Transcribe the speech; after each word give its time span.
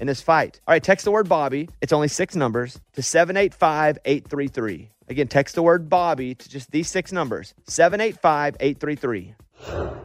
in 0.00 0.06
this 0.06 0.20
fight. 0.20 0.60
All 0.66 0.72
right, 0.72 0.82
text 0.82 1.04
the 1.04 1.10
word 1.10 1.28
Bobby. 1.28 1.68
It's 1.80 1.92
only 1.92 2.08
six 2.08 2.34
numbers 2.36 2.80
to 2.94 3.02
785 3.02 3.98
833. 4.04 4.90
Again, 5.08 5.28
text 5.28 5.54
the 5.54 5.62
word 5.62 5.88
Bobby 5.88 6.34
to 6.34 6.48
just 6.48 6.70
these 6.70 6.88
six 6.88 7.12
numbers 7.12 7.54
785 7.66 8.56
833. 8.60 10.04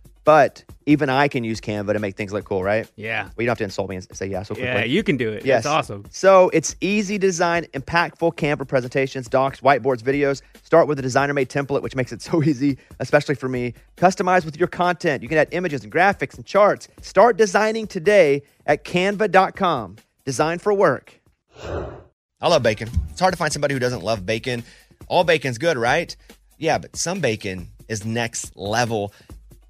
But 0.23 0.63
even 0.85 1.09
I 1.09 1.27
can 1.27 1.43
use 1.43 1.59
Canva 1.59 1.93
to 1.93 1.99
make 1.99 2.15
things 2.15 2.31
look 2.31 2.45
cool, 2.45 2.63
right? 2.63 2.89
Yeah. 2.95 3.23
Well, 3.23 3.31
you 3.37 3.45
don't 3.45 3.49
have 3.49 3.57
to 3.59 3.63
insult 3.63 3.89
me 3.89 3.95
and 3.95 4.15
say 4.15 4.27
yeah 4.27 4.43
so 4.43 4.53
quickly. 4.53 4.69
Yeah, 4.69 4.83
you 4.83 5.03
can 5.03 5.17
do 5.17 5.31
it. 5.31 5.45
Yes. 5.45 5.59
It's 5.59 5.67
awesome. 5.67 6.05
So 6.11 6.49
it's 6.53 6.75
easy 6.79 7.17
design, 7.17 7.65
impactful 7.73 8.35
Canva 8.35 8.67
presentations, 8.67 9.27
docs, 9.27 9.61
whiteboards, 9.61 10.01
videos. 10.01 10.41
Start 10.63 10.87
with 10.87 10.99
a 10.99 11.01
designer 11.01 11.33
made 11.33 11.49
template, 11.49 11.81
which 11.81 11.95
makes 11.95 12.11
it 12.11 12.21
so 12.21 12.43
easy, 12.43 12.77
especially 12.99 13.35
for 13.35 13.49
me. 13.49 13.73
Customize 13.97 14.45
with 14.45 14.57
your 14.57 14.67
content. 14.67 15.23
You 15.23 15.29
can 15.29 15.37
add 15.37 15.49
images 15.51 15.83
and 15.83 15.91
graphics 15.91 16.35
and 16.35 16.45
charts. 16.45 16.87
Start 17.01 17.37
designing 17.37 17.87
today 17.87 18.43
at 18.67 18.83
canva.com. 18.83 19.97
Design 20.25 20.59
for 20.59 20.73
work. 20.73 21.19
I 21.63 22.47
love 22.47 22.63
bacon. 22.63 22.89
It's 23.09 23.19
hard 23.19 23.33
to 23.33 23.37
find 23.37 23.51
somebody 23.51 23.73
who 23.73 23.79
doesn't 23.79 24.03
love 24.03 24.25
bacon. 24.25 24.63
All 25.07 25.23
bacon's 25.23 25.57
good, 25.57 25.77
right? 25.77 26.15
Yeah, 26.57 26.77
but 26.77 26.95
some 26.95 27.19
bacon 27.21 27.67
is 27.87 28.05
next 28.05 28.55
level. 28.55 29.13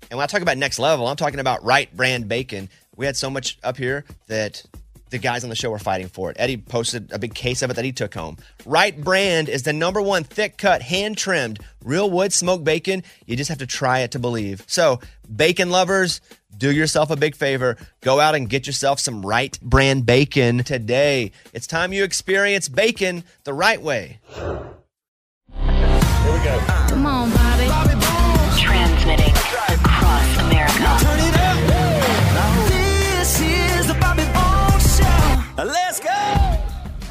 And 0.09 0.17
when 0.17 0.23
I 0.23 0.27
talk 0.27 0.41
about 0.41 0.57
next 0.57 0.80
level, 0.80 1.07
I'm 1.07 1.16
talking 1.16 1.39
about 1.39 1.63
Wright 1.63 1.95
brand 1.95 2.27
bacon. 2.27 2.69
We 2.95 3.05
had 3.05 3.16
so 3.16 3.30
much 3.30 3.57
up 3.63 3.77
here 3.77 4.05
that 4.27 4.63
the 5.11 5.17
guys 5.17 5.44
on 5.44 5.49
the 5.49 5.55
show 5.55 5.69
were 5.69 5.80
fighting 5.80 6.07
for 6.07 6.31
it. 6.31 6.38
Eddie 6.39 6.57
posted 6.57 7.11
a 7.11 7.19
big 7.19 7.33
case 7.33 7.61
of 7.61 7.69
it 7.69 7.75
that 7.75 7.85
he 7.85 7.91
took 7.91 8.13
home. 8.13 8.38
Wright 8.66 8.99
brand 8.99 9.49
is 9.49 9.63
the 9.63 9.73
number 9.73 10.02
one 10.02 10.23
thick 10.23 10.57
cut, 10.57 10.81
hand 10.81 11.17
trimmed, 11.17 11.59
real 11.83 12.09
wood 12.09 12.33
smoked 12.33 12.63
bacon. 12.63 13.03
You 13.25 13.35
just 13.35 13.50
have 13.50 13.59
to 13.59 13.67
try 13.67 14.00
it 14.00 14.12
to 14.12 14.19
believe. 14.19 14.63
So, 14.67 15.00
bacon 15.34 15.69
lovers, 15.69 16.22
do 16.57 16.72
yourself 16.72 17.12
a 17.12 17.16
big 17.16 17.35
favor. 17.35 17.78
Go 18.01 18.19
out 18.19 18.35
and 18.35 18.50
get 18.50 18.66
yourself 18.66 19.00
some 19.00 19.25
Wright 19.25 19.57
brand 19.62 20.06
bacon 20.06 20.63
today. 20.63 21.31
It's 21.53 21.68
time 21.68 21.94
you 21.94 22.03
experience 22.03 22.69
bacon 22.69 23.23
the 23.44 23.53
right 23.53 23.81
way. 23.81 24.19
Here 24.33 24.73
we 25.57 26.44
go. 26.44 26.59
Come 26.88 27.06
on, 27.06 27.31
Bobby. 27.31 27.68
Transmitting 28.62 29.41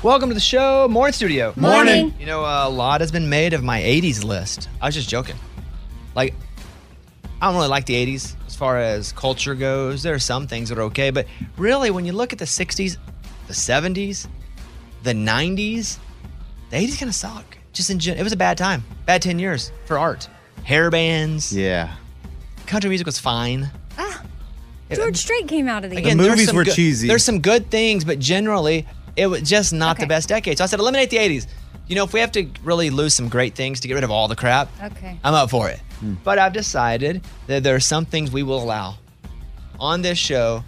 Welcome 0.02 0.30
to 0.30 0.34
the 0.34 0.40
show, 0.40 0.88
Morning 0.88 1.12
Studio. 1.12 1.52
Morning. 1.56 2.14
You 2.18 2.24
know, 2.24 2.40
a 2.40 2.70
lot 2.70 3.02
has 3.02 3.12
been 3.12 3.28
made 3.28 3.52
of 3.52 3.62
my 3.62 3.80
80s 3.82 4.24
list. 4.24 4.68
I 4.80 4.86
was 4.86 4.94
just 4.94 5.10
joking. 5.10 5.36
Like, 6.14 6.34
I 7.42 7.46
don't 7.46 7.54
really 7.56 7.68
like 7.68 7.84
the 7.84 7.94
80s 7.94 8.34
as 8.46 8.56
far 8.56 8.78
as 8.78 9.12
culture 9.12 9.54
goes. 9.54 10.02
There 10.02 10.14
are 10.14 10.18
some 10.18 10.46
things 10.46 10.70
that 10.70 10.78
are 10.78 10.82
okay, 10.84 11.10
but 11.10 11.26
really, 11.58 11.90
when 11.90 12.06
you 12.06 12.12
look 12.12 12.32
at 12.32 12.38
the 12.38 12.46
60s, 12.46 12.96
the 13.46 13.52
70s, 13.52 14.26
the 15.02 15.12
90s, 15.12 15.98
the 16.70 16.76
80s 16.78 16.98
kind 16.98 17.08
of 17.10 17.14
suck. 17.14 17.58
Just 17.74 17.90
in 17.90 17.98
gen- 17.98 18.16
it 18.16 18.22
was 18.22 18.32
a 18.32 18.36
bad 18.38 18.56
time. 18.56 18.82
Bad 19.04 19.20
10 19.20 19.38
years 19.38 19.70
for 19.84 19.98
art. 19.98 20.28
Hair 20.64 20.90
bands. 20.90 21.54
Yeah. 21.54 21.94
Country 22.66 22.88
music 22.88 23.04
was 23.06 23.18
fine. 23.18 23.70
Ah, 23.98 24.22
George 24.90 25.16
Strait 25.18 25.46
came 25.46 25.68
out 25.68 25.84
of 25.84 25.90
the 25.90 25.98
Again, 25.98 26.16
The 26.16 26.22
there's 26.22 26.32
movies 26.36 26.46
some 26.48 26.56
were 26.56 26.64
good- 26.64 26.74
cheesy. 26.74 27.06
There's 27.06 27.22
some 27.24 27.40
good 27.40 27.70
things, 27.70 28.04
but 28.04 28.18
generally, 28.18 28.86
it 29.20 29.26
was 29.26 29.42
just 29.42 29.72
not 29.72 29.98
the 29.98 30.06
best 30.06 30.28
decade. 30.28 30.56
So 30.58 30.64
I 30.64 30.66
said, 30.66 30.80
eliminate 30.80 31.10
the 31.10 31.18
80s. 31.18 31.46
You 31.88 31.96
know, 31.96 32.04
if 32.04 32.12
we 32.12 32.20
have 32.20 32.32
to 32.32 32.48
really 32.62 32.88
lose 32.88 33.14
some 33.14 33.28
great 33.28 33.54
things 33.54 33.80
to 33.80 33.88
get 33.88 33.94
rid 33.94 34.04
of 34.04 34.10
all 34.10 34.28
the 34.28 34.36
crap, 34.36 34.68
Okay. 34.82 35.18
I'm 35.22 35.34
up 35.34 35.50
for 35.50 35.68
it. 35.68 35.80
But 36.24 36.38
I've 36.38 36.52
decided 36.54 37.22
that 37.46 37.62
there 37.62 37.74
are 37.74 37.80
some 37.80 38.04
things 38.06 38.30
we 38.30 38.42
will 38.42 38.62
allow 38.62 38.96
on 39.78 40.00
this 40.02 40.16
show, 40.18 40.64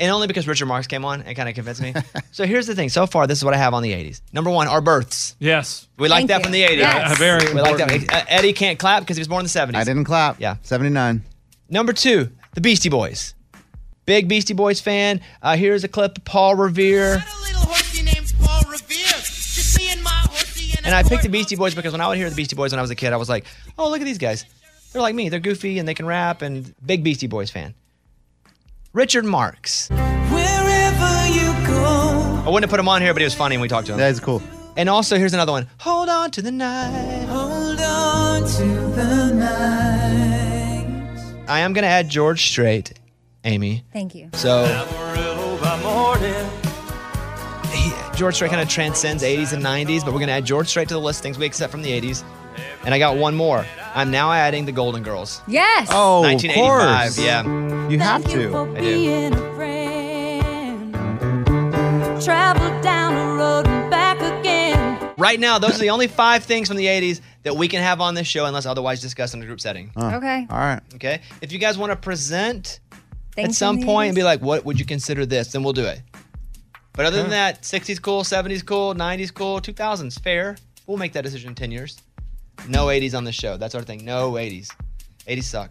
and 0.00 0.10
only 0.10 0.26
because 0.26 0.48
Richard 0.48 0.66
Marx 0.66 0.86
came 0.88 1.04
on 1.04 1.22
and 1.22 1.36
kind 1.36 1.48
of 1.48 1.54
convinced 1.54 1.80
me. 1.82 1.94
so 2.32 2.44
here's 2.46 2.66
the 2.66 2.74
thing. 2.74 2.88
So 2.88 3.06
far, 3.06 3.26
this 3.28 3.38
is 3.38 3.44
what 3.44 3.54
I 3.54 3.58
have 3.58 3.74
on 3.74 3.82
the 3.84 3.92
80s. 3.92 4.20
Number 4.32 4.50
one, 4.50 4.66
our 4.66 4.80
births. 4.80 5.36
Yes. 5.38 5.86
We 5.98 6.08
like 6.08 6.26
Thank 6.26 6.28
that 6.30 6.38
you. 6.38 6.42
from 6.44 6.52
the 6.52 6.62
80s. 6.64 6.78
Yes. 6.78 7.12
Uh, 7.12 7.14
very 7.16 7.54
We 7.54 7.60
like 7.60 7.72
important. 7.80 8.08
that. 8.08 8.22
Uh, 8.22 8.26
Eddie 8.28 8.52
can't 8.52 8.78
clap 8.78 9.02
because 9.02 9.16
he 9.16 9.20
was 9.20 9.28
born 9.28 9.40
in 9.40 9.44
the 9.44 9.50
70s. 9.50 9.76
I 9.76 9.84
didn't 9.84 10.04
clap. 10.04 10.40
Yeah. 10.40 10.56
79. 10.62 11.22
Number 11.68 11.92
two, 11.92 12.30
the 12.54 12.60
Beastie 12.60 12.88
Boys. 12.88 13.34
Big 14.08 14.26
Beastie 14.26 14.54
Boys 14.54 14.80
fan. 14.80 15.20
Uh, 15.42 15.54
here's 15.54 15.84
a 15.84 15.88
clip 15.88 16.16
of 16.16 16.24
Paul 16.24 16.54
Revere. 16.54 17.16
A 17.16 17.24
little 17.42 17.60
horsey 17.60 18.02
named 18.02 18.32
Paul 18.40 18.62
Revere. 18.62 19.04
Just 19.04 19.78
me 19.78 19.90
and 19.90 20.02
my 20.02 20.08
horsey 20.10 20.72
and 20.78 20.86
And 20.86 20.94
I 20.94 21.02
picked 21.02 21.24
the 21.24 21.28
Beastie 21.28 21.56
Boys 21.56 21.74
because 21.74 21.92
when 21.92 22.00
I 22.00 22.08
would 22.08 22.16
hear 22.16 22.30
the 22.30 22.34
Beastie 22.34 22.56
Boys 22.56 22.72
when 22.72 22.78
I 22.78 22.80
was 22.80 22.90
a 22.90 22.94
kid, 22.94 23.12
I 23.12 23.18
was 23.18 23.28
like, 23.28 23.44
oh, 23.76 23.90
look 23.90 24.00
at 24.00 24.06
these 24.06 24.16
guys. 24.16 24.46
They're 24.94 25.02
like 25.02 25.14
me. 25.14 25.28
They're 25.28 25.40
goofy 25.40 25.78
and 25.78 25.86
they 25.86 25.92
can 25.92 26.06
rap 26.06 26.40
and 26.40 26.74
big 26.86 27.04
Beastie 27.04 27.26
Boys 27.26 27.50
fan. 27.50 27.74
Richard 28.94 29.26
Marx. 29.26 29.90
Wherever 29.90 31.28
you 31.28 31.66
go. 31.66 32.42
I 32.46 32.48
wouldn't 32.48 32.62
have 32.62 32.70
put 32.70 32.80
him 32.80 32.88
on 32.88 33.02
here, 33.02 33.12
but 33.12 33.20
he 33.20 33.24
was 33.24 33.34
funny 33.34 33.56
and 33.56 33.62
we 33.62 33.68
talked 33.68 33.88
to 33.88 33.92
him. 33.92 33.98
That 33.98 34.10
is 34.10 34.20
cool. 34.20 34.42
And 34.78 34.88
also, 34.88 35.18
here's 35.18 35.34
another 35.34 35.52
one. 35.52 35.68
Hold 35.80 36.08
on 36.08 36.30
to 36.30 36.40
the 36.40 36.50
night. 36.50 37.26
Hold 37.26 37.78
on 37.78 38.40
to 38.40 38.64
the 38.96 39.34
night. 39.34 41.44
I 41.46 41.60
am 41.60 41.74
going 41.74 41.82
to 41.82 41.88
add 41.88 42.08
George 42.08 42.48
Strait, 42.48 42.94
Amy. 43.44 43.84
Thank 43.92 44.14
you. 44.14 44.30
So 44.34 44.64
Amarillo 44.64 45.58
by 45.60 45.80
morning. 45.82 46.50
he, 47.72 47.92
George 48.16 48.34
Strait 48.34 48.50
kind 48.50 48.60
of 48.62 48.68
transcends 48.68 49.22
80s 49.22 49.52
and 49.52 49.62
90s, 49.64 50.00
but 50.04 50.06
we're 50.12 50.18
going 50.20 50.26
to 50.28 50.32
add 50.34 50.44
George 50.44 50.68
Strait 50.68 50.88
to 50.88 50.94
the 50.94 51.00
list, 51.00 51.22
things 51.22 51.38
we 51.38 51.46
accept 51.46 51.70
from 51.70 51.82
the 51.82 51.90
80s. 51.90 52.24
And 52.84 52.92
I 52.94 52.98
got 52.98 53.16
one 53.16 53.34
more. 53.36 53.64
I'm 53.94 54.10
now 54.10 54.32
adding 54.32 54.64
the 54.64 54.72
Golden 54.72 55.02
Girls. 55.02 55.40
Yes. 55.46 55.88
Oh, 55.92 56.18
of 56.18 56.24
1985. 56.24 57.00
course. 57.00 57.18
Yeah. 57.18 57.88
You 57.88 57.98
have 58.00 58.22
Thank 58.24 58.34
you 58.36 58.42
to. 58.44 58.50
for 58.50 58.68
I 58.76 58.80
do. 58.80 58.94
being 58.94 59.32
a 59.32 59.54
friend. 59.54 60.94
Travel 62.22 62.80
down 62.82 63.14
the 63.14 63.42
road 63.42 63.66
and 63.66 63.90
back 63.90 64.16
again. 64.18 65.12
Right 65.16 65.38
now, 65.38 65.58
those 65.58 65.76
are 65.76 65.78
the 65.80 65.90
only 65.90 66.06
five 66.08 66.44
things 66.44 66.68
from 66.68 66.76
the 66.76 66.86
80s 66.86 67.20
that 67.44 67.56
we 67.56 67.68
can 67.68 67.80
have 67.82 68.00
on 68.00 68.14
this 68.14 68.26
show 68.26 68.44
unless 68.46 68.66
otherwise 68.66 69.00
discussed 69.00 69.34
in 69.34 69.42
a 69.42 69.46
group 69.46 69.60
setting. 69.60 69.90
Okay. 69.96 70.46
All 70.50 70.58
right. 70.58 70.80
Okay? 70.94 71.20
If 71.40 71.52
you 71.52 71.58
guys 71.58 71.78
want 71.78 71.90
to 71.92 71.96
present 71.96 72.80
Things 73.38 73.50
at 73.50 73.54
some 73.54 73.76
from 73.76 73.80
the 73.80 73.86
point 73.86 74.08
and 74.08 74.16
be 74.16 74.24
like, 74.24 74.40
what 74.40 74.64
would 74.64 74.80
you 74.80 74.84
consider 74.84 75.24
this? 75.24 75.52
Then 75.52 75.62
we'll 75.62 75.72
do 75.72 75.84
it. 75.84 76.00
But 76.94 77.06
other 77.06 77.22
than 77.22 77.30
that, 77.30 77.62
60s 77.62 78.02
cool, 78.02 78.24
70s 78.24 78.66
cool, 78.66 78.94
90s 78.94 79.32
cool, 79.32 79.60
2000s 79.60 80.20
fair. 80.20 80.56
We'll 80.88 80.98
make 80.98 81.12
that 81.12 81.22
decision 81.22 81.50
in 81.50 81.54
10 81.54 81.70
years. 81.70 82.02
No 82.68 82.86
80s 82.86 83.16
on 83.16 83.22
the 83.22 83.30
show. 83.30 83.56
That's 83.56 83.76
our 83.76 83.82
thing. 83.82 84.04
No 84.04 84.32
80s. 84.32 84.70
80s 85.28 85.44
suck. 85.44 85.70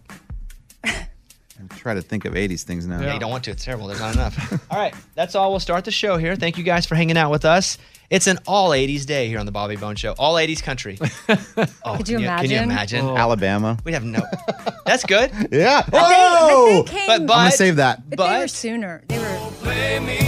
I'm 0.86 1.68
trying 1.76 1.98
to 1.98 2.02
think 2.02 2.24
of 2.24 2.34
80s 2.34 2.64
things 2.64 2.88
now. 2.88 3.02
Yeah, 3.02 3.14
you 3.14 3.20
don't 3.20 3.32
want 3.32 3.44
to. 3.46 3.52
It's 3.52 3.66
terrible. 3.66 3.88
There's 3.88 4.00
not 4.00 4.14
enough. 4.14 4.54
all 4.72 4.78
right. 4.78 4.94
That's 5.16 5.36
all. 5.36 5.50
We'll 5.50 5.60
start 5.60 5.84
the 5.84 5.92
show 5.92 6.16
here. 6.16 6.38
Thank 6.38 6.58
you 6.58 6.64
guys 6.64 6.86
for 6.86 6.96
hanging 6.96 7.18
out 7.18 7.32
with 7.32 7.44
us. 7.44 7.78
It's 8.10 8.28
an 8.28 8.40
all 8.48 8.70
80s 8.70 9.06
day 9.06 9.28
here 9.28 9.38
on 9.38 9.46
the 9.46 9.52
Bobby 9.52 9.76
Bone 9.76 9.98
Show. 9.98 10.14
All 10.18 10.36
80s 10.36 10.64
country. 10.64 10.98
Oh, 11.84 11.98
Could 11.98 12.08
you 12.10 12.20
can 12.20 12.40
Can 12.40 12.50
you 12.50 12.58
imagine? 12.58 12.64
imagine? 12.64 13.06
Oh. 13.06 13.18
Alabama. 13.18 13.78
We'd 13.84 13.94
have 13.94 14.04
no. 14.06 14.22
That's 14.86 15.06
good. 15.06 15.32
Yeah. 15.52 15.84
But 15.90 15.92
they, 15.92 16.16
Oh! 16.18 16.84
but 16.86 16.92
they 16.92 16.98
came, 16.98 17.08
But, 17.08 17.28
but 17.28 17.34
I'm 17.34 17.40
going 17.40 17.52
to 17.52 17.58
save 17.58 17.76
that. 17.78 18.10
but 18.10 18.30
they 18.34 18.40
were 18.40 18.48
sooner. 18.48 19.04
They 19.08 19.18
were 19.18 19.26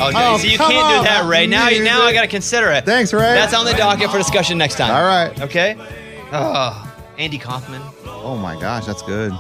Oh, 0.02 0.12
no, 0.12 0.34
Oh, 0.34 0.38
see, 0.38 0.52
you 0.52 0.58
can't 0.58 0.72
do 0.72 1.04
that, 1.10 1.26
Ray. 1.30 1.46
Now, 1.48 1.70
you, 1.70 1.84
now 1.84 2.02
I 2.04 2.14
got 2.14 2.22
to 2.22 2.28
consider 2.28 2.70
it. 2.72 2.86
Thanks, 2.86 3.14
Ray. 3.14 3.20
That's 3.22 3.54
on 3.54 3.66
the 3.66 3.74
docket 3.74 4.10
for 4.10 4.18
discussion 4.18 4.58
next 4.58 4.76
time. 4.76 4.92
All 4.92 5.04
right. 5.04 5.40
Okay. 5.42 5.76
Oh, 6.32 6.94
Andy 7.18 7.38
Kaufman. 7.38 7.82
Oh 8.06 8.36
my 8.38 8.60
gosh, 8.60 8.86
that's 8.86 9.02
good. 9.04 9.32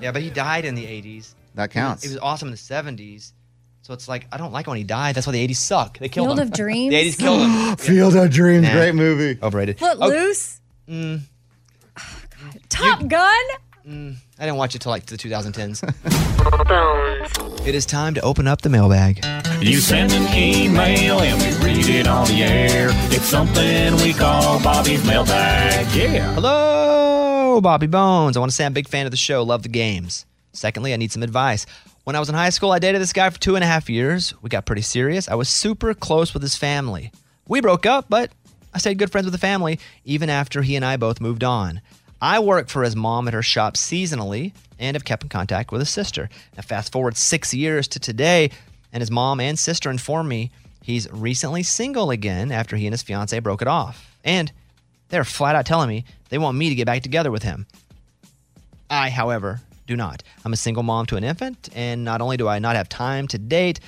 Yeah, 0.00 0.12
but 0.12 0.22
he 0.22 0.30
died 0.30 0.64
in 0.64 0.74
the 0.74 0.84
80s. 0.84 1.34
That 1.54 1.72
He 1.72 1.78
was- 1.78 1.84
counts. 1.84 2.02
He 2.02 2.08
was 2.10 2.18
awesome 2.18 2.48
in 2.48 2.52
the 2.52 2.58
70s. 2.58 3.32
So 3.84 3.92
it's 3.92 4.08
like, 4.08 4.26
I 4.32 4.38
don't 4.38 4.50
like 4.50 4.66
when 4.66 4.78
he 4.78 4.82
died. 4.82 5.14
That's 5.14 5.26
why 5.26 5.34
the 5.34 5.46
80s 5.46 5.56
suck. 5.56 5.98
They 5.98 6.08
killed 6.08 6.28
Field 6.28 6.38
him. 6.38 6.46
of 6.48 6.52
Dreams. 6.56 6.90
The 6.90 7.10
80s 7.10 7.18
killed 7.18 7.42
him. 7.42 7.76
Field 7.78 8.16
of 8.16 8.30
Dreams, 8.30 8.66
Nah. 8.66 8.72
great 8.72 8.94
movie. 8.94 9.38
Overrated. 9.42 9.78
Footloose. 9.78 10.58
Mm, 10.88 11.20
Top 12.70 13.06
Gun. 13.06 13.44
I 13.86 14.16
didn't 14.46 14.56
watch 14.56 14.74
it 14.74 14.78
till 14.80 14.90
like 14.90 15.04
the 15.04 15.16
2010s. 15.18 15.82
It 17.66 17.74
is 17.74 17.84
time 17.84 18.14
to 18.14 18.20
open 18.22 18.46
up 18.48 18.62
the 18.62 18.70
mailbag. 18.70 19.22
You 19.60 19.76
send 19.76 20.12
an 20.12 20.34
email 20.34 21.20
and 21.20 21.40
we 21.60 21.66
read 21.66 21.86
it 21.88 22.06
on 22.06 22.26
the 22.28 22.42
air. 22.42 22.88
It's 23.12 23.24
something 23.26 23.94
we 23.96 24.14
call 24.14 24.62
Bobby's 24.62 25.04
mailbag. 25.06 25.94
Yeah. 25.94 26.32
Hello, 26.34 27.60
Bobby 27.60 27.86
Bones. 27.86 28.36
I 28.36 28.40
want 28.40 28.50
to 28.50 28.56
say 28.56 28.64
I'm 28.64 28.72
a 28.72 28.74
big 28.74 28.88
fan 28.88 29.04
of 29.06 29.10
the 29.10 29.16
show. 29.18 29.42
Love 29.42 29.62
the 29.62 29.68
games. 29.68 30.24
Secondly, 30.52 30.94
I 30.94 30.96
need 30.96 31.12
some 31.12 31.22
advice. 31.22 31.66
When 32.04 32.14
I 32.14 32.20
was 32.20 32.28
in 32.28 32.34
high 32.34 32.50
school, 32.50 32.70
I 32.70 32.78
dated 32.78 33.00
this 33.00 33.14
guy 33.14 33.30
for 33.30 33.40
two 33.40 33.54
and 33.54 33.64
a 33.64 33.66
half 33.66 33.88
years. 33.88 34.34
We 34.42 34.50
got 34.50 34.66
pretty 34.66 34.82
serious. 34.82 35.26
I 35.26 35.36
was 35.36 35.48
super 35.48 35.94
close 35.94 36.34
with 36.34 36.42
his 36.42 36.54
family. 36.54 37.10
We 37.48 37.62
broke 37.62 37.86
up, 37.86 38.06
but 38.10 38.30
I 38.74 38.78
stayed 38.78 38.98
good 38.98 39.10
friends 39.10 39.24
with 39.24 39.32
the 39.32 39.38
family 39.38 39.80
even 40.04 40.28
after 40.28 40.60
he 40.60 40.76
and 40.76 40.84
I 40.84 40.98
both 40.98 41.18
moved 41.18 41.42
on. 41.42 41.80
I 42.20 42.40
work 42.40 42.68
for 42.68 42.82
his 42.82 42.94
mom 42.94 43.26
at 43.26 43.32
her 43.32 43.42
shop 43.42 43.74
seasonally 43.74 44.52
and 44.78 44.94
have 44.94 45.06
kept 45.06 45.22
in 45.22 45.30
contact 45.30 45.72
with 45.72 45.80
his 45.80 45.88
sister. 45.88 46.28
Now, 46.56 46.62
fast 46.62 46.92
forward 46.92 47.16
six 47.16 47.54
years 47.54 47.88
to 47.88 47.98
today, 47.98 48.50
and 48.92 49.00
his 49.00 49.10
mom 49.10 49.40
and 49.40 49.58
sister 49.58 49.90
inform 49.90 50.28
me 50.28 50.50
he's 50.82 51.10
recently 51.10 51.62
single 51.62 52.10
again 52.10 52.52
after 52.52 52.76
he 52.76 52.86
and 52.86 52.92
his 52.92 53.02
fiance 53.02 53.38
broke 53.38 53.62
it 53.62 53.68
off. 53.68 54.14
And 54.22 54.52
they're 55.08 55.24
flat 55.24 55.56
out 55.56 55.64
telling 55.64 55.88
me 55.88 56.04
they 56.28 56.36
want 56.36 56.58
me 56.58 56.68
to 56.68 56.74
get 56.74 56.84
back 56.84 57.02
together 57.02 57.30
with 57.30 57.44
him. 57.44 57.66
I, 58.90 59.08
however, 59.08 59.62
do 59.86 59.96
not. 59.96 60.22
I'm 60.44 60.52
a 60.52 60.56
single 60.56 60.82
mom 60.82 61.06
to 61.06 61.16
an 61.16 61.24
infant, 61.24 61.68
and 61.74 62.04
not 62.04 62.20
only 62.20 62.36
do 62.36 62.48
I 62.48 62.58
not 62.58 62.76
have 62.76 62.88
time 62.88 63.28
to 63.28 63.38
date, 63.38 63.80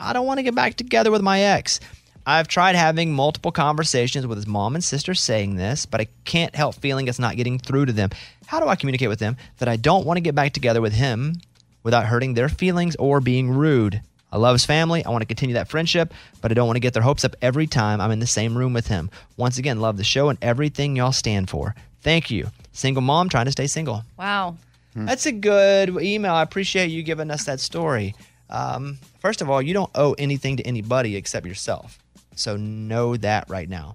I 0.00 0.12
don't 0.12 0.26
want 0.26 0.38
to 0.38 0.42
get 0.42 0.54
back 0.54 0.74
together 0.74 1.10
with 1.10 1.22
my 1.22 1.40
ex. 1.40 1.80
I've 2.24 2.46
tried 2.46 2.76
having 2.76 3.12
multiple 3.12 3.50
conversations 3.50 4.26
with 4.26 4.38
his 4.38 4.46
mom 4.46 4.74
and 4.74 4.84
sister 4.84 5.12
saying 5.12 5.56
this, 5.56 5.86
but 5.86 6.00
I 6.00 6.06
can't 6.24 6.54
help 6.54 6.76
feeling 6.76 7.08
it's 7.08 7.18
not 7.18 7.36
getting 7.36 7.58
through 7.58 7.86
to 7.86 7.92
them. 7.92 8.10
How 8.46 8.60
do 8.60 8.68
I 8.68 8.76
communicate 8.76 9.08
with 9.08 9.18
them 9.18 9.36
that 9.58 9.68
I 9.68 9.76
don't 9.76 10.06
want 10.06 10.18
to 10.18 10.22
get 10.22 10.34
back 10.34 10.52
together 10.52 10.80
with 10.80 10.92
him 10.92 11.40
without 11.82 12.06
hurting 12.06 12.34
their 12.34 12.48
feelings 12.48 12.94
or 12.96 13.20
being 13.20 13.50
rude? 13.50 14.02
I 14.30 14.38
love 14.38 14.54
his 14.54 14.64
family. 14.64 15.04
I 15.04 15.10
want 15.10 15.22
to 15.22 15.26
continue 15.26 15.54
that 15.54 15.68
friendship, 15.68 16.14
but 16.40 16.50
I 16.50 16.54
don't 16.54 16.66
want 16.66 16.76
to 16.76 16.80
get 16.80 16.94
their 16.94 17.02
hopes 17.02 17.24
up 17.24 17.36
every 17.42 17.66
time 17.66 18.00
I'm 18.00 18.12
in 18.12 18.20
the 18.20 18.26
same 18.26 18.56
room 18.56 18.72
with 18.72 18.86
him. 18.86 19.10
Once 19.36 19.58
again, 19.58 19.80
love 19.80 19.96
the 19.96 20.04
show 20.04 20.28
and 20.28 20.38
everything 20.40 20.96
y'all 20.96 21.12
stand 21.12 21.50
for. 21.50 21.74
Thank 22.00 22.30
you. 22.30 22.48
Single 22.72 23.02
mom 23.02 23.28
trying 23.28 23.44
to 23.46 23.52
stay 23.52 23.66
single. 23.66 24.04
Wow. 24.16 24.56
That's 24.94 25.26
a 25.26 25.32
good 25.32 25.90
email. 26.00 26.34
I 26.34 26.42
appreciate 26.42 26.90
you 26.90 27.02
giving 27.02 27.30
us 27.30 27.44
that 27.44 27.60
story. 27.60 28.14
Um, 28.50 28.98
first 29.20 29.40
of 29.40 29.48
all, 29.48 29.62
you 29.62 29.72
don't 29.72 29.90
owe 29.94 30.14
anything 30.18 30.58
to 30.58 30.62
anybody 30.64 31.16
except 31.16 31.46
yourself. 31.46 31.98
So 32.34 32.56
know 32.56 33.16
that 33.16 33.48
right 33.48 33.68
now. 33.68 33.94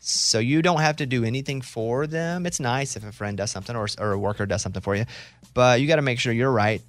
So 0.00 0.38
you 0.38 0.62
don't 0.62 0.80
have 0.80 0.96
to 0.96 1.06
do 1.06 1.24
anything 1.24 1.60
for 1.60 2.06
them. 2.06 2.46
It's 2.46 2.60
nice 2.60 2.96
if 2.96 3.04
a 3.04 3.12
friend 3.12 3.36
does 3.36 3.50
something 3.50 3.76
or, 3.76 3.88
or 3.98 4.12
a 4.12 4.18
worker 4.18 4.46
does 4.46 4.62
something 4.62 4.82
for 4.82 4.96
you, 4.96 5.04
but 5.54 5.80
you 5.80 5.86
got 5.86 5.96
to 5.96 6.02
make 6.02 6.18
sure 6.18 6.32
you're 6.32 6.52
right 6.52 6.80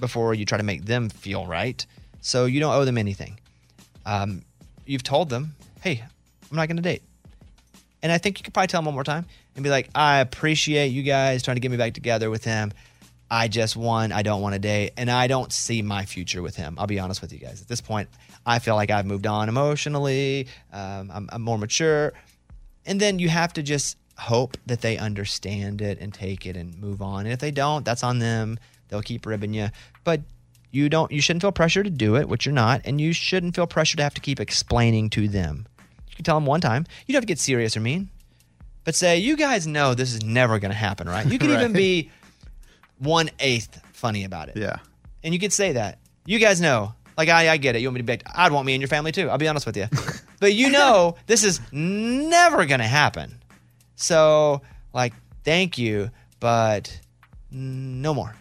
before 0.00 0.34
you 0.34 0.44
try 0.44 0.58
to 0.58 0.64
make 0.64 0.84
them 0.84 1.08
feel 1.08 1.46
right. 1.46 1.84
So 2.20 2.46
you 2.46 2.58
don't 2.60 2.74
owe 2.74 2.84
them 2.84 2.98
anything. 2.98 3.38
Um, 4.06 4.42
you've 4.86 5.02
told 5.02 5.28
them, 5.28 5.54
hey, 5.82 6.02
I'm 6.50 6.56
not 6.56 6.66
going 6.66 6.76
to 6.76 6.82
date. 6.82 7.02
And 8.02 8.10
I 8.10 8.18
think 8.18 8.38
you 8.38 8.44
could 8.44 8.52
probably 8.52 8.66
tell 8.68 8.80
them 8.80 8.86
one 8.86 8.94
more 8.94 9.04
time 9.04 9.26
and 9.54 9.62
be 9.62 9.70
like, 9.70 9.90
I 9.94 10.20
appreciate 10.20 10.88
you 10.88 11.02
guys 11.02 11.42
trying 11.42 11.56
to 11.56 11.60
get 11.60 11.70
me 11.70 11.76
back 11.76 11.94
together 11.94 12.30
with 12.30 12.44
him. 12.44 12.72
I 13.30 13.48
just 13.48 13.76
won. 13.76 14.12
I 14.12 14.22
don't 14.22 14.42
want 14.42 14.54
to 14.54 14.58
date. 14.58 14.92
And 14.96 15.10
I 15.10 15.26
don't 15.26 15.52
see 15.52 15.82
my 15.82 16.04
future 16.04 16.42
with 16.42 16.56
him. 16.56 16.76
I'll 16.78 16.86
be 16.86 16.98
honest 16.98 17.20
with 17.20 17.32
you 17.32 17.38
guys. 17.38 17.62
At 17.62 17.68
this 17.68 17.80
point, 17.80 18.08
I 18.44 18.58
feel 18.58 18.74
like 18.74 18.90
I've 18.90 19.06
moved 19.06 19.26
on 19.26 19.48
emotionally. 19.48 20.48
Um, 20.72 21.10
I'm, 21.12 21.28
I'm 21.32 21.42
more 21.42 21.58
mature. 21.58 22.12
And 22.86 23.00
then 23.00 23.18
you 23.18 23.28
have 23.28 23.52
to 23.54 23.62
just 23.62 23.96
hope 24.18 24.56
that 24.66 24.82
they 24.82 24.98
understand 24.98 25.80
it 25.80 25.98
and 26.00 26.12
take 26.12 26.46
it 26.46 26.56
and 26.56 26.78
move 26.78 27.02
on. 27.02 27.20
And 27.20 27.32
if 27.32 27.40
they 27.40 27.50
don't, 27.50 27.84
that's 27.84 28.04
on 28.04 28.18
them. 28.18 28.58
They'll 28.88 29.02
keep 29.02 29.26
ribbing 29.26 29.54
you. 29.54 29.68
But 30.04 30.20
you 30.70 30.88
don't 30.88 31.10
you 31.12 31.20
shouldn't 31.20 31.42
feel 31.42 31.52
pressure 31.52 31.82
to 31.82 31.90
do 31.90 32.16
it, 32.16 32.28
which 32.28 32.44
you're 32.44 32.52
not, 32.52 32.82
and 32.84 33.00
you 33.00 33.12
shouldn't 33.12 33.54
feel 33.54 33.66
pressure 33.66 33.96
to 33.96 34.02
have 34.02 34.14
to 34.14 34.20
keep 34.20 34.40
explaining 34.40 35.08
to 35.10 35.28
them. 35.28 35.66
You 36.08 36.16
can 36.16 36.24
tell 36.24 36.36
them 36.36 36.46
one 36.46 36.60
time. 36.60 36.84
You 37.06 37.12
don't 37.12 37.18
have 37.18 37.26
to 37.26 37.28
get 37.28 37.38
serious 37.38 37.76
or 37.76 37.80
mean. 37.80 38.10
But 38.84 38.94
say, 38.94 39.18
you 39.18 39.36
guys 39.36 39.66
know 39.66 39.94
this 39.94 40.14
is 40.14 40.22
never 40.22 40.58
gonna 40.58 40.74
happen, 40.74 41.08
right? 41.08 41.26
You 41.26 41.38
can 41.38 41.50
even 41.50 41.72
be 41.84 42.10
one 42.98 43.30
eighth 43.40 43.80
funny 43.92 44.24
about 44.24 44.48
it. 44.48 44.56
Yeah. 44.56 44.76
And 45.22 45.32
you 45.32 45.40
could 45.40 45.52
say 45.52 45.72
that. 45.72 45.98
You 46.26 46.38
guys 46.38 46.60
know. 46.60 46.94
Like 47.16 47.28
I, 47.28 47.50
I 47.50 47.56
get 47.58 47.76
it. 47.76 47.80
You 47.80 47.88
want 47.88 47.94
me 47.94 48.00
to 48.00 48.18
be 48.18 48.26
I'd 48.34 48.52
want 48.52 48.66
me 48.66 48.74
and 48.74 48.82
your 48.82 48.88
family 48.88 49.12
too. 49.12 49.30
I'll 49.30 49.38
be 49.38 49.48
honest 49.48 49.66
with 49.66 49.76
you. 49.76 49.86
but 50.40 50.52
you 50.52 50.70
know 50.70 51.16
this 51.26 51.44
is 51.44 51.60
never 51.72 52.66
gonna 52.66 52.86
happen. 52.86 53.38
So 53.96 54.62
like, 54.92 55.14
thank 55.44 55.78
you, 55.78 56.10
but 56.40 57.00
no 57.50 58.12
more. 58.14 58.34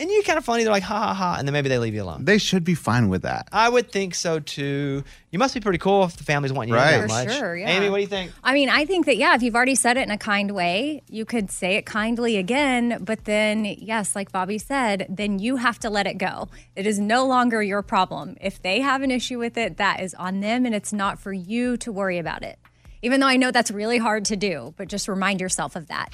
And 0.00 0.10
you're 0.10 0.22
kind 0.22 0.38
of 0.38 0.44
funny. 0.46 0.64
They're 0.64 0.72
like, 0.72 0.82
ha 0.82 0.98
ha 0.98 1.12
ha, 1.14 1.36
and 1.38 1.46
then 1.46 1.52
maybe 1.52 1.68
they 1.68 1.76
leave 1.78 1.94
you 1.94 2.02
alone. 2.02 2.24
They 2.24 2.38
should 2.38 2.64
be 2.64 2.74
fine 2.74 3.10
with 3.10 3.22
that. 3.22 3.48
I 3.52 3.68
would 3.68 3.92
think 3.92 4.14
so 4.14 4.40
too. 4.40 5.04
You 5.30 5.38
must 5.38 5.52
be 5.52 5.60
pretty 5.60 5.78
cool 5.78 6.04
if 6.04 6.16
the 6.16 6.24
family's 6.24 6.52
wanting 6.54 6.70
you 6.70 6.74
Right. 6.76 6.92
that 6.92 7.02
For 7.02 7.06
much. 7.08 7.36
sure, 7.36 7.56
yeah. 7.56 7.68
Amy, 7.68 7.90
what 7.90 7.98
do 7.98 8.00
you 8.00 8.08
think? 8.08 8.32
I 8.42 8.54
mean, 8.54 8.70
I 8.70 8.86
think 8.86 9.04
that, 9.06 9.18
yeah, 9.18 9.34
if 9.34 9.42
you've 9.42 9.54
already 9.54 9.74
said 9.74 9.98
it 9.98 10.00
in 10.04 10.10
a 10.10 10.16
kind 10.18 10.52
way, 10.52 11.02
you 11.08 11.24
could 11.26 11.50
say 11.50 11.76
it 11.76 11.84
kindly 11.84 12.38
again. 12.38 12.98
But 13.04 13.26
then, 13.26 13.64
yes, 13.66 14.16
like 14.16 14.32
Bobby 14.32 14.56
said, 14.58 15.06
then 15.10 15.38
you 15.38 15.56
have 15.56 15.78
to 15.80 15.90
let 15.90 16.06
it 16.06 16.16
go. 16.16 16.48
It 16.74 16.86
is 16.86 16.98
no 16.98 17.26
longer 17.26 17.62
your 17.62 17.82
problem. 17.82 18.36
If 18.40 18.62
they 18.62 18.80
have 18.80 19.02
an 19.02 19.10
issue 19.10 19.38
with 19.38 19.58
it, 19.58 19.76
that 19.76 20.00
is 20.00 20.14
on 20.14 20.40
them 20.40 20.64
and 20.64 20.74
it's 20.74 20.92
not 20.94 21.18
for 21.18 21.32
you 21.32 21.76
to 21.76 21.92
worry 21.92 22.18
about 22.18 22.42
it. 22.42 22.58
Even 23.02 23.20
though 23.20 23.26
I 23.28 23.36
know 23.36 23.50
that's 23.50 23.70
really 23.70 23.98
hard 23.98 24.24
to 24.26 24.36
do, 24.36 24.72
but 24.78 24.88
just 24.88 25.08
remind 25.08 25.40
yourself 25.42 25.76
of 25.76 25.88
that. 25.88 26.08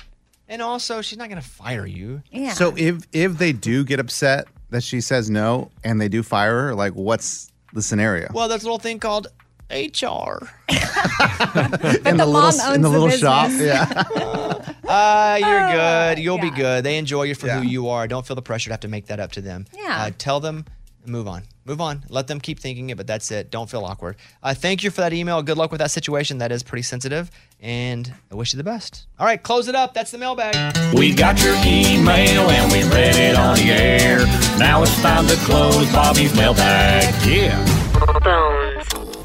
And 0.49 0.63
also, 0.63 1.03
she's 1.03 1.19
not 1.19 1.29
going 1.29 1.41
to 1.43 1.47
fire 1.49 1.87
you. 1.87 2.23
Yeah. 2.31 2.53
So 2.53 2.73
if 2.77 3.03
if 3.13 3.39
they 3.39 3.53
do 3.53 3.85
get 3.85 3.99
upset 4.01 4.47
that 4.71 4.83
she 4.83 5.01
says 5.01 5.29
no 5.31 5.71
and 5.85 6.01
they 6.01 6.09
do 6.09 6.23
fire 6.23 6.63
her, 6.69 6.75
like 6.75 6.93
what's 6.95 7.51
the 7.73 7.83
scenario? 7.83 8.29
Well, 8.33 8.49
there's 8.49 8.63
a 8.63 8.67
little 8.67 8.79
thing 8.79 8.99
called 9.01 9.27
HR. 9.71 10.47
in 10.69 12.17
the 12.17 12.25
little 12.27 12.33
mom 12.33 12.45
s- 12.49 12.65
owns 12.65 12.77
in 12.77 12.83
the 12.83 12.89
the 12.89 12.99
little 12.99 13.11
shop. 13.11 13.51
Yeah. 13.55 14.05
Uh, 14.89 15.37
you're 15.41 15.73
good. 15.73 16.19
You'll 16.23 16.39
be 16.39 16.51
good. 16.51 16.85
They 16.85 16.97
enjoy 16.97 17.25
you 17.25 17.35
for 17.35 17.49
who 17.49 17.63
you 17.67 17.89
are. 17.89 18.07
Don't 18.07 18.25
feel 18.25 18.37
the 18.37 18.43
pressure 18.43 18.69
to 18.71 18.73
have 18.75 18.81
to 18.81 18.89
make 18.89 19.07
that 19.07 19.19
up 19.19 19.33
to 19.33 19.41
them. 19.41 19.67
Yeah. 19.77 20.03
Uh, 20.05 20.11
tell 20.17 20.39
them, 20.39 20.65
move 21.05 21.27
on. 21.27 21.43
Move 21.67 21.81
on. 21.81 22.05
Let 22.09 22.29
them 22.29 22.41
keep 22.41 22.61
thinking 22.61 22.91
it, 22.91 22.97
but 22.97 23.09
that's 23.09 23.31
it. 23.33 23.51
Don't 23.51 23.69
feel 23.69 23.85
awkward. 23.85 24.17
Uh, 24.41 24.55
thank 24.55 24.85
you 24.85 24.91
for 24.91 25.01
that 25.01 25.13
email. 25.13 25.43
Good 25.43 25.59
luck 25.59 25.73
with 25.73 25.81
that 25.81 25.91
situation. 25.91 26.39
That 26.39 26.53
is 26.53 26.63
pretty 26.63 26.83
sensitive, 26.83 27.29
and 27.61 28.13
I 28.31 28.37
wish 28.37 28.53
you 28.53 28.57
the 28.57 28.65
best. 28.65 29.07
All 29.19 29.27
right, 29.27 29.43
close 29.43 29.67
it 29.67 29.75
up. 29.75 29.93
That's 29.93 30.13
the 30.13 30.19
mailbag. 30.19 30.55
We 30.95 31.13
got 31.13 31.43
your 31.43 31.55
email 31.65 32.49
and 32.51 32.71
we 32.73 32.85
read 32.85 33.17
it 33.17 33.37
on 33.37 33.57
the 33.57 33.73
air. 33.73 34.19
Now 34.59 34.83
it's 34.83 35.03
time 35.03 35.27
to 35.27 35.35
close 35.39 35.91
Bobby's 35.93 36.35
mailbag. 36.37 37.05
Yeah. 37.27 37.59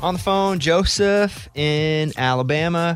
On 0.01 0.15
the 0.15 0.19
phone, 0.19 0.57
Joseph 0.57 1.48
in 1.53 2.12
Alabama. 2.17 2.95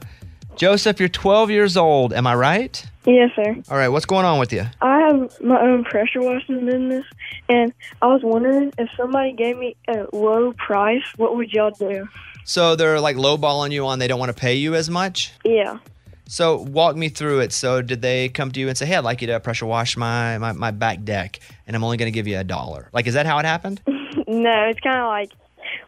Joseph, 0.55 0.99
you're 0.99 1.09
12 1.09 1.51
years 1.51 1.77
old. 1.77 2.13
Am 2.13 2.25
I 2.25 2.33
right? 2.33 2.83
Yes, 3.05 3.29
sir. 3.35 3.55
All 3.69 3.77
right, 3.77 3.89
what's 3.89 4.05
going 4.05 4.25
on 4.25 4.39
with 4.39 4.51
you? 4.51 4.65
I 4.81 4.94
have 5.07 5.41
my 5.41 5.59
own 5.61 5.83
pressure 5.83 6.21
washing 6.21 6.65
business, 6.65 7.05
and 7.49 7.73
I 8.01 8.07
was 8.07 8.21
wondering 8.23 8.73
if 8.77 8.89
somebody 8.97 9.33
gave 9.33 9.57
me 9.57 9.75
a 9.87 10.05
low 10.13 10.53
price, 10.53 11.03
what 11.17 11.35
would 11.35 11.51
y'all 11.51 11.71
do? 11.71 12.07
So 12.43 12.75
they're 12.75 12.99
like 12.99 13.15
lowballing 13.15 13.71
you 13.71 13.85
on 13.85 13.99
they 13.99 14.07
don't 14.07 14.19
want 14.19 14.35
to 14.35 14.39
pay 14.39 14.53
you 14.55 14.75
as 14.75 14.89
much? 14.89 15.31
Yeah. 15.43 15.79
So 16.27 16.57
walk 16.57 16.95
me 16.95 17.09
through 17.09 17.39
it. 17.39 17.51
So 17.51 17.81
did 17.81 18.01
they 18.01 18.29
come 18.29 18.51
to 18.51 18.59
you 18.59 18.67
and 18.67 18.77
say, 18.77 18.85
"Hey, 18.85 18.95
I'd 18.95 19.03
like 19.03 19.21
you 19.21 19.27
to 19.27 19.39
pressure 19.39 19.65
wash 19.65 19.95
my 19.97 20.37
my, 20.37 20.51
my 20.53 20.71
back 20.71 21.03
deck, 21.03 21.39
and 21.67 21.75
I'm 21.75 21.83
only 21.83 21.97
going 21.97 22.11
to 22.11 22.15
give 22.15 22.27
you 22.27 22.39
a 22.39 22.43
dollar"? 22.43 22.89
Like, 22.93 23.07
is 23.07 23.13
that 23.13 23.25
how 23.25 23.37
it 23.39 23.45
happened? 23.45 23.81
No, 24.27 24.63
it's 24.69 24.79
kind 24.79 24.97
of 24.97 25.07
like, 25.07 25.31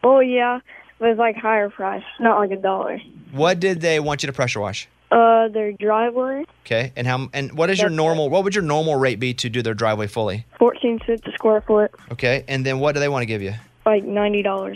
well, 0.03 0.21
yeah, 0.21 0.59
but 0.99 1.09
it's 1.09 1.17
like 1.17 1.37
higher 1.37 1.69
price, 1.69 2.03
not 2.19 2.37
like 2.37 2.51
a 2.51 2.61
dollar. 2.61 2.99
What 3.31 3.59
did 3.59 3.81
they 3.81 3.99
want 3.99 4.21
you 4.21 4.27
to 4.27 4.33
pressure 4.33 4.59
wash? 4.59 4.87
Uh, 5.09 5.47
their 5.47 5.71
driveway, 5.71 6.43
Okay, 6.65 6.91
and 6.97 7.07
how 7.07 7.29
and 7.33 7.53
what 7.57 7.69
is 7.69 7.79
your 7.79 7.87
That's 7.89 7.95
normal? 7.95 8.29
What 8.29 8.43
would 8.43 8.53
your 8.53 8.63
normal 8.63 8.95
rate 8.97 9.21
be 9.21 9.33
to 9.35 9.49
do 9.49 9.61
their 9.61 9.73
driveway 9.73 10.07
fully? 10.07 10.45
14 10.59 10.99
cents 11.07 11.21
a 11.25 11.31
square 11.31 11.61
foot, 11.61 11.91
Okay, 12.11 12.43
and 12.49 12.65
then 12.65 12.79
what 12.79 12.91
do 12.93 12.99
they 12.99 13.07
want 13.07 13.21
to 13.21 13.25
give 13.25 13.41
you? 13.41 13.53
like 13.85 14.03
$90, 14.03 14.75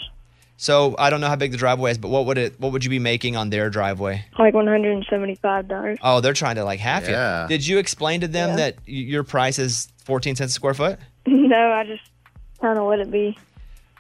So 0.56 0.96
I 0.98 1.10
don't 1.10 1.20
know 1.20 1.28
how 1.28 1.36
big 1.36 1.52
the 1.52 1.58
driveway 1.58 1.92
is, 1.92 1.98
but 1.98 2.08
what 2.08 2.26
would 2.28 2.38
it? 2.38 2.58
What 2.62 2.72
would 2.72 2.86
you 2.86 2.90
be 2.90 2.98
making 3.00 3.36
on 3.36 3.50
their 3.50 3.70
driveway? 3.70 4.24
like 4.40 4.54
$175. 4.54 5.98
Oh, 6.02 6.22
they're 6.22 6.32
trying 6.34 6.56
to 6.56 6.64
like 6.64 6.80
half 6.80 7.10
Yeah. 7.10 7.44
you. 7.44 7.48
Did 7.50 7.68
you 7.68 7.78
explain 7.78 8.22
to 8.22 8.28
them 8.30 8.52
Yeah. 8.52 8.56
that 8.56 8.76
your 8.86 9.24
price 9.26 9.60
is 9.60 9.90
14 10.06 10.38
cents 10.38 10.52
a 10.52 10.54
square 10.54 10.74
foot? 10.74 10.98
no, 11.26 11.72
I 11.74 11.84
just 11.84 12.04
kind 12.62 12.80
of 12.80 12.86
let 12.88 13.00
it 13.02 13.12
be. 13.12 13.38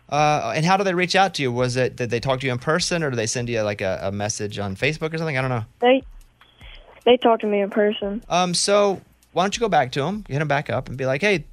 Uh, 0.09 0.53
and 0.55 0.65
how 0.65 0.77
do 0.77 0.83
they 0.85 0.93
reach 0.93 1.15
out 1.15 1.33
to 1.35 1.41
you? 1.41 1.51
Was 1.51 1.75
it 1.77 1.95
did 1.97 2.09
they 2.09 2.19
talk 2.21 2.39
to 2.41 2.45
you 2.45 2.51
in 2.53 2.59
person, 2.59 3.01
or 3.03 3.09
do 3.09 3.15
they 3.17 3.27
send 3.27 3.50
you 3.50 3.61
like 3.63 3.81
a, 3.81 4.00
a 4.03 4.11
message 4.11 4.59
on 4.59 4.75
Facebook 4.77 5.13
or 5.13 5.17
something? 5.17 5.38
I 5.38 5.41
don't 5.41 5.50
know. 5.50 5.65
They 5.79 6.03
they 7.05 7.17
talked 7.17 7.41
to 7.41 7.48
me 7.48 7.62
in 7.62 7.70
person. 7.70 8.24
Um, 8.29 8.53
so 8.53 9.01
why 9.34 9.43
don't 9.43 9.55
you 9.55 9.60
go 9.60 9.70
back 9.70 9.91
to 9.93 10.03
him, 10.03 10.25
hit 10.27 10.41
him 10.41 10.48
back 10.48 10.70
up, 10.70 10.89
and 10.89 10.98
be 10.98 11.05
like, 11.05 11.22
"Hey, 11.22 11.46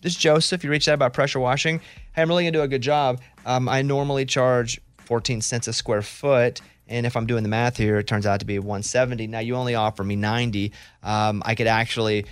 this 0.00 0.12
is 0.12 0.18
Joseph. 0.18 0.64
You 0.64 0.70
reached 0.70 0.88
out 0.88 0.94
about 0.94 1.12
pressure 1.12 1.40
washing. 1.40 1.80
Hey, 2.14 2.22
I'm 2.22 2.28
really 2.28 2.44
gonna 2.44 2.52
do 2.52 2.62
a 2.62 2.68
good 2.68 2.82
job. 2.82 3.20
Um, 3.46 3.68
I 3.68 3.82
normally 3.82 4.24
charge 4.24 4.80
14 4.98 5.40
cents 5.40 5.68
a 5.68 5.72
square 5.72 6.02
foot." 6.02 6.60
And 6.88 7.06
if 7.06 7.16
I'm 7.16 7.26
doing 7.26 7.42
the 7.42 7.48
math 7.48 7.76
here, 7.76 7.98
it 7.98 8.06
turns 8.06 8.26
out 8.26 8.40
to 8.40 8.46
be 8.46 8.58
170. 8.58 9.26
Now 9.26 9.38
you 9.38 9.54
only 9.54 9.74
offer 9.74 10.04
me 10.04 10.14
90. 10.14 10.72
Um, 11.02 11.42
I 11.46 11.54
could 11.54 11.66
actually 11.66 12.26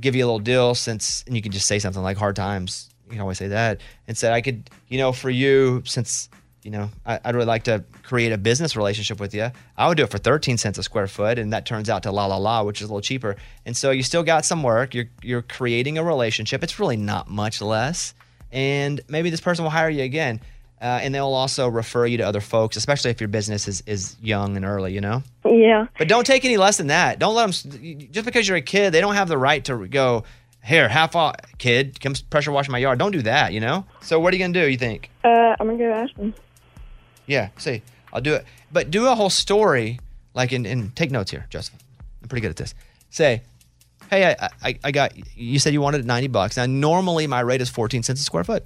give 0.00 0.14
you 0.14 0.24
a 0.24 0.26
little 0.26 0.38
deal 0.38 0.74
since, 0.74 1.24
and 1.26 1.36
you 1.36 1.42
can 1.42 1.52
just 1.52 1.66
say 1.66 1.78
something 1.78 2.02
like 2.02 2.16
hard 2.16 2.36
times. 2.36 2.88
You 3.06 3.12
can 3.12 3.20
always 3.20 3.38
say 3.38 3.48
that. 3.48 3.80
And 4.08 4.16
said, 4.16 4.32
I 4.32 4.40
could, 4.40 4.70
you 4.88 4.98
know, 4.98 5.12
for 5.12 5.30
you, 5.30 5.82
since, 5.84 6.28
you 6.66 6.72
know, 6.72 6.90
I, 7.06 7.20
I'd 7.24 7.36
really 7.36 7.46
like 7.46 7.62
to 7.64 7.84
create 8.02 8.32
a 8.32 8.38
business 8.38 8.74
relationship 8.76 9.20
with 9.20 9.32
you, 9.32 9.52
I 9.76 9.86
would 9.86 9.96
do 9.96 10.02
it 10.02 10.10
for 10.10 10.18
13 10.18 10.58
cents 10.58 10.78
a 10.78 10.82
square 10.82 11.06
foot. 11.06 11.38
And 11.38 11.52
that 11.52 11.64
turns 11.64 11.88
out 11.88 12.02
to 12.02 12.10
la 12.10 12.26
la 12.26 12.36
la, 12.38 12.64
which 12.64 12.80
is 12.80 12.88
a 12.88 12.92
little 12.92 13.00
cheaper. 13.00 13.36
And 13.64 13.76
so 13.76 13.92
you 13.92 14.02
still 14.02 14.24
got 14.24 14.44
some 14.44 14.64
work. 14.64 14.92
You're, 14.92 15.08
you're 15.22 15.42
creating 15.42 15.96
a 15.96 16.02
relationship. 16.02 16.64
It's 16.64 16.80
really 16.80 16.96
not 16.96 17.30
much 17.30 17.62
less. 17.62 18.14
And 18.50 19.00
maybe 19.08 19.30
this 19.30 19.40
person 19.40 19.62
will 19.62 19.70
hire 19.70 19.88
you 19.88 20.02
again. 20.02 20.40
Uh, 20.82 20.98
and 21.02 21.14
they'll 21.14 21.26
also 21.26 21.68
refer 21.68 22.04
you 22.04 22.18
to 22.18 22.24
other 22.24 22.40
folks, 22.40 22.76
especially 22.76 23.12
if 23.12 23.20
your 23.20 23.28
business 23.28 23.68
is, 23.68 23.82
is 23.86 24.16
young 24.20 24.56
and 24.56 24.66
early, 24.66 24.92
you 24.92 25.00
know? 25.00 25.22
Yeah. 25.44 25.86
But 25.96 26.08
don't 26.08 26.26
take 26.26 26.44
any 26.44 26.56
less 26.56 26.78
than 26.78 26.88
that. 26.88 27.20
Don't 27.20 27.36
let 27.36 27.46
them. 27.52 28.10
Just 28.10 28.26
because 28.26 28.46
you're 28.48 28.58
a 28.58 28.62
kid, 28.62 28.92
they 28.92 29.00
don't 29.00 29.14
have 29.14 29.28
the 29.28 29.38
right 29.38 29.64
to 29.66 29.86
go. 29.86 30.24
Here, 30.64 30.88
half 30.88 31.14
off, 31.14 31.36
kid. 31.58 32.00
Come 32.00 32.14
pressure 32.28 32.50
wash 32.50 32.68
my 32.68 32.78
yard. 32.78 32.98
Don't 32.98 33.12
do 33.12 33.22
that. 33.22 33.52
You 33.52 33.60
know. 33.60 33.86
So 34.00 34.18
what 34.18 34.34
are 34.34 34.36
you 34.36 34.42
gonna 34.42 34.52
do? 34.52 34.68
You 34.68 34.76
think? 34.76 35.10
Uh, 35.22 35.54
I'm 35.60 35.68
gonna 35.68 35.78
go 35.78 35.92
ask 35.92 36.12
them. 36.16 36.34
Yeah. 37.26 37.50
See, 37.58 37.82
I'll 38.12 38.20
do 38.20 38.34
it. 38.34 38.44
But 38.72 38.90
do 38.90 39.06
a 39.06 39.14
whole 39.14 39.30
story, 39.30 40.00
like 40.34 40.52
in, 40.52 40.66
and 40.66 40.94
take 40.96 41.10
notes 41.10 41.30
here, 41.30 41.46
Joseph. 41.50 41.74
I'm 42.22 42.28
pretty 42.28 42.42
good 42.42 42.50
at 42.50 42.56
this. 42.56 42.74
Say, 43.10 43.42
hey, 44.10 44.34
I, 44.38 44.48
I, 44.62 44.78
I 44.84 44.90
got. 44.90 45.12
You 45.36 45.58
said 45.58 45.72
you 45.72 45.80
wanted 45.80 46.04
ninety 46.04 46.28
bucks. 46.28 46.56
Now 46.56 46.66
normally 46.66 47.26
my 47.26 47.40
rate 47.40 47.60
is 47.60 47.68
fourteen 47.68 48.02
cents 48.02 48.20
a 48.20 48.24
square 48.24 48.44
foot, 48.44 48.64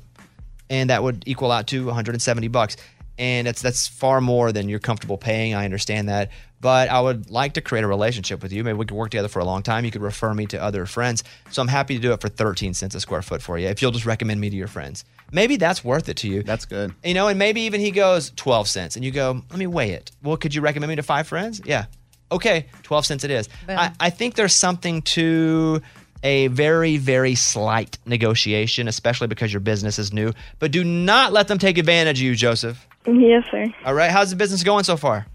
and 0.70 0.90
that 0.90 1.02
would 1.02 1.24
equal 1.26 1.50
out 1.52 1.66
to 1.68 1.86
170 1.86 2.48
bucks. 2.48 2.76
And 3.18 3.46
that's 3.46 3.60
that's 3.60 3.86
far 3.86 4.22
more 4.22 4.50
than 4.50 4.70
you're 4.70 4.78
comfortable 4.78 5.18
paying. 5.18 5.54
I 5.54 5.66
understand 5.66 6.08
that, 6.08 6.30
but 6.58 6.88
I 6.88 7.00
would 7.00 7.28
like 7.28 7.52
to 7.54 7.60
create 7.60 7.84
a 7.84 7.86
relationship 7.86 8.42
with 8.42 8.50
you. 8.50 8.64
Maybe 8.64 8.78
we 8.78 8.86
could 8.86 8.96
work 8.96 9.10
together 9.10 9.28
for 9.28 9.40
a 9.40 9.44
long 9.44 9.62
time. 9.62 9.84
You 9.84 9.90
could 9.90 10.00
refer 10.00 10.32
me 10.32 10.46
to 10.46 10.62
other 10.62 10.86
friends. 10.86 11.22
So 11.50 11.60
I'm 11.60 11.68
happy 11.68 11.96
to 11.96 12.00
do 12.00 12.12
it 12.14 12.20
for 12.22 12.30
13 12.30 12.72
cents 12.72 12.94
a 12.94 13.00
square 13.00 13.20
foot 13.20 13.42
for 13.42 13.58
you. 13.58 13.68
If 13.68 13.82
you'll 13.82 13.90
just 13.90 14.06
recommend 14.06 14.40
me 14.40 14.48
to 14.48 14.56
your 14.56 14.68
friends, 14.68 15.04
maybe 15.32 15.56
that's 15.56 15.84
worth 15.84 16.08
it 16.08 16.16
to 16.18 16.28
you. 16.28 16.42
That's 16.42 16.64
good. 16.64 16.94
You 17.04 17.14
know, 17.14 17.28
and 17.28 17.38
maybe 17.38 17.62
even 17.62 17.80
he 17.80 17.90
goes 17.90 18.30
12 18.36 18.68
cents 18.68 18.96
and 18.96 19.04
you 19.04 19.10
go, 19.10 19.42
let 19.50 19.58
me 19.58 19.66
weigh 19.66 19.90
it. 19.90 20.10
Well, 20.22 20.36
could 20.36 20.54
you 20.54 20.60
recommend 20.60 20.90
me 20.90 20.96
to 20.96 21.02
five 21.02 21.26
friends? 21.26 21.60
Yeah. 21.64 21.86
Okay, 22.32 22.66
12 22.84 23.06
cents 23.06 23.24
it 23.24 23.30
is. 23.30 23.48
I, 23.68 23.92
I 23.98 24.10
think 24.10 24.36
there's 24.36 24.54
something 24.54 25.02
to 25.02 25.82
a 26.22 26.46
very, 26.48 26.96
very 26.96 27.34
slight 27.34 27.98
negotiation, 28.06 28.88
especially 28.88 29.26
because 29.26 29.52
your 29.52 29.60
business 29.60 29.98
is 29.98 30.12
new. 30.12 30.32
But 30.58 30.70
do 30.70 30.84
not 30.84 31.32
let 31.32 31.48
them 31.48 31.58
take 31.58 31.78
advantage 31.78 32.20
of 32.20 32.24
you, 32.24 32.34
Joseph. 32.34 32.86
Yes, 33.06 33.44
sir. 33.50 33.66
All 33.84 33.94
right, 33.94 34.10
how's 34.10 34.30
the 34.30 34.36
business 34.36 34.62
going 34.62 34.84
so 34.84 34.96
far? 34.96 35.26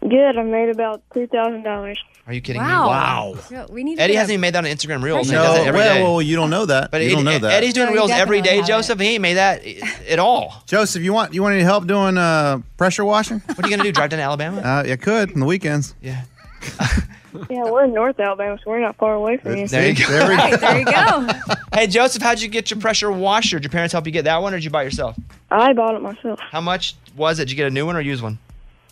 Good. 0.00 0.36
I 0.36 0.42
made 0.42 0.68
about 0.68 1.02
two 1.14 1.26
thousand 1.26 1.62
dollars. 1.62 1.98
Are 2.26 2.32
you 2.32 2.40
kidding 2.40 2.60
Wow. 2.60 2.82
me? 2.84 2.88
Wow. 2.88 3.36
Yeah, 3.52 3.66
We 3.70 3.84
need 3.84 3.96
to 3.96 4.02
Eddie 4.02 4.14
get 4.14 4.18
hasn't 4.18 4.32
even 4.34 4.40
made 4.40 4.54
that 4.54 4.64
on 4.64 4.70
Instagram 4.70 5.00
Reels. 5.02 5.28
He 5.28 5.34
No, 5.34 5.42
does 5.44 5.58
it 5.60 5.66
every 5.68 5.80
day. 5.80 6.02
well, 6.02 6.14
well, 6.14 6.22
you 6.22 6.34
don't 6.34 6.50
know 6.50 6.66
that. 6.66 6.90
But 6.90 7.00
you 7.00 7.06
Eddie- 7.06 7.14
don't 7.14 7.24
know 7.24 7.38
that. 7.38 7.52
Eddie's 7.52 7.72
doing 7.74 7.86
No, 7.86 7.92
he 7.92 7.98
Reels 7.98 8.10
every 8.10 8.38
definitely 8.38 8.42
day, 8.42 8.56
haven't. 8.56 8.66
Joseph. 8.66 8.98
He 9.00 9.06
ain't 9.10 9.22
made 9.22 9.34
that 9.34 9.64
at 10.08 10.18
all. 10.18 10.62
Joseph, 10.66 11.02
you 11.02 11.12
want 11.12 11.34
you 11.34 11.42
want 11.42 11.54
any 11.54 11.62
help 11.62 11.86
doing 11.86 12.18
uh, 12.18 12.58
pressure 12.76 13.04
washing? 13.04 13.38
What 13.46 13.64
are 13.64 13.68
you 13.68 13.76
going 13.76 13.78
to 13.78 13.84
do? 13.84 13.92
Drive 13.92 14.10
down 14.10 14.18
to 14.18 14.24
Alabama? 14.24 14.60
Uh, 14.60 14.82
you 14.88 14.96
could 14.96 15.32
on 15.34 15.38
the 15.40 15.46
weekends. 15.46 15.94
Yeah. 16.02 16.22
Yeah, 17.50 17.64
we're 17.64 17.84
in 17.84 17.92
North 17.92 18.18
Alabama, 18.18 18.56
so 18.64 18.70
we're 18.70 18.80
not 18.80 18.96
far 18.96 19.12
away 19.12 19.36
from 19.36 19.56
you. 19.58 19.68
There 19.68 19.86
you 19.90 19.94
go. 19.94 20.08
There 20.10 20.26
we 20.26 20.34
Right, 20.36 20.58
there 20.58 20.78
you 20.78 20.84
go. 20.86 21.28
Hey, 21.74 21.86
Joseph, 21.86 22.22
how'd 22.22 22.40
you 22.40 22.48
get 22.48 22.70
your 22.70 22.80
pressure 22.80 23.12
washer? 23.12 23.58
Did 23.58 23.64
your 23.64 23.70
parents 23.72 23.92
help 23.92 24.06
you 24.06 24.10
get 24.12 24.24
that 24.24 24.40
one 24.40 24.54
or 24.54 24.56
did 24.56 24.64
you 24.64 24.70
buy 24.70 24.80
it 24.82 24.84
yourself? 24.86 25.16
I 25.50 25.74
bought 25.74 25.94
it 25.94 26.00
myself. 26.00 26.40
How 26.40 26.62
much 26.62 26.94
was 27.14 27.38
it? 27.38 27.44
Did 27.44 27.50
you 27.50 27.56
get 27.58 27.66
a 27.66 27.70
new 27.70 27.84
one 27.84 27.94
or 27.94 27.98
a 27.98 28.02
used 28.04 28.22
one? 28.22 28.38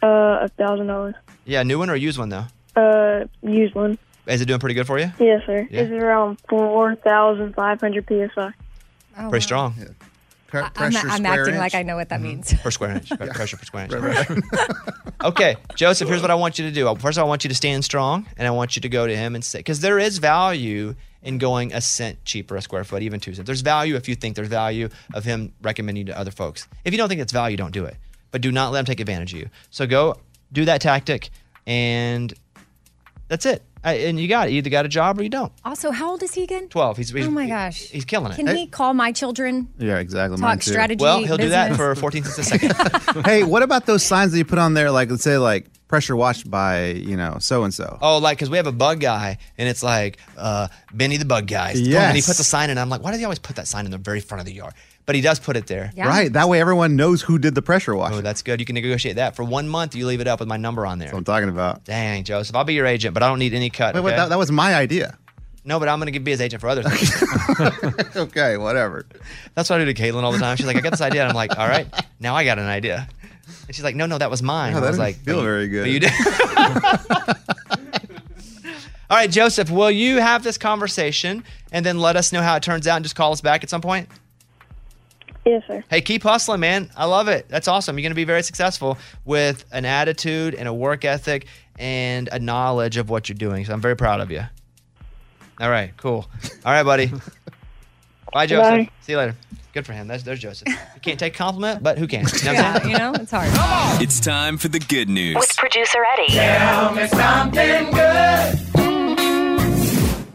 Uh, 0.02 0.40
a 0.42 0.48
thousand 0.58 0.88
dollars. 0.88 1.14
Yeah, 1.46 1.62
a 1.62 1.64
new 1.64 1.78
one 1.78 1.88
or 1.88 1.94
a 1.94 1.98
used 1.98 2.18
one, 2.18 2.28
though? 2.28 2.44
Uh, 2.76 3.24
used 3.42 3.74
one. 3.74 3.98
Is 4.26 4.40
it 4.40 4.46
doing 4.46 4.58
pretty 4.60 4.74
good 4.74 4.86
for 4.86 4.98
you? 4.98 5.12
Yes, 5.18 5.42
sir. 5.46 5.68
Yeah. 5.70 5.82
It's 5.82 5.92
around 5.92 6.38
four 6.48 6.94
thousand 6.96 7.54
five 7.54 7.80
hundred 7.80 8.06
psi. 8.08 8.52
Oh, 9.16 9.30
Pretty 9.30 9.32
wow. 9.32 9.38
strong. 9.40 9.74
Pre- 10.46 10.62
I'm, 10.76 10.96
I'm 10.96 11.26
acting 11.26 11.54
inch. 11.54 11.58
like 11.58 11.74
I 11.74 11.82
know 11.82 11.96
what 11.96 12.08
that 12.10 12.20
Mm-hmm. 12.20 12.28
means. 12.28 12.54
Per 12.54 12.70
square 12.70 12.92
inch. 12.92 13.08
Pre- 13.18 13.28
Pressure 13.28 13.56
per 13.56 13.64
square 13.64 13.84
inch. 13.86 14.28
okay, 15.24 15.56
Joseph, 15.74 16.08
here's 16.08 16.22
what 16.22 16.30
I 16.30 16.34
want 16.36 16.58
you 16.58 16.64
to 16.66 16.70
do. 16.72 16.94
First, 16.96 17.18
I 17.18 17.22
want 17.24 17.44
you 17.44 17.48
to 17.48 17.54
stand 17.54 17.84
strong, 17.84 18.26
and 18.36 18.46
I 18.46 18.50
want 18.50 18.76
you 18.76 18.82
to 18.82 18.88
go 18.88 19.06
to 19.06 19.16
him 19.16 19.34
and 19.34 19.44
say, 19.44 19.58
because 19.58 19.80
there 19.80 19.98
is 19.98 20.18
value 20.18 20.94
in 21.22 21.38
going 21.38 21.72
a 21.72 21.80
cent 21.80 22.24
cheaper 22.24 22.54
a 22.56 22.62
square 22.62 22.84
foot, 22.84 23.02
even 23.02 23.18
two 23.20 23.34
cents. 23.34 23.46
There's 23.46 23.62
value 23.62 23.96
if 23.96 24.08
you 24.08 24.14
think 24.14 24.36
there's 24.36 24.48
value 24.48 24.88
of 25.12 25.24
him 25.24 25.52
recommending 25.62 26.06
to 26.06 26.18
other 26.18 26.30
folks. 26.30 26.68
If 26.84 26.92
you 26.92 26.98
don't 26.98 27.08
think 27.08 27.20
it's 27.20 27.32
value, 27.32 27.56
don't 27.56 27.72
do 27.72 27.84
it. 27.84 27.96
But 28.30 28.40
do 28.40 28.52
not 28.52 28.72
let 28.72 28.80
him 28.80 28.84
take 28.86 29.00
advantage 29.00 29.32
of 29.34 29.40
you. 29.40 29.48
So 29.70 29.86
go 29.86 30.16
do 30.52 30.64
that 30.66 30.80
tactic, 30.80 31.30
and 31.66 32.32
that's 33.28 33.46
it. 33.46 33.62
I, 33.84 33.94
and 33.94 34.18
you 34.18 34.28
got 34.28 34.48
it. 34.48 34.52
You 34.52 34.58
either 34.58 34.70
got 34.70 34.86
a 34.86 34.88
job 34.88 35.18
or 35.18 35.22
you 35.22 35.28
don't. 35.28 35.52
Also, 35.62 35.90
how 35.90 36.10
old 36.10 36.22
is 36.22 36.32
he 36.32 36.42
again? 36.42 36.68
12. 36.68 36.96
He's, 36.96 37.10
he's 37.10 37.26
Oh 37.26 37.30
my 37.30 37.46
gosh. 37.46 37.80
He's 37.90 38.06
killing 38.06 38.32
it. 38.32 38.36
Can 38.36 38.46
he 38.56 38.66
call 38.66 38.94
my 38.94 39.12
children? 39.12 39.68
Yeah, 39.78 39.98
exactly. 39.98 40.38
Mine 40.38 40.56
Talk 40.56 40.64
too. 40.64 40.70
strategy. 40.70 41.02
well, 41.02 41.22
he'll 41.22 41.36
do 41.36 41.50
that 41.50 41.70
business? 41.70 41.76
for 41.76 41.94
14 41.94 42.24
cents 42.24 42.38
a 42.38 42.44
second. 42.44 43.24
hey, 43.26 43.44
what 43.44 43.62
about 43.62 43.84
those 43.84 44.02
signs 44.02 44.32
that 44.32 44.38
you 44.38 44.44
put 44.46 44.58
on 44.58 44.72
there? 44.72 44.90
Like, 44.90 45.10
let's 45.10 45.22
say, 45.22 45.36
like 45.36 45.66
pressure 45.86 46.16
washed 46.16 46.50
by 46.50 46.86
you 46.86 47.16
know 47.16 47.36
so 47.40 47.62
and 47.64 47.74
so. 47.74 47.98
Oh, 48.00 48.18
like 48.18 48.38
because 48.38 48.48
we 48.48 48.56
have 48.56 48.66
a 48.66 48.72
bug 48.72 49.00
guy, 49.00 49.38
and 49.58 49.68
it's 49.68 49.82
like 49.82 50.18
uh, 50.38 50.68
Benny 50.92 51.18
the 51.18 51.24
bug 51.26 51.46
guy. 51.46 51.72
And 51.72 52.16
he 52.16 52.22
puts 52.22 52.40
a 52.40 52.44
sign 52.44 52.70
in. 52.70 52.78
I'm 52.78 52.88
like, 52.88 53.02
why 53.02 53.10
does 53.10 53.20
he 53.20 53.24
always 53.24 53.38
put 53.38 53.56
that 53.56 53.68
sign 53.68 53.84
in 53.84 53.90
the 53.90 53.98
very 53.98 54.20
front 54.20 54.40
of 54.40 54.46
the 54.46 54.52
yard? 54.52 54.72
But 55.06 55.16
he 55.16 55.20
does 55.20 55.38
put 55.38 55.54
it 55.56 55.66
there. 55.66 55.92
Yeah. 55.94 56.08
Right. 56.08 56.32
That 56.32 56.48
way, 56.48 56.60
everyone 56.60 56.96
knows 56.96 57.20
who 57.20 57.38
did 57.38 57.54
the 57.54 57.60
pressure 57.60 57.94
wash. 57.94 58.14
Oh, 58.14 58.22
that's 58.22 58.40
good. 58.42 58.58
You 58.58 58.64
can 58.64 58.72
negotiate 58.74 59.16
that 59.16 59.36
for 59.36 59.44
one 59.44 59.68
month. 59.68 59.94
You 59.94 60.06
leave 60.06 60.22
it 60.22 60.26
up 60.26 60.40
with 60.40 60.48
my 60.48 60.56
number 60.56 60.86
on 60.86 60.98
there. 60.98 61.08
That's 61.08 61.12
what 61.12 61.18
I'm 61.18 61.24
talking 61.24 61.50
about. 61.50 61.84
Dang, 61.84 62.24
Joseph, 62.24 62.56
I'll 62.56 62.64
be 62.64 62.72
your 62.72 62.86
agent, 62.86 63.12
but 63.12 63.22
I 63.22 63.28
don't 63.28 63.38
need 63.38 63.52
any 63.52 63.68
cut. 63.68 63.94
Wait, 63.94 64.00
wait, 64.02 64.16
that, 64.16 64.30
that 64.30 64.38
was 64.38 64.50
my 64.50 64.74
idea. 64.74 65.18
no, 65.66 65.78
but 65.78 65.90
I'm 65.90 66.00
going 66.00 66.10
to 66.12 66.20
be 66.20 66.30
his 66.30 66.40
agent 66.40 66.62
for 66.62 66.68
other 66.68 66.82
things. 66.82 68.16
Okay, 68.16 68.56
whatever. 68.66 69.04
That's 69.54 69.68
what 69.68 69.78
I 69.80 69.84
do 69.84 69.92
to 69.92 70.02
Caitlin 70.02 70.22
all 70.22 70.32
the 70.32 70.38
time. 70.38 70.56
She's 70.56 70.66
like, 70.66 70.76
I 70.76 70.80
got 70.80 70.90
this 70.90 71.02
idea. 71.02 71.20
And 71.22 71.28
I'm 71.30 71.36
like, 71.36 71.58
all 71.58 71.68
right, 71.68 71.86
now 72.18 72.34
I 72.34 72.44
got 72.46 72.58
an 72.58 72.66
idea. 72.66 73.06
And 73.66 73.76
she's 73.76 73.84
like, 73.84 73.96
no, 73.96 74.06
no, 74.06 74.16
that 74.16 74.30
was 74.30 74.42
mine. 74.42 74.72
Oh, 74.72 74.78
I 74.78 74.80
that 74.80 74.86
was 74.88 74.96
didn't 74.96 75.04
like, 75.06 75.16
feel 75.16 75.36
"But 75.36 75.42
very 75.42 75.68
good." 75.68 75.82
but 75.82 75.90
you 75.90 76.00
did. 76.00 76.12
all 79.10 79.18
right, 79.18 79.30
Joseph, 79.30 79.70
will 79.70 79.90
you 79.90 80.18
have 80.20 80.42
this 80.42 80.56
conversation 80.56 81.44
and 81.72 81.84
then 81.84 81.98
let 81.98 82.16
us 82.16 82.32
know 82.32 82.40
how 82.42 82.56
it 82.56 82.62
turns 82.62 82.86
out 82.86 82.96
and 82.96 83.04
just 83.04 83.16
call 83.16 83.32
us 83.32 83.40
back 83.42 83.62
at 83.62 83.68
some 83.70 83.82
point? 83.82 84.08
Yes, 85.44 85.62
sir. 85.66 85.84
Hey, 85.90 86.00
keep 86.00 86.22
hustling, 86.22 86.60
man. 86.60 86.90
I 86.96 87.04
love 87.04 87.28
it. 87.28 87.48
That's 87.48 87.68
awesome. 87.68 87.98
You're 87.98 88.02
going 88.02 88.12
to 88.12 88.16
be 88.16 88.24
very 88.24 88.42
successful 88.42 88.96
with 89.24 89.64
an 89.72 89.84
attitude 89.84 90.54
and 90.54 90.66
a 90.66 90.72
work 90.72 91.04
ethic 91.04 91.46
and 91.78 92.28
a 92.32 92.38
knowledge 92.38 92.96
of 92.96 93.10
what 93.10 93.28
you're 93.28 93.36
doing. 93.36 93.64
So 93.64 93.72
I'm 93.72 93.80
very 93.80 93.96
proud 93.96 94.20
of 94.20 94.30
you. 94.30 94.42
All 95.60 95.70
right, 95.70 95.96
cool. 95.96 96.26
All 96.64 96.72
right, 96.72 96.82
buddy. 96.82 97.12
Bye, 98.32 98.46
Joseph. 98.46 98.86
Bye. 98.86 98.90
See 99.02 99.12
you 99.12 99.18
later. 99.18 99.36
Good 99.72 99.86
for 99.86 99.92
him. 99.92 100.06
That's, 100.08 100.22
there's 100.22 100.38
Joseph. 100.38 100.68
You 100.68 101.00
can't 101.02 101.18
take 101.18 101.34
compliment, 101.34 101.82
but 101.82 101.98
who 101.98 102.06
can? 102.06 102.24
You 102.26 102.44
know 102.44 102.52
Yeah, 102.52 102.86
you 102.86 102.96
know, 102.96 103.12
it's 103.14 103.32
hard. 103.32 103.48
It's 104.00 104.20
time 104.20 104.56
for 104.56 104.68
the 104.68 104.78
good 104.78 105.08
news. 105.08 105.34
With 105.34 105.56
producer 105.56 106.04
Eddie. 106.14 106.32
Tell 106.32 106.94
me 106.94 107.06
something 107.08 107.90
good. 107.90 108.60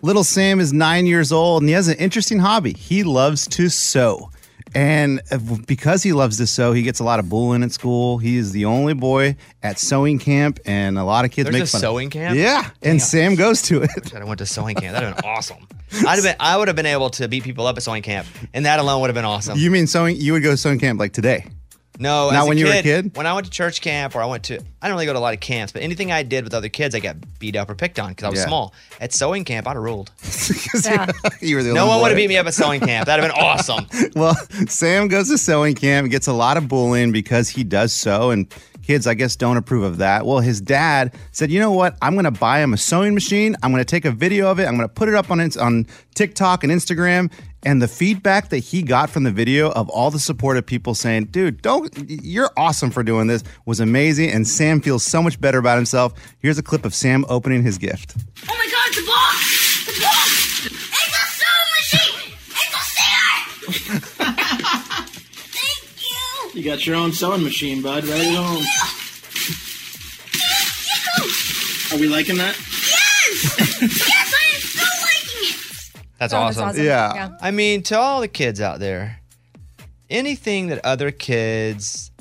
Little 0.02 0.24
Sam 0.24 0.60
is 0.60 0.72
nine 0.74 1.06
years 1.06 1.32
old 1.32 1.62
and 1.62 1.70
he 1.70 1.74
has 1.76 1.88
an 1.88 1.98
interesting 1.98 2.40
hobby. 2.40 2.74
He 2.74 3.04
loves 3.04 3.48
to 3.48 3.70
sew. 3.70 4.30
And 4.76 5.22
because 5.66 6.04
he 6.04 6.14
loves 6.14 6.38
to 6.38 6.48
sew, 6.48 6.74
he 6.74 6.84
gets 6.84 7.00
a 7.00 7.04
lot 7.04 7.20
of 7.20 7.30
bullying 7.30 7.64
at 7.64 7.72
school. 7.72 8.18
He 8.18 8.38
is 8.38 8.52
the 8.52 8.66
only 8.66 8.94
boy 8.94 9.36
at 9.64 9.80
sewing 9.80 10.20
camp, 10.20 10.60
and 10.66 10.98
a 10.98 11.04
lot 11.04 11.26
of 11.26 11.32
kids 11.32 11.52
make 11.52 11.54
fun 11.54 11.56
of 11.56 11.60
him. 11.60 11.60
There's 11.60 11.62
make 11.62 11.68
a 11.68 11.72
fun 11.72 11.82
sewing 11.82 12.08
of 12.08 12.12
camp? 12.12 12.38
Yeah, 12.38 12.70
and 12.82 13.02
Sam 13.02 13.36
goes 13.36 13.62
to 13.64 13.82
it. 13.84 13.90
God, 14.12 14.22
I 14.22 14.26
went 14.26 14.40
to 14.40 14.46
sewing 14.46 14.76
camp. 14.76 14.94
That'd 14.94 15.10
have 15.10 15.18
been 15.18 15.26
awesome. 15.26 15.68
I'd 16.06 16.16
have 16.16 16.24
been, 16.24 16.36
I 16.40 16.58
would 16.58 16.68
have 16.68 16.76
been 16.76 16.86
able 16.86 17.10
to 17.12 17.28
beat 17.28 17.44
people 17.44 17.66
up 17.66 17.78
at 17.78 17.84
sewing 17.84 18.04
camp, 18.04 18.28
and 18.54 18.66
that 18.66 18.80
alone 18.80 19.02
would 19.02 19.10
have 19.10 19.16
been 19.16 19.26
awesome. 19.26 19.58
You 19.58 19.72
mean 19.72 19.88
sewing? 19.88 20.18
You 20.18 20.34
would 20.34 20.44
go 20.44 20.52
to 20.52 20.58
sewing 20.58 20.80
camp 20.80 21.00
like 21.00 21.14
today? 21.14 21.46
No, 22.02 22.32
Not 22.32 22.44
as 22.44 22.48
when 22.48 22.58
you 22.58 22.66
were 22.66 22.72
a 22.72 22.82
kid? 22.82 23.16
When 23.18 23.28
I 23.28 23.34
went 23.34 23.46
to 23.46 23.52
church 23.52 23.82
camp 23.82 24.16
or 24.16 24.22
I 24.22 24.26
went 24.26 24.44
to, 24.46 24.58
I 24.82 24.88
don't 24.88 24.96
really 24.96 25.06
go 25.06 25.12
to 25.12 25.20
a 25.20 25.22
lot 25.22 25.34
of 25.34 25.42
camps, 25.42 25.74
but 25.74 25.82
anything 25.82 26.14
I 26.14 26.24
did 26.24 26.46
with 26.46 26.54
other 26.54 26.70
kids, 26.70 26.96
I 26.96 27.00
got 27.02 27.18
beat 27.40 27.58
up 27.58 27.70
or 27.70 27.76
picked 27.76 28.00
on 28.00 28.10
because 28.10 28.24
I 28.24 28.30
was 28.30 28.40
Yeah. 28.40 28.46
small. 28.48 28.74
At 29.02 29.12
sewing 29.14 29.44
camp, 29.44 29.68
I'd 29.68 29.74
have 29.74 29.84
ruled. 29.84 30.10
'Cause 30.22 30.86
Yeah. 30.86 31.08
you 31.42 31.58
were 31.58 31.64
the 31.64 31.74
No 31.74 31.88
one 31.88 32.00
would 32.02 32.12
have 32.12 32.16
beat 32.16 32.30
me 32.30 32.38
up 32.38 32.48
at 32.48 32.54
sewing 32.54 32.80
camp. 32.80 33.06
That'd 33.08 33.24
have 33.26 33.34
been 33.36 33.44
awesome. 33.44 33.86
Well, 34.16 34.36
Sam 34.70 35.10
goes 35.10 35.28
to 35.30 35.38
sewing 35.38 35.76
camp, 35.76 36.10
gets 36.10 36.28
a 36.28 36.34
lot 36.34 36.56
of 36.56 36.68
bullying 36.70 37.12
because 37.12 37.50
he 37.50 37.64
does 37.66 37.94
sew, 37.94 38.32
and 38.32 38.48
kids, 38.90 39.06
I 39.06 39.14
guess, 39.14 39.36
don't 39.36 39.56
approve 39.56 39.84
of 39.84 39.98
that. 40.00 40.26
Well, 40.26 40.40
his 40.40 40.60
dad 40.60 41.14
said, 41.32 41.52
you 41.52 41.60
know 41.60 41.70
what? 41.70 41.96
I'm 42.02 42.16
going 42.16 42.24
to 42.24 42.32
buy 42.32 42.60
him 42.60 42.74
a 42.74 42.78
sewing 42.78 43.14
machine. 43.14 43.56
I'm 43.62 43.70
going 43.70 43.82
to 43.82 43.86
take 43.86 44.04
a 44.04 44.10
video 44.10 44.50
of 44.50 44.60
it. 44.60 44.66
I'm 44.66 44.76
going 44.76 44.90
to 44.90 44.92
put 44.92 45.08
it 45.08 45.14
up 45.14 45.30
on, 45.30 45.40
on 45.60 45.86
TikTok 46.16 46.64
and 46.64 46.74
Instagram. 46.74 47.32
And 47.62 47.84
the 47.84 47.88
feedback 47.88 48.50
that 48.50 48.58
he 48.58 48.82
got 48.82 49.12
from 49.12 49.26
the 49.26 49.32
video 49.32 49.70
of 49.70 49.90
all 49.90 50.10
the 50.10 50.18
supportive 50.18 50.66
people 50.66 50.96
saying, 50.96 51.26
dude, 51.26 51.62
don't, 51.62 51.94
you're 52.08 52.50
awesome 52.58 52.90
for 52.90 53.04
doing 53.04 53.28
this 53.28 53.44
was 53.68 53.80
amazing. 53.80 54.32
And 54.32 54.48
Sam 54.48 54.82
feels 54.82 55.04
so 55.04 55.22
much 55.22 55.40
better 55.40 55.60
about 55.60 55.76
himself. 55.76 56.16
Here's 56.40 56.58
a 56.58 56.64
clip 56.64 56.84
of 56.84 56.96
Sam 56.96 57.26
opening 57.30 57.62
his 57.62 57.78
gift. 57.78 58.16
Oh 58.18 58.58
my 58.58 58.72
god, 58.72 58.96
the 58.96 59.06
box! 59.06 59.39
You! 66.60 66.66
You 66.72 66.76
got 66.78 66.86
your 66.86 66.96
own 66.96 67.12
sewing 67.12 67.44
machine, 67.44 67.82
bud. 67.82 68.04
Right 68.06 68.20
at 68.22 68.36
home. 68.36 68.64
Are 71.92 71.98
we 72.00 72.08
liking 72.08 72.38
that? 72.38 72.56
Yes! 72.56 73.82
yes, 73.82 74.34
I 74.36 74.56
am 74.56 74.62
so 74.62 74.86
liking 75.02 75.50
it! 75.50 75.92
That's 76.20 76.34
Oh, 76.34 76.40
that's 76.46 76.58
awesome. 76.58 76.70
awesome. 76.70 76.84
Yeah. 76.86 77.14
Yeah. 77.16 77.30
I 77.42 77.52
mean, 77.52 77.82
to 77.84 77.98
all 77.98 78.22
the 78.22 78.28
kids 78.28 78.62
out 78.62 78.80
there, 78.80 79.20
anything 80.10 80.68
that 80.68 80.86
other 80.86 81.10
kids 81.12 82.12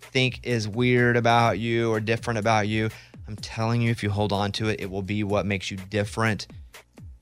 think 0.00 0.40
is 0.42 0.68
weird 0.68 1.16
about 1.16 1.58
you 1.58 1.90
or 1.90 2.00
different 2.00 2.38
about 2.38 2.68
you, 2.68 2.90
I'm 3.26 3.36
telling 3.36 3.80
you, 3.80 3.90
if 3.90 4.02
you 4.02 4.10
hold 4.10 4.32
on 4.32 4.52
to 4.52 4.68
it, 4.68 4.80
it 4.80 4.90
will 4.90 5.02
be 5.02 5.24
what 5.24 5.46
makes 5.46 5.70
you 5.70 5.78
different, 5.88 6.46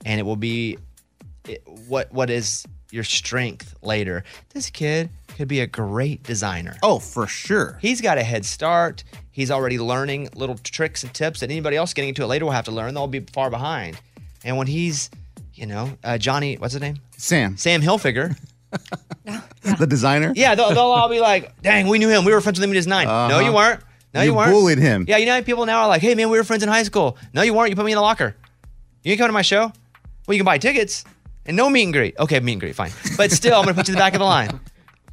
and 0.05 0.19
it 0.19 0.23
will 0.23 0.35
be 0.35 0.77
it, 1.47 1.63
what 1.87 2.11
what 2.11 2.29
is 2.29 2.65
your 2.91 3.05
strength 3.05 3.75
later. 3.81 4.25
This 4.53 4.69
kid 4.69 5.09
could 5.35 5.47
be 5.47 5.59
a 5.61 5.67
great 5.67 6.23
designer. 6.23 6.75
Oh, 6.83 6.99
for 6.99 7.27
sure. 7.27 7.77
He's 7.81 8.01
got 8.01 8.17
a 8.17 8.23
head 8.23 8.45
start. 8.45 9.03
He's 9.31 9.49
already 9.51 9.79
learning 9.79 10.29
little 10.35 10.57
tricks 10.57 11.03
and 11.03 11.13
tips 11.13 11.39
that 11.41 11.49
anybody 11.49 11.75
else 11.75 11.93
getting 11.93 12.09
into 12.09 12.23
it 12.23 12.27
later 12.27 12.45
will 12.45 12.51
have 12.51 12.65
to 12.65 12.71
learn. 12.71 12.93
They'll 12.93 13.07
be 13.07 13.21
far 13.21 13.49
behind. 13.49 13.99
And 14.43 14.57
when 14.57 14.67
he's, 14.67 15.09
you 15.55 15.65
know, 15.65 15.97
uh, 16.03 16.17
Johnny, 16.17 16.55
what's 16.55 16.73
his 16.73 16.81
name? 16.81 16.97
Sam, 17.17 17.57
Sam 17.57 17.81
Hilfiger. 17.81 18.37
the 19.79 19.87
designer. 19.87 20.33
Yeah, 20.35 20.55
they'll, 20.55 20.69
they'll 20.69 20.79
all 20.79 21.09
be 21.09 21.19
like, 21.19 21.61
"Dang, 21.61 21.87
we 21.87 21.99
knew 21.99 22.09
him. 22.09 22.25
We 22.25 22.33
were 22.33 22.41
friends 22.41 22.59
with 22.59 22.63
him 22.63 22.71
in 22.71 22.75
his 22.75 22.87
9 22.87 23.05
No, 23.07 23.11
Uh-huh. 23.13 23.39
you 23.39 23.53
weren't. 23.53 23.79
No, 24.13 24.21
you, 24.21 24.31
You 24.31 24.35
weren't. 24.35 24.51
bullied 24.51 24.77
him. 24.77 25.05
Yeah, 25.07 25.17
you 25.17 25.25
know 25.25 25.33
how 25.35 25.41
people 25.41 25.65
now 25.65 25.83
are 25.83 25.87
like, 25.87 26.01
"Hey, 26.01 26.13
man, 26.15 26.29
we 26.29 26.37
were 26.37 26.43
friends 26.43 26.61
in 26.63 26.69
high 26.69 26.83
school." 26.83 27.17
No, 27.33 27.41
you 27.41 27.53
weren't. 27.53 27.69
You 27.69 27.75
put 27.75 27.85
me 27.85 27.91
in 27.91 27.95
the 27.95 28.01
locker. 28.01 28.35
You 29.03 29.11
ain't 29.11 29.19
come 29.19 29.27
to 29.29 29.33
my 29.33 29.41
show. 29.41 29.71
Well, 30.27 30.35
you 30.35 30.37
can 30.39 30.45
buy 30.45 30.57
tickets 30.59 31.03
and 31.45 31.57
no 31.57 31.69
meet 31.69 31.83
and 31.83 31.93
greet. 31.93 32.17
Okay, 32.19 32.39
meet 32.39 32.53
and 32.53 32.61
greet, 32.61 32.75
fine. 32.75 32.91
But 33.17 33.31
still, 33.31 33.55
I'm 33.59 33.63
gonna 33.65 33.73
put 33.75 33.87
you 33.87 33.93
in 33.93 33.97
the 33.97 34.01
back 34.01 34.13
of 34.13 34.19
the 34.19 34.25
line. 34.25 34.59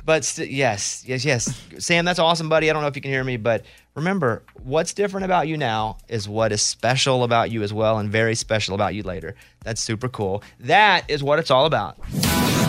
But 0.05 0.25
st- 0.25 0.51
yes, 0.51 1.05
yes, 1.07 1.25
yes, 1.25 1.63
Sam, 1.79 2.05
that's 2.05 2.19
awesome, 2.19 2.49
buddy. 2.49 2.71
I 2.71 2.73
don't 2.73 2.83
know 2.83 2.89
if 2.89 2.97
you 2.97 3.03
can 3.03 3.11
hear 3.11 3.25
me, 3.25 3.37
but 3.37 3.65
remember, 3.95 4.43
what's 4.63 4.95
different 4.95 5.25
about 5.25 5.47
you 5.49 5.57
now 5.57 5.99
is 6.09 6.29
what 6.29 6.53
is 6.53 6.63
special 6.63 7.23
about 7.25 7.51
you 7.51 7.63
as 7.63 7.73
well, 7.73 7.99
and 7.99 8.11
very 8.11 8.35
special 8.35 8.75
about 8.75 8.95
you 8.95 9.03
later. 9.03 9.35
That's 9.65 9.81
super 9.81 10.09
cool. 10.09 10.43
That 10.61 11.05
is 11.09 11.23
what 11.23 11.39
it's 11.39 11.51
all 11.51 11.67
about. 11.67 11.99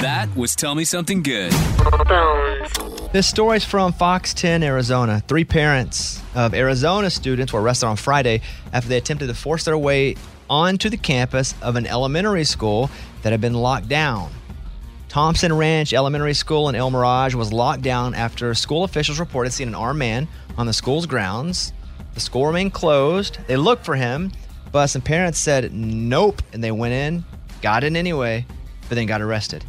That 0.01 0.29
was 0.35 0.55
Tell 0.55 0.75
Me 0.75 0.83
Something 0.83 1.21
Good. 1.23 1.51
This 3.13 3.27
story's 3.27 3.63
from 3.65 3.93
Fox 3.93 4.33
10, 4.33 4.63
Arizona. 4.63 5.21
Three 5.27 5.43
parents 5.43 6.21
of 6.33 6.53
Arizona 6.53 7.09
students 7.09 7.53
were 7.53 7.61
arrested 7.61 7.88
on 7.88 7.97
Friday 7.97 8.41
after 8.73 8.89
they 8.89 8.97
attempted 8.97 9.27
to 9.27 9.33
force 9.33 9.65
their 9.65 9.77
way 9.77 10.15
onto 10.50 10.89
the 10.89 10.97
campus 10.97 11.53
of 11.61 11.75
an 11.75 11.85
elementary 11.88 12.43
school 12.43 12.89
that 13.21 13.31
had 13.31 13.41
been 13.41 13.53
locked 13.53 13.88
down. 13.88 14.31
Thompson 15.15 15.51
Ranch 15.51 15.91
Elementary 15.91 16.34
School 16.34 16.70
in 16.70 16.75
El 16.75 16.89
Mirage 16.89 17.36
was 17.36 17.51
locked 17.51 17.82
down 17.82 18.13
after 18.15 18.53
school 18.53 18.86
officials 18.86 19.20
reported 19.20 19.51
seeing 19.51 19.68
an 19.68 19.75
armed 19.75 20.00
man 20.00 20.25
on 20.58 20.68
the 20.68 20.72
school's 20.72 21.06
grounds. 21.06 21.74
The 22.13 22.22
school 22.22 22.46
remained 22.48 22.72
closed. 22.74 23.38
They 23.46 23.58
looked 23.58 23.84
for 23.84 23.96
him, 23.98 24.32
but 24.72 24.88
some 24.88 25.01
parents 25.01 25.38
said 25.38 25.74
nope, 25.74 26.41
and 26.53 26.63
they 26.63 26.72
went 26.72 26.94
in, 26.94 27.25
got 27.62 27.84
in 27.84 27.98
anyway, 27.98 28.46
but 28.88 28.96
then 28.96 29.06
got 29.06 29.22
arrested. 29.22 29.65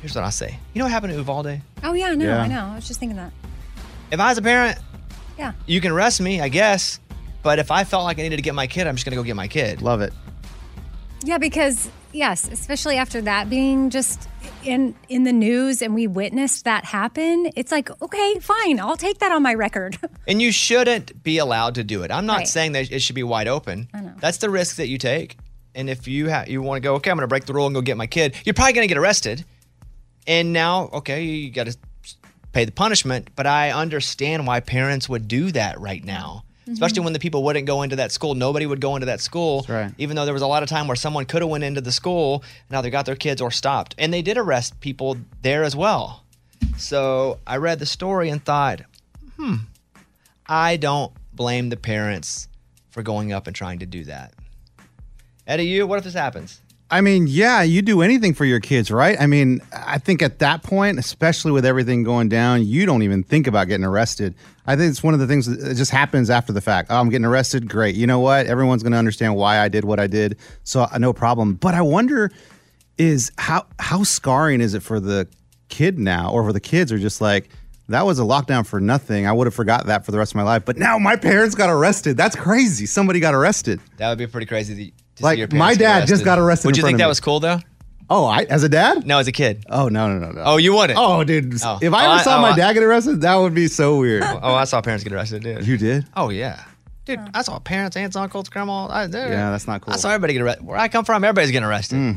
Here's 0.00 0.14
what 0.14 0.24
I 0.24 0.30
say. 0.30 0.58
You 0.72 0.78
know 0.78 0.86
what 0.86 0.92
happened 0.92 1.12
to 1.12 1.18
Uvalde? 1.18 1.60
Oh 1.84 1.92
yeah, 1.92 2.14
no, 2.14 2.24
Yeah. 2.24 2.40
I 2.40 2.46
know. 2.48 2.64
I 2.72 2.76
was 2.76 2.88
just 2.88 2.98
thinking 2.98 3.18
that. 3.18 3.34
If 4.10 4.20
I 4.20 4.30
was 4.30 4.38
a 4.38 4.42
parent, 4.42 4.78
Yeah. 5.36 5.52
you 5.66 5.82
can 5.82 5.92
arrest 5.92 6.18
me, 6.22 6.40
I 6.40 6.48
guess. 6.48 6.98
But 7.42 7.58
if 7.58 7.70
I 7.70 7.84
felt 7.84 8.04
like 8.04 8.18
I 8.18 8.22
needed 8.22 8.36
to 8.36 8.42
get 8.42 8.54
my 8.54 8.66
kid, 8.66 8.86
I'm 8.86 8.96
just 8.96 9.04
gonna 9.04 9.16
go 9.16 9.22
get 9.22 9.36
my 9.36 9.48
kid. 9.48 9.82
Love 9.82 10.00
it. 10.00 10.14
Yeah, 11.24 11.36
because 11.36 11.90
yes, 12.12 12.48
especially 12.48 12.96
after 12.96 13.20
that 13.22 13.48
being 13.50 13.90
just 13.90 14.28
in 14.64 14.94
in 15.08 15.24
the 15.24 15.32
news 15.32 15.82
and 15.82 15.94
we 15.94 16.06
witnessed 16.06 16.64
that 16.64 16.84
happen, 16.84 17.50
it's 17.56 17.72
like, 17.72 17.90
okay, 18.02 18.38
fine, 18.40 18.78
I'll 18.80 18.96
take 18.96 19.18
that 19.18 19.32
on 19.32 19.42
my 19.42 19.54
record. 19.54 19.98
And 20.28 20.40
you 20.40 20.52
shouldn't 20.52 21.22
be 21.24 21.38
allowed 21.38 21.74
to 21.74 21.84
do 21.84 22.04
it. 22.04 22.10
I'm 22.12 22.26
not 22.26 22.38
Right. 22.38 22.48
saying 22.48 22.72
that 22.72 22.92
it 22.92 23.00
should 23.00 23.16
be 23.16 23.24
wide 23.24 23.48
open. 23.48 23.88
I 23.92 24.00
know. 24.02 24.12
That's 24.20 24.38
the 24.38 24.50
risk 24.50 24.76
that 24.76 24.86
you 24.88 24.98
take. 24.98 25.36
And 25.74 25.90
if 25.90 26.06
you 26.06 26.30
ha- 26.30 26.44
you 26.46 26.62
want 26.62 26.76
to 26.76 26.80
go, 26.80 26.94
okay, 26.96 27.10
I'm 27.10 27.16
gonna 27.16 27.26
break 27.26 27.46
the 27.46 27.52
rule 27.54 27.66
and 27.66 27.74
go 27.74 27.80
get 27.80 27.96
my 27.96 28.06
kid, 28.06 28.36
you're 28.44 28.54
probably 28.54 28.72
gonna 28.74 28.86
get 28.86 28.98
arrested. 28.98 29.44
And 30.26 30.52
now, 30.52 30.90
okay, 30.92 31.24
you 31.24 31.50
got 31.50 31.66
to 31.66 31.76
pay 32.52 32.64
the 32.64 32.70
punishment. 32.72 33.30
But 33.34 33.46
I 33.48 33.72
understand 33.72 34.46
why 34.46 34.60
parents 34.60 35.08
would 35.08 35.26
do 35.26 35.50
that 35.52 35.80
right 35.80 36.04
now. 36.04 36.44
Especially 36.72 37.00
when 37.00 37.12
the 37.12 37.18
people 37.18 37.42
wouldn't 37.44 37.66
go 37.66 37.82
into 37.82 37.96
that 37.96 38.12
school, 38.12 38.34
nobody 38.34 38.66
would 38.66 38.80
go 38.80 38.96
into 38.96 39.06
that 39.06 39.20
school. 39.20 39.64
right. 39.68 39.92
Even 39.98 40.16
though 40.16 40.24
there 40.24 40.34
was 40.34 40.42
a 40.42 40.46
lot 40.46 40.62
of 40.62 40.68
time 40.68 40.86
where 40.86 40.96
someone 40.96 41.24
could 41.24 41.42
have 41.42 41.50
went 41.50 41.64
into 41.64 41.80
the 41.80 41.92
school, 41.92 42.42
now 42.70 42.80
they 42.80 42.90
got 42.90 43.06
their 43.06 43.16
kids 43.16 43.40
or 43.40 43.50
stopped, 43.50 43.94
and 43.98 44.12
they 44.12 44.22
did 44.22 44.36
arrest 44.38 44.80
people 44.80 45.16
there 45.42 45.64
as 45.64 45.76
well. 45.76 46.24
So 46.76 47.38
I 47.46 47.56
read 47.56 47.78
the 47.78 47.86
story 47.86 48.28
and 48.28 48.44
thought, 48.44 48.82
hmm, 49.36 49.56
I 50.46 50.76
don't 50.76 51.12
blame 51.32 51.68
the 51.68 51.76
parents 51.76 52.48
for 52.90 53.02
going 53.02 53.32
up 53.32 53.46
and 53.46 53.56
trying 53.56 53.78
to 53.80 53.86
do 53.86 54.04
that. 54.04 54.34
Eddie, 55.46 55.66
you, 55.66 55.86
what 55.86 55.98
if 55.98 56.04
this 56.04 56.14
happens? 56.14 56.60
I 56.92 57.00
mean, 57.00 57.26
yeah, 57.26 57.62
you 57.62 57.80
do 57.80 58.02
anything 58.02 58.34
for 58.34 58.44
your 58.44 58.60
kids, 58.60 58.90
right? 58.90 59.18
I 59.18 59.26
mean, 59.26 59.62
I 59.72 59.96
think 59.96 60.20
at 60.20 60.40
that 60.40 60.62
point, 60.62 60.98
especially 60.98 61.50
with 61.50 61.64
everything 61.64 62.02
going 62.02 62.28
down, 62.28 62.66
you 62.66 62.84
don't 62.84 63.02
even 63.02 63.22
think 63.22 63.46
about 63.46 63.68
getting 63.68 63.86
arrested. 63.86 64.34
I 64.66 64.76
think 64.76 64.90
it's 64.90 65.02
one 65.02 65.14
of 65.14 65.20
the 65.20 65.26
things 65.26 65.46
that 65.46 65.74
just 65.74 65.90
happens 65.90 66.28
after 66.28 66.52
the 66.52 66.60
fact. 66.60 66.88
Oh, 66.90 67.00
I'm 67.00 67.08
getting 67.08 67.24
arrested. 67.24 67.66
Great. 67.66 67.94
You 67.94 68.06
know 68.06 68.20
what? 68.20 68.44
Everyone's 68.44 68.82
going 68.82 68.92
to 68.92 68.98
understand 68.98 69.36
why 69.36 69.58
I 69.58 69.68
did 69.68 69.86
what 69.86 70.00
I 70.00 70.06
did. 70.06 70.36
So 70.64 70.82
uh, 70.82 70.98
no 70.98 71.14
problem. 71.14 71.54
But 71.54 71.72
I 71.72 71.80
wonder 71.80 72.30
is 72.98 73.32
how 73.38 73.64
how 73.78 74.02
scarring 74.02 74.60
is 74.60 74.74
it 74.74 74.82
for 74.82 75.00
the 75.00 75.26
kid 75.70 75.98
now 75.98 76.30
or 76.30 76.44
for 76.44 76.52
the 76.52 76.60
kids 76.60 76.92
are 76.92 76.98
just 76.98 77.22
like 77.22 77.48
that 77.88 78.04
was 78.04 78.18
a 78.18 78.22
lockdown 78.22 78.66
for 78.66 78.80
nothing. 78.80 79.26
I 79.26 79.32
would 79.32 79.46
have 79.46 79.54
forgot 79.54 79.86
that 79.86 80.04
for 80.04 80.12
the 80.12 80.18
rest 80.18 80.32
of 80.32 80.36
my 80.36 80.42
life. 80.42 80.66
But 80.66 80.76
now 80.76 80.98
my 80.98 81.16
parents 81.16 81.54
got 81.54 81.70
arrested. 81.70 82.18
That's 82.18 82.36
crazy. 82.36 82.84
Somebody 82.84 83.18
got 83.18 83.34
arrested. 83.34 83.80
That 83.96 84.10
would 84.10 84.18
be 84.18 84.26
pretty 84.26 84.46
crazy 84.46 84.92
Like, 85.20 85.36
see 85.36 85.40
your 85.40 85.48
my 85.48 85.74
parents 85.74 85.78
get 85.78 85.84
dad 86.00 86.06
just 86.08 86.24
got 86.24 86.38
arrested 86.38 86.66
Would 86.66 86.74
in 86.74 86.76
you 86.78 86.82
front 86.82 86.88
think 86.90 86.94
of 86.96 86.98
that 87.00 87.04
me. 87.04 87.08
was 87.08 87.20
cool 87.20 87.40
though? 87.40 87.58
Oh, 88.10 88.26
I 88.26 88.42
as 88.44 88.62
a 88.62 88.68
dad? 88.68 89.06
No, 89.06 89.18
as 89.18 89.26
a 89.28 89.32
kid. 89.32 89.64
Oh 89.70 89.88
no 89.88 90.08
no 90.08 90.18
no 90.18 90.32
no. 90.32 90.42
Oh, 90.44 90.56
you 90.58 90.74
wouldn't? 90.74 90.98
Oh, 90.98 91.24
dude. 91.24 91.54
Oh. 91.64 91.78
If 91.80 91.92
I 91.94 92.02
Oh, 92.06 92.10
ever 92.10 92.20
I- 92.20 92.22
saw 92.22 92.38
oh, 92.38 92.42
my 92.42 92.50
I- 92.50 92.56
dad 92.56 92.72
get 92.74 92.82
arrested, 92.82 93.20
that 93.22 93.36
would 93.36 93.54
be 93.54 93.68
so 93.68 93.96
weird. 93.98 94.22
Oh, 94.42 94.54
I 94.54 94.64
saw 94.64 94.80
parents 94.82 95.04
get 95.04 95.12
arrested, 95.12 95.42
dude. 95.42 95.66
you 95.66 95.76
did? 95.78 96.06
Oh 96.16 96.28
yeah, 96.30 96.62
dude. 97.04 97.20
I 97.34 97.42
saw 97.42 97.58
parents, 97.58 97.96
aunts, 97.96 98.16
uncles, 98.16 98.48
grandma. 98.48 98.86
I, 98.86 99.04
Yeah, 99.04 99.50
that's 99.50 99.66
not 99.66 99.80
cool. 99.82 99.94
I 99.94 99.96
saw 99.96 100.08
everybody 100.10 100.34
get 100.34 100.42
arrested. 100.42 100.66
Where 100.66 100.76
I 100.76 100.88
come 100.88 101.04
from, 101.04 101.24
everybody's 101.24 101.50
getting 101.52 101.66
arrested. 101.68 101.96
Mm. 101.98 102.16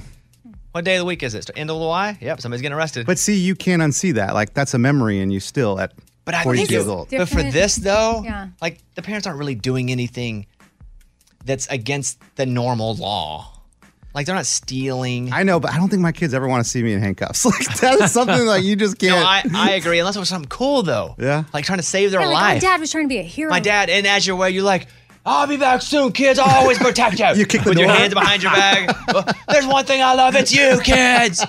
What 0.71 0.84
day 0.84 0.95
of 0.95 0.99
the 0.99 1.05
week 1.05 1.23
is 1.23 1.36
it? 1.36 1.49
End 1.55 1.69
of 1.69 1.77
July? 1.77 2.17
Yep, 2.19 2.41
somebody's 2.41 2.62
getting 2.62 2.77
arrested. 2.77 3.05
But 3.05 3.17
see, 3.17 3.36
you 3.38 3.55
can't 3.55 3.81
unsee 3.81 4.13
that. 4.15 4.34
Like 4.34 4.53
that's 4.53 4.73
a 4.73 4.77
memory 4.77 5.21
and 5.21 5.31
you 5.31 5.39
still 5.39 5.79
at 5.79 5.93
But 6.25 6.34
I 6.34 6.43
42 6.43 6.62
think 6.62 6.71
years 6.71 6.84
it's 6.84 6.89
old. 6.89 7.10
But 7.12 7.29
for 7.29 7.43
this 7.43 7.75
though, 7.77 8.21
Yeah. 8.25 8.47
like 8.62 8.79
the 8.95 9.01
parents 9.01 9.25
aren't 9.25 9.39
really 9.39 9.55
doing 9.55 9.89
anything 9.91 10.47
that's 11.45 11.67
against 11.67 12.19
the 12.36 12.45
normal 12.45 12.95
law. 12.95 13.51
Like 14.13 14.25
they're 14.25 14.36
not 14.36 14.45
stealing. 14.45 15.34
I 15.34 15.43
know, 15.43 15.60
but 15.60 15.71
I 15.71 15.77
don't 15.77 15.89
think 15.89 16.01
my 16.01 16.13
kids 16.13 16.34
ever 16.34 16.47
want 16.47 16.63
to 16.63 16.69
see 16.69 16.81
me 16.81 16.93
in 16.93 17.01
handcuffs. 17.01 17.45
Like 17.45 17.79
that 17.81 17.99
is 18.01 18.12
something 18.13 18.45
like 18.45 18.63
you 18.63 18.75
just 18.77 18.97
can't. 18.97 19.25
I, 19.25 19.43
I 19.53 19.71
agree. 19.73 19.99
Unless 19.99 20.15
it 20.15 20.19
was 20.19 20.29
something 20.29 20.47
cool 20.49 20.84
though. 20.84 21.15
Yeah. 21.19 21.43
Like 21.53 21.65
trying 21.65 21.79
to 21.79 21.84
save 21.84 22.12
their 22.12 22.21
Yeah, 22.21 22.27
like, 22.27 22.36
life. 22.36 22.55
My 22.55 22.60
dad 22.69 22.79
was 22.79 22.91
trying 22.91 23.05
to 23.05 23.10
be 23.10 23.17
a 23.17 23.23
hero. 23.23 23.49
My 23.49 23.60
dad, 23.60 23.89
and 23.89 24.08
as 24.08 24.25
you're 24.25 24.38
away, 24.38 24.51
you're 24.51 24.63
like, 24.63 24.88
I'll 25.25 25.47
be 25.47 25.58
back 25.58 25.81
soon, 25.81 26.12
kids. 26.13 26.39
I'll 26.39 26.62
always 26.62 26.77
protect 26.77 27.19
you. 27.19 27.25
You 27.36 27.45
kick 27.45 27.63
the 27.63 27.69
With 27.71 27.79
your 27.79 27.89
hands 27.89 28.13
behind 28.13 28.41
your 28.43 28.51
back. 28.53 29.08
Well, 29.13 29.25
There's 29.49 29.65
one 29.67 29.84
thing 29.86 30.01
I 30.01 30.13
love. 30.13 30.36
It's 30.36 30.53
you, 30.53 30.79
kids. 30.84 31.43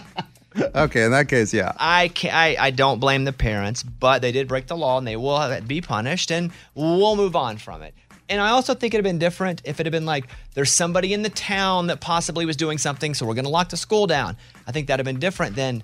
okay, 0.56 1.04
in 1.04 1.11
that 1.12 1.28
case, 1.28 1.52
yeah. 1.54 1.72
I, 1.78 2.09
can, 2.09 2.35
I 2.35 2.56
I 2.59 2.70
don't 2.70 2.98
blame 2.98 3.24
the 3.24 3.32
parents, 3.32 3.82
but 3.82 4.22
they 4.22 4.32
did 4.32 4.48
break 4.48 4.66
the 4.66 4.76
law 4.76 4.96
and 4.98 5.06
they 5.06 5.16
will 5.16 5.38
have- 5.38 5.68
be 5.68 5.80
punished, 5.82 6.32
and 6.32 6.50
we'll 6.74 7.16
move 7.16 7.37
on 7.37 7.59
from 7.59 7.82
it. 7.82 7.94
And 8.28 8.40
I 8.40 8.50
also 8.50 8.74
think 8.74 8.92
it'd 8.92 9.04
have 9.04 9.10
been 9.10 9.18
different 9.20 9.62
if 9.64 9.78
it 9.78 9.86
had 9.86 9.92
been 9.92 10.06
like 10.06 10.26
there's 10.54 10.72
somebody 10.72 11.12
in 11.14 11.22
the 11.22 11.30
town 11.30 11.86
that 11.88 12.00
possibly 12.00 12.44
was 12.44 12.56
doing 12.56 12.78
something, 12.78 13.14
so 13.14 13.24
we're 13.26 13.34
going 13.34 13.44
to 13.44 13.50
lock 13.50 13.68
the 13.68 13.76
school 13.76 14.06
down. 14.06 14.36
I 14.66 14.72
think 14.72 14.88
that'd 14.88 15.04
have 15.04 15.12
been 15.12 15.20
different 15.20 15.54
than 15.54 15.82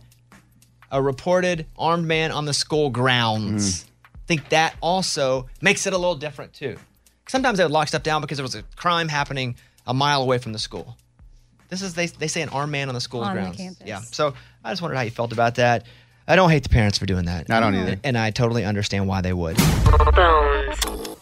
a 0.90 1.00
reported 1.00 1.66
armed 1.78 2.06
man 2.06 2.32
on 2.32 2.44
the 2.44 2.52
school 2.54 2.90
grounds. 2.90 3.84
Mm. 3.84 3.88
I 4.14 4.26
think 4.26 4.48
that 4.50 4.74
also 4.80 5.48
makes 5.60 5.86
it 5.86 5.92
a 5.92 5.98
little 5.98 6.16
different 6.16 6.52
too. 6.52 6.76
Sometimes 7.28 7.58
they 7.58 7.64
would 7.64 7.72
lock 7.72 7.88
stuff 7.88 8.02
down 8.02 8.20
because 8.20 8.38
there 8.38 8.44
was 8.44 8.54
a 8.54 8.62
crime 8.76 9.08
happening 9.08 9.56
a 9.86 9.94
mile 9.94 10.22
away 10.22 10.38
from 10.38 10.52
the 10.52 10.58
school. 10.58 10.96
This 11.68 11.80
is 11.80 11.94
they, 11.94 12.06
they 12.06 12.28
say 12.28 12.42
an 12.42 12.50
armed 12.50 12.72
man 12.72 12.88
on 12.88 12.94
the 12.94 13.00
school's 13.00 13.26
On 13.26 13.34
the 13.34 13.40
grounds. 13.40 13.56
campus. 13.56 13.86
Yeah. 13.86 14.00
So 14.00 14.34
I 14.64 14.72
just 14.72 14.82
wondered 14.82 14.96
how 14.96 15.02
you 15.02 15.10
felt 15.10 15.32
about 15.32 15.54
that. 15.54 15.86
I 16.28 16.36
don't 16.36 16.50
hate 16.50 16.62
the 16.62 16.68
parents 16.68 16.98
for 16.98 17.06
doing 17.06 17.24
that. 17.24 17.50
I 17.50 17.60
don't 17.60 17.74
either. 17.74 17.92
And, 17.92 18.00
and 18.04 18.18
I 18.18 18.30
totally 18.30 18.64
understand 18.64 19.08
why 19.08 19.22
they 19.22 19.32
would. 19.32 19.56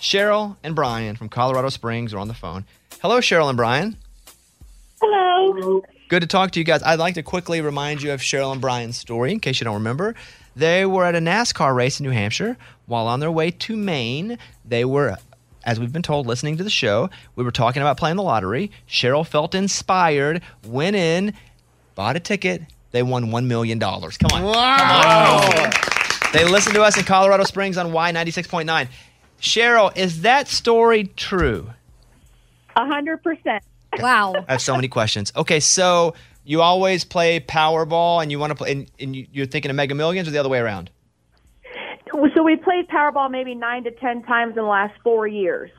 Sheryl 0.01 0.57
and 0.65 0.75
Bryan 0.75 1.15
from 1.15 1.29
Colorado 1.29 1.69
Springs 1.69 2.15
are 2.15 2.19
on 2.19 2.29
the 2.29 2.35
phone. 2.35 2.65
Hello, 3.03 3.21
Sheryl 3.21 3.49
and 3.49 3.57
Bryan. 3.57 3.97
Hello. 5.01 5.83
Good 6.09 6.23
to 6.23 6.27
talk 6.27 6.53
to 6.53 6.59
you 6.59 6.65
guys. 6.65 6.83
I'd 6.83 6.99
like 6.99 7.15
to 7.15 7.23
quickly 7.23 7.61
remind 7.61 8.03
you 8.03 8.13
of 8.13 8.21
Sheryl 8.21 8.51
and 8.51 8.61
Bryan's 8.61 8.97
story 8.97 9.31
in 9.31 9.41
case 9.41 9.61
you 9.61 9.65
don't 9.67 9.75
remember. 9.75 10.15
They 10.57 10.87
were 10.87 11.05
at 11.05 11.15
a 11.15 11.19
NASCAR 11.19 11.75
race 11.75 12.01
in 12.01 12.05
New 12.05 12.13
Hampshire. 12.13 12.57
While 12.87 13.07
on 13.07 13.21
their 13.21 13.31
way 13.31 13.51
to 13.51 13.77
Maine, 13.77 14.39
they 14.65 14.87
were, 14.87 15.17
as 15.65 15.79
we've 15.79 15.93
been 15.93 16.03
told, 16.03 16.27
listening 16.27 16.57
to 16.57 16.65
the 16.65 16.71
show. 16.71 17.11
We 17.37 17.45
were 17.45 17.53
talking 17.53 17.83
about 17.83 17.99
playing 17.99 18.17
the 18.17 18.23
lottery. 18.23 18.73
Sheryl 18.89 19.27
felt 19.27 19.55
inspired, 19.55 20.41
went 20.67 20.97
in, 20.97 21.35
bought 21.95 22.17
a 22.17 22.21
ticket. 22.21 22.63
They 22.93 23.03
won 23.03 23.27
$1 23.27 23.47
million. 23.47 23.79
Come 23.79 24.01
on. 24.33 24.45
Wow. 24.45 25.71
They 26.33 26.45
listened 26.45 26.75
to 26.75 26.83
us 26.83 26.97
in 26.97 27.05
Colorado 27.05 27.45
Springs 27.45 27.77
on 27.77 27.93
Y96.9. 27.93 28.89
Sheryl, 29.41 29.97
is 29.97 30.23
that 30.23 30.49
story 30.49 31.05
true? 31.17 31.71
A 32.77 32.87
hundred 32.87 33.23
percent. 33.23 33.63
Wow. 33.99 34.35
I 34.49 34.53
have 34.53 34.63
so 34.63 34.75
many 34.77 34.89
questions. 34.89 35.33
Okay, 35.37 35.61
so 35.61 36.15
you 36.45 36.63
always 36.63 37.05
play 37.05 37.41
Powerball, 37.41 38.23
and 38.23 38.31
you 38.31 38.39
want 38.39 38.51
to 38.51 38.55
play, 38.55 38.73
and, 38.73 38.91
and 39.01 39.15
you- 39.17 39.27
you're 39.33 39.47
thinking 39.47 39.71
of 39.71 39.77
Mega 39.77 39.95
Millions, 39.95 40.29
or 40.29 40.31
the 40.31 40.39
other 40.39 40.49
way 40.49 40.59
around? 40.59 40.91
So 42.35 42.43
we 42.43 42.57
played 42.57 42.89
Powerball 42.89 43.31
maybe 43.31 43.55
nine 43.55 43.85
to 43.85 43.91
ten 43.93 44.23
times 44.25 44.51
in 44.51 44.57
the 44.57 44.69
last 44.69 44.95
four 45.03 45.27
years. 45.27 45.71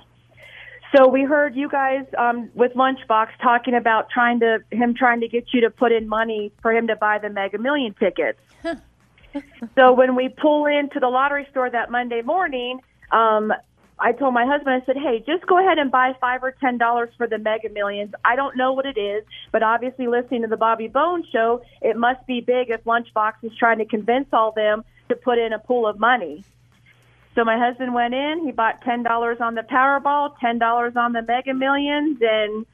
So 0.95 1.07
we 1.07 1.23
heard 1.23 1.55
you 1.55 1.69
guys 1.69 2.05
um, 2.17 2.49
with 2.53 2.73
Lunchbox 2.73 3.29
talking 3.41 3.75
about 3.75 4.09
trying 4.09 4.39
to 4.41 4.59
him 4.71 4.93
trying 4.93 5.21
to 5.21 5.27
get 5.27 5.53
you 5.53 5.61
to 5.61 5.69
put 5.69 5.91
in 5.91 6.07
money 6.09 6.51
for 6.61 6.73
him 6.73 6.87
to 6.87 6.95
buy 6.95 7.17
the 7.17 7.29
Mega 7.29 7.57
Million 7.57 7.93
tickets. 7.93 8.39
so 9.75 9.93
when 9.93 10.15
we 10.15 10.29
pull 10.29 10.65
into 10.65 10.99
the 10.99 11.07
lottery 11.07 11.47
store 11.51 11.69
that 11.69 11.91
Monday 11.91 12.21
morning, 12.21 12.79
um, 13.11 13.53
I 13.99 14.13
told 14.13 14.33
my 14.33 14.45
husband, 14.45 14.81
I 14.81 14.85
said, 14.85 14.97
"Hey, 14.97 15.23
just 15.25 15.45
go 15.45 15.59
ahead 15.59 15.77
and 15.77 15.91
buy 15.91 16.13
five 16.19 16.43
or 16.43 16.51
ten 16.51 16.77
dollars 16.77 17.09
for 17.17 17.27
the 17.27 17.37
Mega 17.37 17.69
Millions. 17.69 18.13
I 18.25 18.35
don't 18.35 18.57
know 18.57 18.73
what 18.73 18.85
it 18.85 18.97
is, 18.97 19.23
but 19.51 19.61
obviously, 19.61 20.07
listening 20.07 20.41
to 20.41 20.47
the 20.47 20.57
Bobby 20.57 20.87
Bones 20.87 21.25
show, 21.31 21.61
it 21.81 21.95
must 21.95 22.25
be 22.25 22.41
big 22.41 22.71
if 22.71 22.83
Lunchbox 22.83 23.33
is 23.43 23.51
trying 23.57 23.77
to 23.77 23.85
convince 23.85 24.27
all 24.33 24.51
them 24.51 24.83
to 25.09 25.15
put 25.15 25.37
in 25.37 25.53
a 25.53 25.59
pool 25.59 25.87
of 25.87 25.99
money." 25.99 26.43
So 27.35 27.45
my 27.45 27.57
husband 27.57 27.93
went 27.93 28.13
in. 28.13 28.43
He 28.43 28.51
bought 28.51 28.81
ten 28.81 29.03
dollars 29.03 29.37
on 29.39 29.55
the 29.55 29.61
Powerball, 29.61 30.37
ten 30.39 30.57
dollars 30.57 30.95
on 30.95 31.13
the 31.13 31.21
Mega 31.21 31.53
Millions, 31.53 32.17
and 32.21 32.65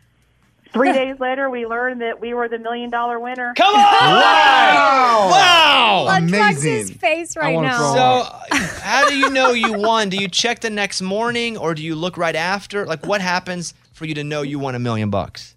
three 0.71 0.91
days 0.93 1.19
later, 1.19 1.49
we 1.49 1.65
learned 1.65 2.01
that 2.01 2.19
we 2.19 2.33
were 2.33 2.47
the 2.47 2.59
million 2.59 2.89
dollar 2.89 3.19
winner. 3.19 3.53
Come 3.55 3.73
on! 3.75 3.81
Wow! 3.81 5.27
Wow! 5.31 6.05
Lunchbox's 6.07 6.91
face 6.91 7.35
right 7.35 7.59
now. 7.59 7.93
So, 7.93 8.57
how 8.81 9.07
do 9.07 9.17
you 9.17 9.29
know 9.29 9.51
you 9.51 9.73
won? 9.73 10.09
Do 10.09 10.17
you 10.17 10.27
check 10.27 10.59
the 10.59 10.69
next 10.69 11.01
morning, 11.01 11.57
or 11.57 11.73
do 11.73 11.83
you 11.83 11.95
look 11.95 12.17
right 12.17 12.35
after? 12.35 12.85
Like, 12.85 13.05
what 13.05 13.21
happens 13.21 13.73
for 13.93 14.05
you 14.05 14.13
to 14.15 14.23
know 14.23 14.41
you 14.41 14.59
won 14.59 14.75
a 14.75 14.79
million 14.79 15.09
bucks? 15.09 15.55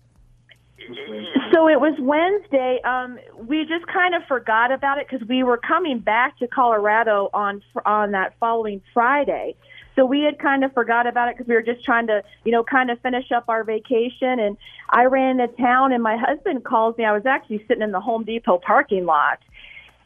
So 1.52 1.68
it 1.68 1.80
was 1.80 1.94
Wednesday. 1.98 2.80
Um, 2.84 3.18
we 3.46 3.64
just 3.64 3.86
kind 3.86 4.14
of 4.14 4.22
forgot 4.28 4.72
about 4.72 4.98
it 4.98 5.08
because 5.10 5.26
we 5.28 5.42
were 5.42 5.56
coming 5.58 5.98
back 5.98 6.38
to 6.38 6.46
Colorado 6.46 7.28
on 7.34 7.62
on 7.84 8.12
that 8.12 8.34
following 8.38 8.80
Friday. 8.94 9.56
So 9.96 10.04
we 10.04 10.22
had 10.22 10.38
kind 10.38 10.64
of 10.64 10.72
forgot 10.72 11.06
about 11.06 11.28
it 11.28 11.36
because 11.36 11.48
we 11.48 11.54
were 11.54 11.62
just 11.62 11.84
trying 11.84 12.06
to, 12.06 12.22
you 12.44 12.52
know, 12.52 12.62
kind 12.62 12.90
of 12.90 13.00
finish 13.00 13.30
up 13.32 13.44
our 13.48 13.64
vacation. 13.64 14.38
And 14.38 14.56
I 14.88 15.04
ran 15.04 15.40
into 15.40 15.54
town, 15.56 15.92
and 15.92 16.02
my 16.02 16.16
husband 16.16 16.64
calls 16.64 16.96
me. 16.96 17.04
I 17.04 17.12
was 17.12 17.26
actually 17.26 17.64
sitting 17.66 17.82
in 17.82 17.92
the 17.92 18.00
Home 18.00 18.24
Depot 18.24 18.58
parking 18.58 19.04
lot, 19.04 19.40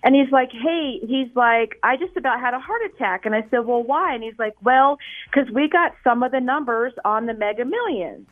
and 0.03 0.15
he's 0.15 0.31
like, 0.33 0.51
"Hey," 0.53 1.01
he's 1.07 1.35
like, 1.35 1.79
"I 1.83 1.97
just 1.97 2.17
about 2.17 2.41
had 2.41 2.55
a 2.55 2.61
heart 2.61 2.83
attack." 2.85 3.27
And 3.27 3.35
I 3.35 3.43
said, 3.51 3.67
"Well, 3.67 3.83
why?" 3.83 4.15
And 4.15 4.23
he's 4.23 4.39
like, 4.39 4.55
"Well, 4.63 4.99
because 5.27 5.51
we 5.53 5.69
got 5.69 5.95
some 6.03 6.23
of 6.23 6.33
the 6.33 6.41
numbers 6.41 6.93
on 7.05 7.27
the 7.27 7.35
Mega 7.35 7.65
Millions." 7.65 8.27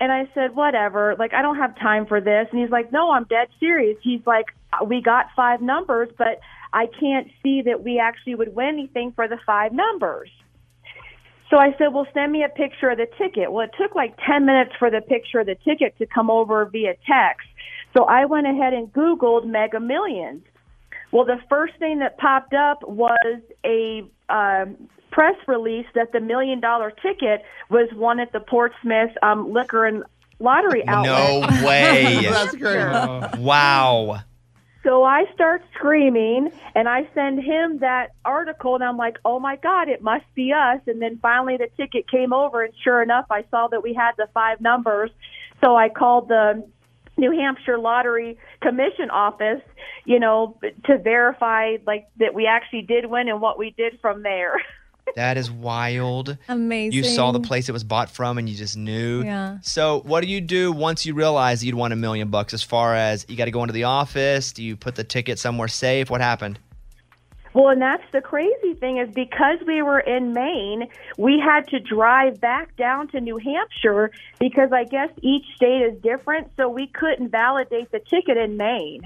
And 0.00 0.12
I 0.12 0.28
said, 0.32 0.54
whatever, 0.54 1.16
like, 1.18 1.34
I 1.34 1.42
don't 1.42 1.56
have 1.56 1.76
time 1.76 2.06
for 2.06 2.20
this. 2.20 2.46
And 2.52 2.60
he's 2.60 2.70
like, 2.70 2.92
no, 2.92 3.10
I'm 3.10 3.24
dead 3.24 3.48
serious. 3.58 3.96
He's 4.00 4.24
like, 4.26 4.46
uh, 4.72 4.84
we 4.84 5.02
got 5.02 5.26
five 5.34 5.60
numbers, 5.60 6.08
but 6.16 6.40
I 6.72 6.86
can't 6.86 7.28
see 7.42 7.62
that 7.62 7.82
we 7.82 7.98
actually 7.98 8.36
would 8.36 8.54
win 8.54 8.68
anything 8.68 9.12
for 9.12 9.26
the 9.26 9.38
five 9.44 9.72
numbers. 9.72 10.30
So 11.50 11.56
I 11.56 11.74
said, 11.78 11.94
well, 11.94 12.06
send 12.12 12.32
me 12.32 12.44
a 12.44 12.48
picture 12.48 12.90
of 12.90 12.98
the 12.98 13.06
ticket. 13.16 13.50
Well, 13.52 13.64
it 13.64 13.70
took 13.80 13.94
like 13.94 14.18
10 14.26 14.44
minutes 14.44 14.72
for 14.78 14.90
the 14.90 15.00
picture 15.00 15.40
of 15.40 15.46
the 15.46 15.56
ticket 15.64 15.96
to 15.98 16.06
come 16.06 16.30
over 16.30 16.64
via 16.66 16.94
text. 17.06 17.48
So 17.96 18.04
I 18.04 18.26
went 18.26 18.46
ahead 18.46 18.74
and 18.74 18.92
Googled 18.92 19.46
Mega 19.46 19.80
Millions. 19.80 20.42
Well, 21.10 21.24
the 21.24 21.40
first 21.48 21.74
thing 21.78 22.00
that 22.00 22.18
popped 22.18 22.52
up 22.52 22.86
was 22.86 23.40
a 23.64 24.04
um, 24.28 24.76
press 25.10 25.36
release 25.46 25.86
that 25.94 26.12
the 26.12 26.20
million 26.20 26.60
dollar 26.60 26.90
ticket 26.90 27.42
was 27.70 27.88
won 27.94 28.20
at 28.20 28.32
the 28.32 28.40
Portsmouth 28.40 29.10
um, 29.22 29.52
Liquor 29.52 29.86
and 29.86 30.04
Lottery 30.38 30.86
outlet. 30.86 31.50
No 31.50 31.66
way! 31.66 32.26
That's 32.30 32.54
great. 32.54 33.38
Wow! 33.38 34.20
So 34.84 35.02
I 35.02 35.24
start 35.34 35.62
screaming 35.74 36.50
and 36.74 36.88
I 36.88 37.08
send 37.14 37.42
him 37.42 37.78
that 37.78 38.10
article 38.24 38.74
and 38.76 38.84
I'm 38.84 38.96
like, 38.96 39.18
oh 39.24 39.40
my 39.40 39.56
God, 39.56 39.88
it 39.88 40.02
must 40.02 40.24
be 40.34 40.52
us. 40.52 40.80
And 40.86 41.02
then 41.02 41.18
finally 41.20 41.56
the 41.56 41.68
ticket 41.76 42.08
came 42.08 42.32
over 42.32 42.62
and 42.62 42.72
sure 42.84 43.02
enough, 43.02 43.26
I 43.30 43.44
saw 43.50 43.68
that 43.68 43.82
we 43.82 43.92
had 43.92 44.12
the 44.16 44.28
five 44.32 44.60
numbers. 44.60 45.10
So 45.62 45.74
I 45.74 45.88
called 45.88 46.28
the 46.28 46.64
New 47.16 47.32
Hampshire 47.32 47.78
Lottery 47.78 48.38
Commission 48.62 49.10
office, 49.10 49.62
you 50.04 50.20
know, 50.20 50.58
to 50.84 50.98
verify 50.98 51.76
like 51.84 52.06
that 52.18 52.32
we 52.32 52.46
actually 52.46 52.82
did 52.82 53.06
win 53.06 53.28
and 53.28 53.40
what 53.40 53.58
we 53.58 53.74
did 53.76 53.98
from 54.00 54.22
there. 54.22 54.62
That 55.16 55.36
is 55.36 55.50
wild. 55.50 56.36
Amazing. 56.48 56.92
You 56.92 57.04
saw 57.04 57.32
the 57.32 57.40
place 57.40 57.68
it 57.68 57.72
was 57.72 57.84
bought 57.84 58.10
from, 58.10 58.38
and 58.38 58.48
you 58.48 58.56
just 58.56 58.76
knew. 58.76 59.22
Yeah. 59.22 59.58
So, 59.62 60.00
what 60.00 60.22
do 60.22 60.28
you 60.28 60.40
do 60.40 60.72
once 60.72 61.06
you 61.06 61.14
realize 61.14 61.64
you'd 61.64 61.74
won 61.74 61.92
a 61.92 61.96
million 61.96 62.28
bucks? 62.28 62.54
As 62.54 62.62
far 62.62 62.94
as 62.94 63.26
you 63.28 63.36
got 63.36 63.46
to 63.46 63.50
go 63.50 63.62
into 63.62 63.72
the 63.72 63.84
office, 63.84 64.52
do 64.52 64.62
you 64.62 64.76
put 64.76 64.94
the 64.94 65.04
ticket 65.04 65.38
somewhere 65.38 65.68
safe? 65.68 66.10
What 66.10 66.20
happened? 66.20 66.58
Well, 67.54 67.70
and 67.70 67.80
that's 67.80 68.04
the 68.12 68.20
crazy 68.20 68.74
thing 68.74 68.98
is 68.98 69.08
because 69.12 69.58
we 69.66 69.82
were 69.82 70.00
in 70.00 70.32
Maine, 70.32 70.88
we 71.16 71.40
had 71.40 71.66
to 71.68 71.80
drive 71.80 72.40
back 72.40 72.76
down 72.76 73.08
to 73.08 73.20
New 73.20 73.38
Hampshire 73.38 74.10
because 74.38 74.72
I 74.72 74.84
guess 74.84 75.10
each 75.22 75.44
state 75.56 75.82
is 75.82 76.00
different, 76.00 76.52
so 76.56 76.68
we 76.68 76.86
couldn't 76.86 77.30
validate 77.30 77.90
the 77.90 78.00
ticket 78.00 78.36
in 78.36 78.56
Maine. 78.56 79.02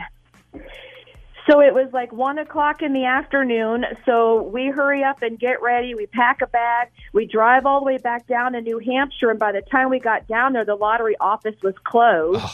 So 1.49 1.61
it 1.61 1.75
was 1.75 1.89
like 1.93 2.13
one 2.13 2.39
o'clock 2.39 2.83
in 2.83 2.93
the 2.93 3.05
afternoon. 3.05 3.85
So 4.07 4.43
we 4.43 4.67
hurry 4.67 5.03
up 5.03 5.23
and 5.23 5.39
get 5.39 5.61
ready. 5.61 5.95
We 5.95 6.07
pack 6.07 6.41
a 6.41 6.47
bag. 6.47 6.89
We 7.13 7.27
drive 7.27 7.67
all 7.67 7.81
the 7.81 7.87
way 7.87 7.99
back 7.99 8.27
down 8.29 8.53
to 8.53 8.61
New 8.61 8.79
Hampshire. 8.79 9.31
And 9.31 9.41
by 9.41 9.53
the 9.53 9.63
time 9.63 9.91
we 9.91 9.99
got 9.99 10.29
down 10.29 10.53
there, 10.53 10.65
the 10.65 10.77
lottery 10.77 11.17
office 11.19 11.57
was 11.63 11.75
closed. 11.83 12.45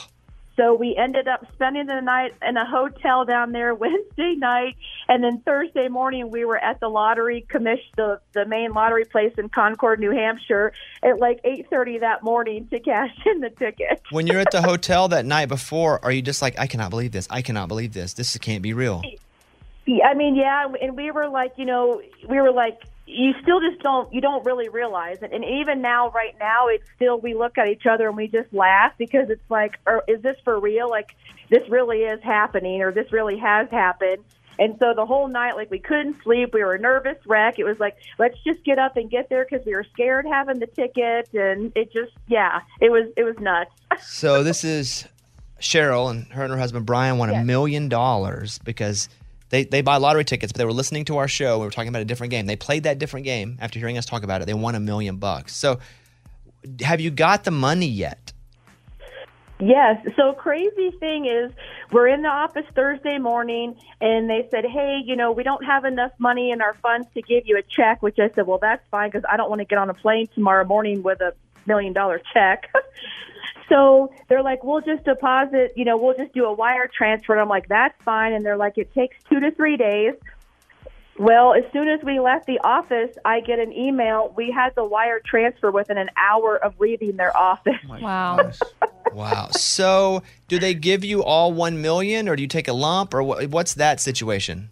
So 0.58 0.74
we 0.74 0.96
ended 0.96 1.28
up 1.28 1.46
spending 1.54 1.86
the 1.86 2.00
night 2.00 2.34
in 2.46 2.56
a 2.56 2.68
hotel 2.68 3.24
down 3.24 3.52
there 3.52 3.74
Wednesday 3.76 4.34
night, 4.36 4.76
and 5.08 5.22
then 5.22 5.40
Thursday 5.40 5.88
morning 5.88 6.30
we 6.30 6.44
were 6.44 6.58
at 6.58 6.80
the 6.80 6.88
lottery 6.88 7.46
commission, 7.48 7.86
the 7.96 8.20
the 8.34 8.44
main 8.44 8.72
lottery 8.72 9.04
place 9.04 9.32
in 9.38 9.48
Concord, 9.48 10.00
New 10.00 10.10
Hampshire, 10.10 10.72
at 11.02 11.20
like 11.20 11.40
eight 11.44 11.70
thirty 11.70 11.98
that 11.98 12.24
morning 12.24 12.66
to 12.68 12.80
cash 12.80 13.16
in 13.24 13.40
the 13.40 13.50
ticket. 13.50 14.02
When 14.10 14.26
you're 14.26 14.40
at 14.40 14.50
the 14.50 14.62
hotel 14.68 15.08
that 15.08 15.24
night 15.24 15.46
before, 15.46 16.04
are 16.04 16.10
you 16.10 16.22
just 16.22 16.42
like, 16.42 16.58
I 16.58 16.66
cannot 16.66 16.90
believe 16.90 17.12
this. 17.12 17.28
I 17.30 17.40
cannot 17.40 17.68
believe 17.68 17.92
this. 17.92 18.14
This 18.14 18.36
can't 18.38 18.62
be 18.62 18.72
real. 18.72 19.02
I 20.04 20.14
mean, 20.14 20.34
yeah, 20.34 20.66
and 20.82 20.96
we 20.96 21.10
were 21.10 21.28
like, 21.28 21.52
you 21.56 21.64
know, 21.64 22.02
we 22.28 22.40
were 22.40 22.52
like, 22.52 22.82
you 23.08 23.32
still 23.42 23.60
just 23.60 23.82
don't, 23.82 24.12
you 24.12 24.20
don't 24.20 24.44
really 24.44 24.68
realize 24.68 25.18
it. 25.22 25.32
And 25.32 25.42
even 25.42 25.80
now, 25.80 26.10
right 26.10 26.34
now, 26.38 26.68
it's 26.68 26.84
still, 26.94 27.18
we 27.18 27.34
look 27.34 27.56
at 27.56 27.66
each 27.66 27.86
other 27.86 28.08
and 28.08 28.16
we 28.16 28.28
just 28.28 28.52
laugh 28.52 28.92
because 28.98 29.30
it's 29.30 29.50
like, 29.50 29.78
or 29.86 30.04
is 30.06 30.20
this 30.20 30.36
for 30.44 30.60
real? 30.60 30.90
Like, 30.90 31.16
this 31.48 31.66
really 31.70 32.00
is 32.00 32.22
happening 32.22 32.82
or 32.82 32.92
this 32.92 33.10
really 33.10 33.38
has 33.38 33.68
happened. 33.70 34.22
And 34.58 34.76
so 34.78 34.92
the 34.94 35.06
whole 35.06 35.28
night, 35.28 35.56
like, 35.56 35.70
we 35.70 35.78
couldn't 35.78 36.16
sleep. 36.22 36.52
We 36.52 36.62
were 36.62 36.74
a 36.74 36.78
nervous 36.78 37.16
wreck. 37.26 37.58
It 37.58 37.64
was 37.64 37.78
like, 37.78 37.96
let's 38.18 38.36
just 38.44 38.62
get 38.64 38.78
up 38.78 38.96
and 38.96 39.10
get 39.10 39.30
there 39.30 39.46
because 39.48 39.64
we 39.64 39.74
were 39.74 39.86
scared 39.92 40.26
having 40.26 40.58
the 40.58 40.66
ticket. 40.66 41.32
And 41.32 41.72
it 41.74 41.92
just, 41.92 42.12
yeah, 42.26 42.60
it 42.80 42.90
was, 42.90 43.10
it 43.16 43.22
was 43.22 43.36
nuts. 43.38 43.70
So 44.02 44.42
this 44.42 44.64
is 44.64 45.06
Sheryl 45.60 46.10
and 46.10 46.26
her 46.32 46.42
and 46.42 46.52
her 46.52 46.58
husband 46.58 46.84
Bryan 46.84 47.18
won 47.18 47.30
a 47.30 47.42
million 47.42 47.88
dollars 47.88 48.58
because 48.58 49.08
they, 49.50 49.64
they 49.64 49.80
buy 49.80 49.96
lottery 49.96 50.24
tickets, 50.24 50.52
but 50.52 50.58
they 50.58 50.64
were 50.64 50.72
listening 50.72 51.04
to 51.06 51.16
our 51.16 51.28
show. 51.28 51.58
We 51.58 51.64
were 51.64 51.70
talking 51.70 51.88
about 51.88 52.02
a 52.02 52.06
different 52.06 52.30
game. 52.30 52.46
They 52.46 52.56
played 52.56 52.82
that 52.82 52.98
different 52.98 53.24
game 53.24 53.58
after 53.61 53.78
hearing 53.78 53.96
us 53.98 54.06
talk 54.06 54.22
about 54.22 54.42
it. 54.42 54.46
They 54.46 54.54
won 54.54 54.74
a 54.74 54.80
million 54.80 55.16
bucks. 55.16 55.56
So 55.56 55.78
have 56.80 57.00
you 57.00 57.11
got 57.11 57.44
the 57.44 57.50
money 57.50 57.87
yet? 57.87 58.32
Yes. 59.61 60.06
So 60.16 60.34
crazy 60.34 60.92
thing 61.00 61.26
is, 61.26 61.50
we're 61.90 62.06
in 62.06 62.22
the 62.22 62.28
office 62.28 62.66
Thursday 62.76 63.18
morning, 63.18 63.74
and 64.00 64.30
they 64.30 64.46
said, 64.52 64.64
"Hey, 64.64 65.00
you 65.04 65.16
know, 65.16 65.32
we 65.32 65.42
don't 65.42 65.64
have 65.64 65.84
enough 65.84 66.12
money 66.18 66.52
in 66.52 66.61
our 66.61 66.74
funds 66.74 67.08
to 67.14 67.22
give 67.22 67.44
you 67.46 67.58
a 67.58 67.62
check." 67.62 68.00
Which 68.00 68.18
I 68.20 68.30
said, 68.34 68.46
"Well, 68.46 68.58
that's 68.58 68.87
fine 68.90 69.11
because 69.11 69.24
I 69.28 69.37
don't 69.37 69.48
want 69.48 69.61
to 69.61 69.64
get 69.64 69.78
on 69.78 69.90
a 69.90 69.94
plane 69.94 70.28
tomorrow 70.32 70.64
morning 70.64 71.02
with 71.02 71.20
a 71.20 71.32
million 71.66 71.92
dollar 71.92 72.20
check." 72.32 72.70
so 73.68 74.12
they're 74.28 74.42
like, 74.42 74.64
"We'll 74.64 74.81
just 74.81 75.04
deposit. 75.04 75.72
You 75.76 75.85
know, 75.85 75.96
we'll 75.96 76.16
just 76.16 76.33
do 76.33 76.44
a 76.44 76.52
wire 76.52 76.88
transfer." 76.92 77.33
And 77.33 77.40
I'm 77.40 77.48
like, 77.48 77.68
"That's 77.68 78.00
fine." 78.02 78.33
And 78.33 78.44
they're 78.44 78.57
like, 78.57 78.78
"It 78.78 78.92
takes 78.94 79.16
two 79.28 79.40
to 79.40 79.50
three 79.50 79.76
days." 79.76 80.14
Well, 81.18 81.52
as 81.52 81.64
soon 81.72 81.88
as 81.88 82.00
we 82.04 82.20
left 82.20 82.46
the 82.46 82.61
office, 82.61 83.16
I 83.24 83.40
get 83.40 83.59
an 83.59 83.72
email. 83.72 84.33
We 84.37 84.52
had 84.52 84.76
the 84.76 84.85
wire 84.85 85.20
transfer 85.24 85.72
within 85.72 85.98
an 85.98 86.11
hour 86.16 86.57
of 86.57 86.78
leaving 86.78 87.16
their 87.16 87.37
office. 87.37 87.74
Wow. 88.00 88.52
Wow. 89.12 89.48
So, 89.50 90.22
do 90.46 90.61
they 90.61 90.74
give 90.74 91.04
you 91.04 91.24
all 91.24 91.52
one 91.52 91.83
million, 91.83 92.28
or 92.28 92.37
do 92.37 92.42
you 92.42 92.48
take 92.48 92.68
a 92.68 92.72
lump, 92.72 93.14
or 93.14 93.22
what's 93.22 93.74
that 93.74 94.00
situation? 94.00 94.68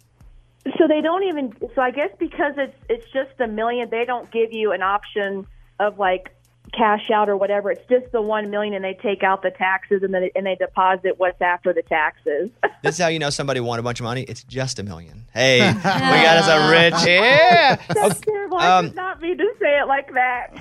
So 0.77 0.87
they 0.87 1.01
don't 1.01 1.23
even. 1.23 1.53
So 1.75 1.81
I 1.81 1.91
guess 1.91 2.11
because 2.17 2.53
it's 2.57 2.77
it's 2.87 3.05
just 3.11 3.39
a 3.39 3.47
million, 3.47 3.89
they 3.89 4.05
don't 4.05 4.29
give 4.31 4.53
you 4.53 4.71
an 4.71 4.81
option 4.81 5.47
of 5.79 5.99
like 5.99 6.33
cash 6.73 7.09
out 7.09 7.29
or 7.29 7.37
whatever. 7.37 7.71
It's 7.71 7.87
just 7.89 8.11
the 8.11 8.21
one 8.21 8.49
million, 8.49 8.73
and 8.73 8.83
they 8.83 8.93
take 8.93 9.23
out 9.23 9.41
the 9.41 9.51
taxes 9.51 10.03
and 10.03 10.13
then 10.13 10.29
and 10.35 10.45
they 10.45 10.55
deposit 10.55 11.17
what's 11.17 11.41
after 11.41 11.73
the 11.73 11.83
taxes. 11.83 12.49
This 12.83 12.95
is 12.95 13.01
how 13.01 13.07
you 13.07 13.17
know 13.17 13.31
somebody 13.31 13.59
won 13.59 13.79
a 13.79 13.81
bunch 13.81 13.99
of 13.99 14.03
money. 14.03 14.21
It's 14.21 14.43
just 14.43 14.77
a 14.77 14.83
million. 14.83 15.25
Hey, 15.33 15.67
we 15.73 15.81
got 15.81 16.37
us 16.37 16.47
a 16.47 16.69
rich. 16.69 17.07
Yeah. 17.07 17.75
That's 17.93 18.21
terrible. 18.21 18.57
I 18.57 18.77
um, 18.77 18.85
did 18.85 18.95
not 18.95 19.19
mean 19.19 19.37
to 19.39 19.51
say 19.59 19.79
it 19.79 19.87
like 19.87 20.13
that. 20.13 20.51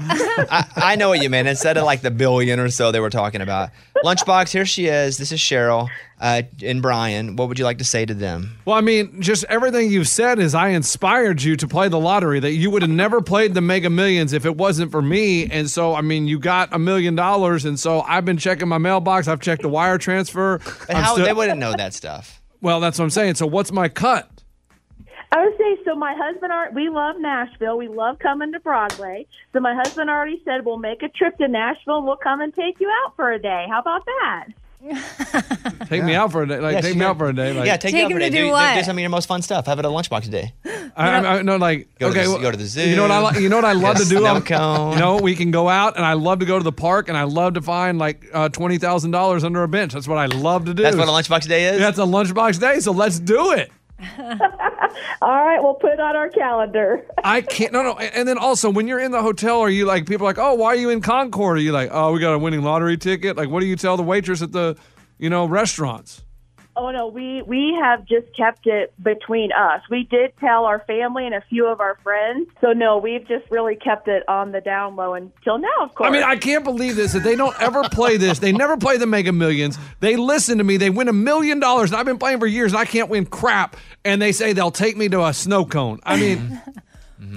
I, 0.50 0.64
I 0.76 0.96
know 0.96 1.10
what 1.10 1.22
you 1.22 1.28
meant. 1.28 1.46
Instead 1.46 1.76
of 1.76 1.84
like 1.84 2.00
the 2.00 2.10
billion 2.10 2.58
or 2.58 2.70
so 2.70 2.90
they 2.90 3.00
were 3.00 3.10
talking 3.10 3.42
about. 3.42 3.68
Lunchbox, 4.02 4.50
here 4.50 4.64
she 4.64 4.86
is. 4.86 5.18
This 5.18 5.30
is 5.30 5.38
Sheryl 5.38 5.90
uh, 6.20 6.42
and 6.62 6.80
Bryan. 6.80 7.36
What 7.36 7.48
would 7.48 7.58
you 7.58 7.64
like 7.64 7.78
to 7.78 7.84
say 7.84 8.06
to 8.06 8.14
them? 8.14 8.58
Well, 8.64 8.76
I 8.76 8.80
mean, 8.80 9.20
just 9.20 9.44
everything 9.48 9.90
you've 9.90 10.08
said 10.08 10.38
is 10.38 10.54
I 10.54 10.68
inspired 10.68 11.42
you 11.42 11.56
to 11.56 11.68
play 11.68 11.88
the 11.88 11.98
lottery. 11.98 12.40
That 12.40 12.52
you 12.52 12.70
would 12.70 12.82
have 12.82 12.90
never 12.90 13.20
played 13.20 13.54
the 13.54 13.60
Mega 13.60 13.90
Millions 13.90 14.32
if 14.32 14.46
it 14.46 14.56
wasn't 14.56 14.90
for 14.90 15.02
me. 15.02 15.46
And 15.50 15.70
so, 15.70 15.94
I 15.94 16.00
mean, 16.00 16.26
you 16.26 16.38
got 16.38 16.68
a 16.72 16.78
million 16.78 17.14
dollars, 17.14 17.64
and 17.64 17.78
so 17.78 18.00
I've 18.02 18.24
been 18.24 18.38
checking 18.38 18.68
my 18.68 18.78
mailbox. 18.78 19.28
I've 19.28 19.40
checked 19.40 19.62
the 19.62 19.68
wire 19.68 19.98
transfer. 19.98 20.54
And 20.88 20.98
I'm 20.98 21.04
how 21.04 21.12
still- 21.14 21.26
they 21.26 21.32
wouldn't 21.32 21.58
know 21.58 21.74
that 21.76 21.92
stuff. 21.94 22.40
well, 22.60 22.80
that's 22.80 22.98
what 22.98 23.04
I'm 23.04 23.10
saying. 23.10 23.34
So, 23.34 23.46
what's 23.46 23.72
my 23.72 23.88
cut? 23.88 24.30
I 25.32 25.44
would 25.44 25.58
say 25.58 25.76
so. 25.84 25.94
My 25.96 26.14
husband, 26.16 26.52
are, 26.52 26.70
we 26.70 26.88
love 26.88 27.16
Nashville. 27.18 27.76
We 27.76 27.88
love 27.88 28.18
coming 28.20 28.52
to 28.52 28.60
Broadway. 28.60 29.26
So 29.52 29.58
my 29.60 29.74
husband 29.74 30.08
already 30.08 30.40
said 30.44 30.64
we'll 30.64 30.78
make 30.78 31.02
a 31.02 31.08
trip 31.08 31.36
to 31.38 31.48
Nashville 31.48 31.96
and 31.98 32.06
we'll 32.06 32.16
come 32.16 32.40
and 32.40 32.54
take 32.54 32.78
you 32.80 32.88
out 33.04 33.16
for 33.16 33.32
a 33.32 33.38
day. 33.38 33.66
How 33.68 33.80
about 33.80 34.04
that? 34.06 34.46
Take 35.88 36.04
me 36.04 36.14
out 36.14 36.32
for 36.32 36.42
a 36.42 36.48
day. 36.48 36.58
Like, 36.60 36.74
Yeah, 36.74 36.80
take 36.80 36.92
she 36.92 36.98
me 36.98 37.00
did. 37.00 37.08
out 37.08 37.18
for 37.18 37.28
a 37.28 37.34
day. 37.34 37.52
Like, 37.52 37.66
yeah, 37.66 37.76
take, 37.76 37.92
Take 37.92 38.00
you 38.00 38.04
out 38.06 38.10
for 38.12 38.16
him 38.16 38.22
a 38.22 38.24
to 38.26 38.30
day. 38.30 38.36
do 38.38 38.44
do, 38.46 38.50
what? 38.52 38.74
do 38.76 38.82
some 38.84 38.96
of 38.96 39.00
your 39.00 39.10
most 39.10 39.26
fun 39.26 39.42
stuff. 39.42 39.66
Have 39.66 39.78
it 39.78 39.84
at 39.84 39.84
a 39.84 39.88
lunchbox 39.88 40.22
today. 40.22 40.52
I, 40.64 40.90
I, 40.96 41.38
I 41.38 41.42
no, 41.42 41.56
like 41.56 41.88
Go 41.98 42.10
to 42.12 42.18
okay, 42.18 42.24
the- 42.26 42.30
well, 42.32 42.40
go 42.40 42.50
to 42.50 42.56
the 42.56 42.64
zoo. 42.66 42.88
You 42.88 42.96
know 42.96 43.02
what 43.02 43.10
I 43.10 43.18
like? 43.18 43.36
You 43.40 43.48
know 43.48 43.56
what 43.56 43.64
I 43.64 43.72
love 43.72 43.96
Get 43.96 44.04
to 44.04 44.08
do? 44.08 44.18
snow 44.18 44.26
I'm- 44.34 44.42
cone. 44.42 44.92
You 44.94 44.98
know, 44.98 45.16
we 45.18 45.34
can 45.34 45.50
go 45.50 45.68
out, 45.68 45.96
and 45.96 46.04
I 46.04 46.14
love 46.14 46.38
to 46.40 46.46
go 46.46 46.58
to 46.58 46.64
the 46.64 46.72
park, 46.72 47.08
and 47.08 47.16
I 47.16 47.24
love 47.24 47.54
to 47.54 47.62
find 47.62 47.98
like 47.98 48.26
uh, 48.32 48.48
twenty 48.48 48.78
thousand 48.78 49.10
dollars 49.10 49.44
under 49.44 49.62
a 49.62 49.68
bench. 49.68 49.92
That's 49.92 50.08
what 50.08 50.18
I 50.18 50.26
love 50.26 50.64
to 50.66 50.74
do. 50.74 50.82
That's 50.82 50.96
what 50.96 51.08
a 51.08 51.10
lunchbox 51.10 51.48
day 51.48 51.66
is. 51.66 51.80
Yeah, 51.80 51.88
a 51.88 51.92
lunchbox 51.92 52.58
day, 52.60 52.80
so 52.80 52.92
let's 52.92 53.18
do 53.20 53.52
it. 53.52 53.70
All 55.22 55.44
right, 55.44 55.62
we'll 55.62 55.74
put 55.74 55.92
it 55.92 56.00
on 56.00 56.16
our 56.16 56.28
calendar. 56.28 57.06
I 57.24 57.40
can't. 57.40 57.72
No, 57.72 57.82
no. 57.82 57.96
And 57.96 58.28
then 58.28 58.36
also, 58.36 58.68
when 58.70 58.86
you're 58.86 59.00
in 59.00 59.10
the 59.10 59.22
hotel, 59.22 59.60
are 59.60 59.70
you 59.70 59.86
like 59.86 60.06
people 60.06 60.26
are 60.26 60.30
like, 60.30 60.38
oh, 60.38 60.54
why 60.54 60.68
are 60.68 60.76
you 60.76 60.90
in 60.90 61.00
Concord? 61.00 61.56
Are 61.56 61.60
you 61.60 61.72
like, 61.72 61.88
oh, 61.92 62.12
we 62.12 62.20
got 62.20 62.34
a 62.34 62.38
winning 62.38 62.62
lottery 62.62 62.98
ticket? 62.98 63.36
Like, 63.36 63.48
what 63.48 63.60
do 63.60 63.66
you 63.66 63.76
tell 63.76 63.96
the 63.96 64.02
waitress 64.02 64.42
at 64.42 64.52
the, 64.52 64.76
you 65.18 65.30
know, 65.30 65.46
restaurants? 65.46 66.25
Oh 66.76 66.90
no, 66.90 67.06
we 67.06 67.42
we 67.42 67.76
have 67.80 68.04
just 68.04 68.26
kept 68.36 68.66
it 68.66 68.92
between 69.02 69.50
us. 69.52 69.80
We 69.90 70.04
did 70.04 70.32
tell 70.38 70.66
our 70.66 70.80
family 70.80 71.24
and 71.24 71.34
a 71.34 71.40
few 71.48 71.66
of 71.66 71.80
our 71.80 71.96
friends. 72.02 72.48
So 72.60 72.72
no, 72.72 72.98
we've 72.98 73.26
just 73.26 73.50
really 73.50 73.76
kept 73.76 74.08
it 74.08 74.28
on 74.28 74.52
the 74.52 74.60
down 74.60 74.94
low 74.94 75.14
until 75.14 75.58
now. 75.58 75.68
Of 75.80 75.94
course. 75.94 76.08
I 76.08 76.12
mean, 76.12 76.22
I 76.22 76.36
can't 76.36 76.64
believe 76.64 76.96
this 76.96 77.12
that 77.12 77.22
they 77.22 77.34
don't 77.34 77.58
ever 77.60 77.82
play 77.84 78.18
this. 78.18 78.40
They 78.40 78.52
never 78.52 78.76
play 78.76 78.98
the 78.98 79.06
Mega 79.06 79.32
Millions. 79.32 79.78
They 80.00 80.16
listen 80.16 80.58
to 80.58 80.64
me. 80.64 80.76
They 80.76 80.90
win 80.90 81.08
a 81.08 81.14
million 81.14 81.60
dollars, 81.60 81.90
and 81.90 81.98
I've 81.98 82.06
been 82.06 82.18
playing 82.18 82.40
for 82.40 82.46
years, 82.46 82.72
and 82.72 82.80
I 82.80 82.84
can't 82.84 83.08
win 83.08 83.24
crap. 83.24 83.76
And 84.04 84.20
they 84.20 84.32
say 84.32 84.52
they'll 84.52 84.70
take 84.70 84.96
me 84.96 85.08
to 85.08 85.24
a 85.24 85.32
snow 85.32 85.64
cone. 85.64 86.00
I 86.04 86.16
mean, 86.20 86.60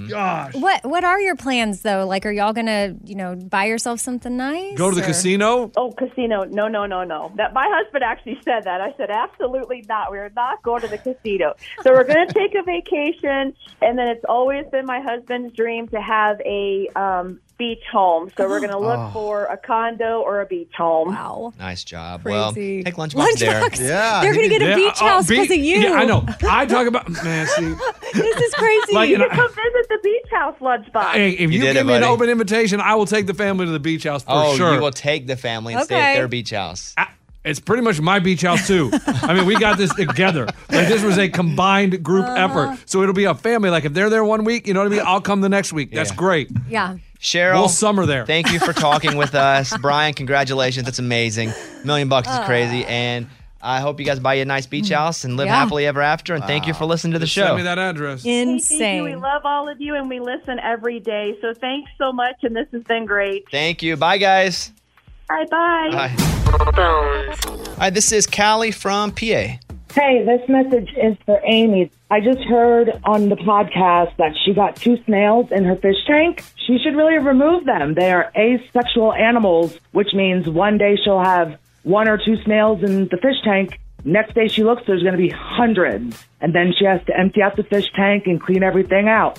gosh, 0.08 0.54
What 0.54 0.84
What 0.84 1.04
are 1.04 1.20
your 1.20 1.36
plans 1.36 1.82
though? 1.82 2.06
Like, 2.06 2.26
are 2.26 2.32
y'all 2.32 2.52
gonna, 2.52 2.94
you 3.04 3.14
know, 3.14 3.34
buy 3.36 3.64
yourself 3.66 4.00
something 4.00 4.36
nice? 4.36 4.76
go 4.76 4.90
to 4.90 4.96
the 4.96 5.02
or- 5.02 5.06
casino. 5.06 5.70
Oh, 5.76 5.92
casino? 5.92 6.44
No, 6.44 6.68
no, 6.68 6.86
no, 6.86 7.04
no. 7.04 7.32
That 7.36 7.52
my 7.52 7.66
husband 7.70 8.04
actually 8.04 8.38
said 8.44 8.64
that. 8.64 8.80
I 8.80 8.92
said 8.96 9.10
absolutely 9.10 9.84
not. 9.88 10.10
We 10.12 10.18
are 10.18 10.30
not 10.34 10.62
going 10.62 10.82
to 10.82 10.88
the 10.88 10.98
casino. 10.98 11.54
So 11.82 11.92
we're 11.92 12.04
going 12.04 12.26
to 12.26 12.32
take 12.32 12.54
a 12.54 12.62
vacation, 12.62 13.54
and 13.82 13.98
then 13.98 14.08
it's 14.08 14.24
always 14.28 14.66
been 14.70 14.86
my 14.86 15.00
husband's 15.00 15.54
dream 15.54 15.88
to 15.88 16.00
have 16.00 16.40
a 16.40 16.88
um, 16.96 17.40
beach 17.60 17.82
home. 17.92 18.30
So 18.36 18.48
we're 18.48 18.58
going 18.60 18.70
to 18.72 18.78
look 18.78 18.98
Oh. 18.98 19.10
for 19.12 19.44
a 19.44 19.56
condo 19.56 20.20
or 20.22 20.40
a 20.40 20.46
beach 20.46 20.72
home. 20.76 21.08
Wow. 21.10 21.52
Nice 21.58 21.84
job. 21.84 22.22
Crazy. 22.24 22.36
Well, 22.36 22.52
take 22.52 22.94
lunchbox, 22.96 23.38
there. 23.38 23.60
Lunchbox. 23.62 23.80
Yeah, 23.90 24.20
They're 24.22 24.34
gonna 24.34 24.48
get 24.48 24.62
a 24.62 24.68
Yeah, 24.70 24.74
beach 24.76 24.98
oh, 25.02 25.06
house 25.08 25.26
be- 25.28 25.36
because 25.36 25.50
of 25.58 25.62
you. 25.62 25.76
Yeah, 25.78 25.92
I 25.92 26.04
know. 26.06 26.24
I 26.48 26.64
talk 26.66 26.86
about 26.86 27.08
man. 27.22 27.46
See, 27.46 27.74
this 28.14 28.36
is 28.36 28.54
crazy. 28.54 28.94
Like, 28.94 29.10
and 29.10 29.18
You 29.20 29.28
I- 29.30 29.34
come 29.36 29.48
visit 29.48 29.86
the 29.88 29.98
beach 30.02 30.30
house 30.32 30.56
lunchbox. 30.60 31.12
hey, 31.12 31.30
if 31.32 31.40
You 31.40 31.48
you, 31.50 31.60
give 31.60 31.76
it, 31.76 31.84
me 31.86 31.94
an 31.94 32.02
open 32.04 32.28
invitation, 32.30 32.80
I 32.80 32.94
will 32.94 33.06
take 33.06 33.26
the 33.26 33.34
family 33.34 33.66
to 33.66 33.72
the 33.72 33.78
beach 33.80 34.04
house 34.04 34.22
for 34.24 34.30
Oh, 34.32 34.56
sure. 34.56 34.74
you 34.74 34.80
will 34.80 34.90
take 34.90 35.26
the 35.26 35.36
family 35.36 35.74
and 35.74 35.84
stay 35.84 36.00
at 36.00 36.14
their 36.14 36.28
beach 36.28 36.50
house. 36.50 36.94
I- 36.98 37.08
it's 37.42 37.58
pretty 37.58 37.82
much 37.82 38.00
my 38.02 38.18
beach 38.18 38.42
house 38.42 38.66
too. 38.66 38.90
I 39.06 39.32
mean, 39.32 39.46
we 39.46 39.56
got 39.58 39.78
this 39.78 39.94
together. 39.94 40.44
Like 40.70 40.88
this 40.88 41.02
was 41.02 41.16
a 41.16 41.26
combined 41.30 42.02
group 42.02 42.26
Uh-huh. 42.26 42.34
effort. 42.68 42.78
So 42.84 43.00
it'll 43.02 43.14
be 43.14 43.24
a 43.24 43.34
family. 43.34 43.70
Like 43.70 43.86
if 43.86 43.94
they're 43.94 44.10
there 44.10 44.24
one 44.24 44.44
week, 44.44 44.66
you 44.66 44.74
know 44.74 44.80
what 44.80 44.92
I 44.92 44.96
mean? 44.96 45.04
I'll 45.06 45.22
come 45.22 45.40
the 45.40 45.48
next 45.48 45.72
week. 45.72 45.90
That's 45.92 46.10
Yeah. 46.10 46.16
great. 46.16 46.50
yeah. 46.68 46.96
Sheryl, 47.20 47.54
We'll 47.54 47.68
summer 47.68 48.06
there. 48.06 48.24
Thank 48.24 48.50
you 48.50 48.58
for 48.58 48.72
talking 48.72 49.16
with 49.16 49.34
us. 49.34 49.76
Bryan, 49.78 50.14
congratulations. 50.14 50.84
That's 50.86 50.98
amazing. 50.98 51.52
Million 51.84 52.08
bucks 52.08 52.28
is 52.28 52.38
crazy. 52.46 52.84
Ah. 52.84 52.88
And 52.88 53.26
I 53.62 53.80
hope 53.80 54.00
you 54.00 54.06
guys 54.06 54.18
buy 54.18 54.34
you 54.34 54.42
a 54.42 54.46
nice 54.46 54.64
beach 54.64 54.86
mm. 54.86 54.94
house 54.96 55.24
and 55.24 55.36
live 55.36 55.46
Yeah. 55.46 55.56
happily 55.56 55.86
ever 55.86 56.00
after. 56.00 56.34
And 56.34 56.42
thank 56.44 56.66
you 56.66 56.72
for 56.72 56.86
listening 56.86 57.12
to 57.12 57.18
the 57.18 57.26
Just 57.26 57.34
show. 57.34 57.44
Send 57.44 57.56
me 57.58 57.62
that 57.64 57.78
address. 57.78 58.22
Hey, 58.22 58.44
thank 58.44 58.46
you. 58.48 58.52
Insane. 58.54 59.02
We 59.04 59.16
love 59.16 59.42
all 59.44 59.68
of 59.68 59.78
you, 59.82 59.94
and 59.96 60.08
we 60.08 60.18
listen 60.18 60.58
every 60.60 60.98
day. 60.98 61.36
So 61.42 61.52
thanks 61.52 61.90
so 61.98 62.10
much, 62.10 62.36
and 62.42 62.56
this 62.56 62.68
has 62.72 62.82
been 62.84 63.04
great. 63.04 63.44
Thank 63.50 63.82
you. 63.82 63.96
Bye, 63.98 64.16
guys. 64.16 64.72
All 65.28 65.36
right, 65.36 65.50
bye. 65.50 65.90
Bye. 65.92 67.36
Hi, 67.78 67.90
this 67.90 68.12
is 68.12 68.26
Callie 68.26 68.70
from 68.72 69.10
PA. 69.12 69.58
Hey, 69.94 70.24
this 70.24 70.40
message 70.48 70.90
is 70.96 71.16
for 71.26 71.40
Amy. 71.44 71.90
I 72.12 72.18
just 72.20 72.40
heard 72.40 72.90
on 73.04 73.28
the 73.28 73.36
podcast 73.36 74.16
that 74.16 74.32
she 74.44 74.52
got 74.52 74.74
two 74.74 74.98
snails 75.04 75.52
in 75.52 75.64
her 75.64 75.76
fish 75.76 76.04
tank. 76.08 76.42
She 76.66 76.78
should 76.82 76.96
really 76.96 77.18
remove 77.18 77.64
them. 77.66 77.94
They 77.94 78.10
are 78.10 78.32
asexual 78.36 79.12
animals, 79.12 79.78
which 79.92 80.12
means 80.12 80.48
one 80.48 80.76
day 80.76 80.96
she'll 81.02 81.22
have 81.22 81.56
one 81.84 82.08
or 82.08 82.18
two 82.18 82.36
snails 82.42 82.82
in 82.82 83.06
the 83.08 83.16
fish 83.16 83.36
tank. 83.44 83.78
Next 84.04 84.34
day 84.34 84.48
she 84.48 84.64
looks, 84.64 84.82
there's 84.88 85.02
going 85.02 85.12
to 85.12 85.18
be 85.18 85.30
hundreds. 85.30 86.26
And 86.40 86.52
then 86.52 86.72
she 86.76 86.84
has 86.84 87.00
to 87.06 87.16
empty 87.16 87.42
out 87.42 87.54
the 87.56 87.62
fish 87.62 87.86
tank 87.94 88.24
and 88.26 88.42
clean 88.42 88.64
everything 88.64 89.08
out. 89.08 89.38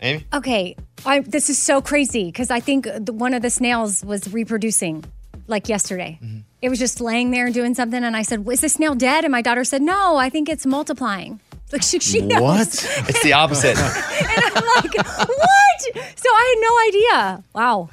Amy? 0.00 0.26
Okay, 0.32 0.74
I, 1.06 1.20
this 1.20 1.48
is 1.48 1.58
so 1.58 1.80
crazy 1.80 2.24
because 2.24 2.50
I 2.50 2.58
think 2.58 2.88
the, 2.92 3.12
one 3.12 3.34
of 3.34 3.42
the 3.42 3.50
snails 3.50 4.04
was 4.04 4.32
reproducing 4.32 5.04
like 5.46 5.68
yesterday. 5.68 6.18
Mm-hmm. 6.20 6.38
It 6.62 6.70
was 6.70 6.78
just 6.78 7.00
laying 7.00 7.30
there 7.30 7.46
and 7.46 7.54
doing 7.54 7.74
something, 7.74 8.02
and 8.02 8.16
I 8.16 8.22
said, 8.22 8.44
"Was 8.44 8.60
the 8.60 8.68
snail 8.68 8.94
dead?" 8.94 9.24
And 9.24 9.32
my 9.32 9.42
daughter 9.42 9.64
said, 9.64 9.82
"No, 9.82 10.16
I 10.16 10.28
think 10.28 10.48
it's 10.48 10.66
multiplying." 10.66 11.40
Like 11.72 11.82
she, 11.82 11.98
she 12.00 12.20
knows. 12.20 12.40
What? 12.40 12.68
It's 13.08 13.22
the 13.22 13.32
opposite. 13.32 13.76
And 14.20 14.44
I'm 14.56 14.64
like, 14.76 14.94
"What?" 14.96 15.80
So 16.16 16.28
I 16.28 16.44
had 16.50 16.60
no 16.60 16.72
idea. 16.88 17.44
Wow. 17.54 17.88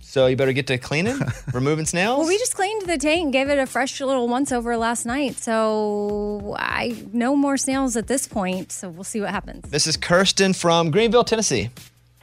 so 0.00 0.26
you 0.26 0.36
better 0.36 0.52
get 0.52 0.66
to 0.68 0.78
cleaning, 0.78 1.18
removing 1.54 1.86
snails. 1.86 2.18
Well, 2.18 2.28
we 2.28 2.38
just 2.38 2.54
cleaned 2.54 2.82
the 2.86 2.98
tank, 2.98 3.32
gave 3.32 3.48
it 3.48 3.58
a 3.58 3.66
fresh 3.66 4.00
little 4.00 4.28
once 4.28 4.52
over 4.52 4.76
last 4.76 5.06
night. 5.06 5.36
So 5.36 6.54
I 6.58 7.02
no 7.12 7.34
more 7.36 7.56
snails 7.56 7.96
at 7.96 8.06
this 8.08 8.26
point. 8.28 8.72
So 8.72 8.88
we'll 8.88 9.04
see 9.04 9.20
what 9.20 9.30
happens. 9.30 9.68
this 9.70 9.86
is 9.86 9.96
Kirsten 9.96 10.52
from 10.52 10.90
Greenville, 10.90 11.24
Tennessee. 11.24 11.70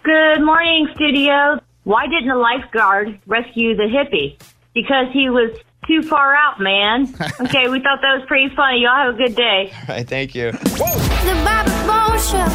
Good 0.03 0.41
morning, 0.43 0.87
studio. 0.95 1.59
Why 1.83 2.05
didn't 2.07 2.27
the 2.29 2.35
lifeguard 2.35 3.19
rescue 3.27 3.75
the 3.75 3.83
hippie? 3.83 4.37
Because 4.73 5.07
he 5.11 5.29
was 5.29 5.51
too 5.85 6.01
far 6.01 6.35
out, 6.35 6.59
man. 6.59 7.13
Okay, 7.39 7.69
we 7.69 7.79
thought 7.79 7.99
that 8.01 8.17
was 8.17 8.25
pretty 8.27 8.53
funny. 8.55 8.79
Y'all 8.81 8.95
have 8.95 9.13
a 9.13 9.17
good 9.17 9.35
day. 9.35 9.71
All 9.73 9.95
right, 9.95 10.07
thank 10.07 10.33
you. 10.33 10.51
The 10.51 11.77
Show. 12.17 12.47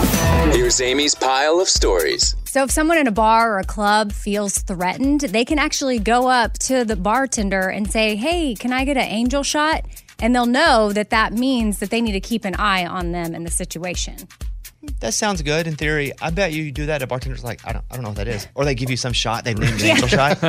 Here's 0.51 0.81
Amy's 0.81 1.15
pile 1.15 1.61
of 1.61 1.69
stories. 1.69 2.35
So 2.47 2.65
if 2.65 2.71
someone 2.73 2.99
in 2.99 3.07
a 3.07 3.13
bar 3.13 3.55
or 3.55 3.59
a 3.61 3.65
club 3.65 4.11
feels 4.13 4.59
threatened, 4.59 5.21
they 5.21 5.45
can 5.45 5.59
actually 5.59 6.01
go 6.01 6.29
up 6.29 6.55
to 6.65 6.85
the 6.85 6.97
bartender 6.97 7.69
and 7.69 7.91
say, 7.91 8.17
"Hey, 8.17 8.55
can 8.55 8.73
I 8.73 8.85
get 8.85 8.97
an 8.97 9.05
angel 9.05 9.45
shot?" 9.45 9.85
And 10.21 10.35
they'll 10.35 10.47
know 10.47 10.93
that 10.93 11.11
that 11.11 11.33
means 11.33 11.79
that 11.79 11.91
they 11.91 12.01
need 12.01 12.13
to 12.13 12.21
keep 12.21 12.45
an 12.45 12.57
eye 12.57 12.85
on 12.85 13.13
them 13.13 13.35
in 13.35 13.45
the 13.45 13.51
situation. 13.51 14.17
That 15.01 15.15
sounds 15.15 15.43
good 15.43 15.67
in 15.67 15.77
theory. 15.77 16.13
I 16.21 16.31
bet 16.31 16.53
you 16.53 16.73
do 16.73 16.87
that. 16.87 17.03
A 17.03 17.07
bartender's 17.07 17.45
like, 17.45 17.61
I 17.67 17.73
don't, 17.73 17.85
I 17.91 17.95
don't 17.95 18.03
know 18.03 18.11
what 18.11 18.17
that 18.19 18.29
is. 18.29 18.47
Or 18.55 18.65
they 18.65 18.75
give 18.75 18.91
you 18.91 18.97
some 18.97 19.13
shot. 19.13 19.45
They 19.45 19.55
named 19.55 19.81
it 19.81 19.85
angel 19.85 20.09
shot. 20.09 20.39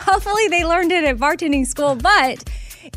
Hopefully, 0.00 0.48
they 0.48 0.64
learned 0.64 0.92
it 0.92 1.04
at 1.04 1.16
bartending 1.18 1.66
school. 1.66 1.94
But 1.96 2.44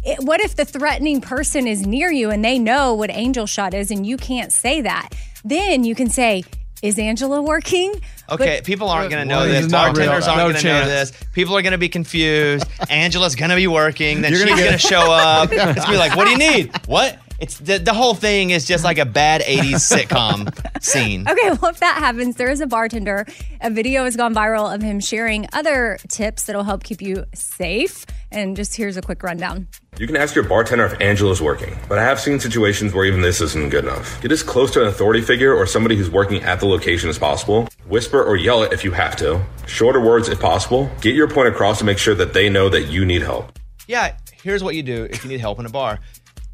it, 0.03 0.19
what 0.23 0.41
if 0.41 0.55
the 0.55 0.65
threatening 0.65 1.21
person 1.21 1.67
is 1.67 1.85
near 1.85 2.11
you 2.11 2.29
and 2.29 2.43
they 2.45 2.59
know 2.59 2.93
what 2.93 3.09
angel 3.11 3.45
shot 3.45 3.73
is, 3.73 3.91
and 3.91 4.05
you 4.05 4.17
can't 4.17 4.51
say 4.51 4.81
that? 4.81 5.09
Then 5.43 5.83
you 5.83 5.95
can 5.95 6.09
say, 6.09 6.43
"Is 6.81 6.97
Angela 6.99 7.41
working?" 7.41 7.93
Okay, 8.29 8.57
But- 8.57 8.63
people 8.63 8.89
aren't 8.89 9.09
going 9.11 9.21
to 9.21 9.27
know 9.27 9.39
Well, 9.41 9.47
this. 9.49 9.65
it's 9.65 9.71
not 9.71 9.97
real. 9.97 10.07
Bartenders 10.07 10.27
aren't 10.27 10.37
No 10.37 10.43
going 10.51 10.61
to 10.61 10.67
know 10.67 10.85
this. 10.87 11.11
People 11.33 11.57
are 11.57 11.61
going 11.61 11.73
to 11.73 11.77
be 11.77 11.89
confused. 11.89 12.65
Angela's 12.89 13.35
going 13.35 13.49
to 13.49 13.55
be 13.57 13.67
working. 13.67 14.21
Then 14.21 14.31
You're 14.31 14.41
she's 14.41 14.49
gonna 14.51 14.61
going 14.61 14.71
to 14.73 14.77
show 14.79 15.11
up. 15.11 15.51
It's 15.51 15.61
going 15.61 15.75
to 15.75 15.91
be 15.91 15.97
like, 15.97 16.15
what 16.15 16.25
do 16.25 16.31
you 16.31 16.37
need? 16.37 16.71
What? 16.87 17.19
It's 17.43 17.57
the, 17.57 17.77
the 17.77 17.93
whole 17.93 18.13
thing 18.13 18.51
is 18.51 18.65
just 18.65 18.85
like 18.85 18.97
a 18.97 19.05
bad 19.05 19.41
80s 19.41 19.73
sitcom 20.07 20.81
scene. 20.81 21.27
Okay, 21.27 21.49
well, 21.61 21.71
if 21.71 21.79
that 21.81 21.97
happens, 21.97 22.37
there 22.37 22.49
is 22.49 22.61
a 22.61 22.67
bartender. 22.67 23.25
A 23.59 23.69
video 23.69 24.05
has 24.05 24.15
gone 24.15 24.33
viral 24.33 24.73
of 24.73 24.81
him 24.81 25.01
sharing 25.01 25.45
other 25.51 25.97
tips 26.07 26.45
that'll 26.45 26.63
help 26.63 26.85
keep 26.85 27.01
you 27.01 27.25
safe. 27.33 28.05
And 28.31 28.55
just 28.55 28.77
here's 28.77 28.95
a 28.95 29.01
quick 29.01 29.21
rundown. 29.23 29.67
You 29.99 30.07
can 30.07 30.15
ask 30.15 30.35
your 30.35 30.45
bartender 30.45 30.85
if 30.85 31.01
Angela's 31.01 31.41
working, 31.41 31.77
but 31.89 31.99
I 31.99 32.03
have 32.03 32.17
seen 32.17 32.39
situations 32.39 32.93
where 32.93 33.03
even 33.03 33.21
this 33.21 33.41
isn't 33.41 33.71
good 33.71 33.83
enough. 33.83 34.21
Get 34.21 34.31
as 34.31 34.41
close 34.41 34.71
to 34.71 34.81
an 34.81 34.87
authority 34.87 35.21
figure 35.21 35.53
or 35.53 35.65
somebody 35.65 35.97
who's 35.97 36.09
working 36.09 36.41
at 36.43 36.61
the 36.61 36.65
location 36.65 37.09
as 37.09 37.19
possible. 37.19 37.67
Whisper 37.89 38.23
or 38.23 38.37
yell 38.37 38.63
it 38.63 38.71
if 38.71 38.85
you 38.85 38.91
have 38.91 39.17
to. 39.17 39.43
Shorter 39.67 39.99
words 39.99 40.29
if 40.29 40.39
possible. 40.39 40.89
Get 41.01 41.13
your 41.13 41.27
point 41.27 41.49
across 41.49 41.79
to 41.79 41.83
make 41.83 41.97
sure 41.97 42.15
that 42.15 42.33
they 42.33 42.47
know 42.49 42.69
that 42.69 42.83
you 42.83 43.03
need 43.03 43.21
help. 43.21 43.59
Yeah, 43.85 44.15
here's 44.41 44.63
what 44.63 44.75
you 44.75 44.83
do 44.83 45.03
if 45.03 45.25
you 45.25 45.29
need 45.29 45.41
help 45.41 45.59
in 45.59 45.65
a 45.65 45.69
bar. 45.69 45.99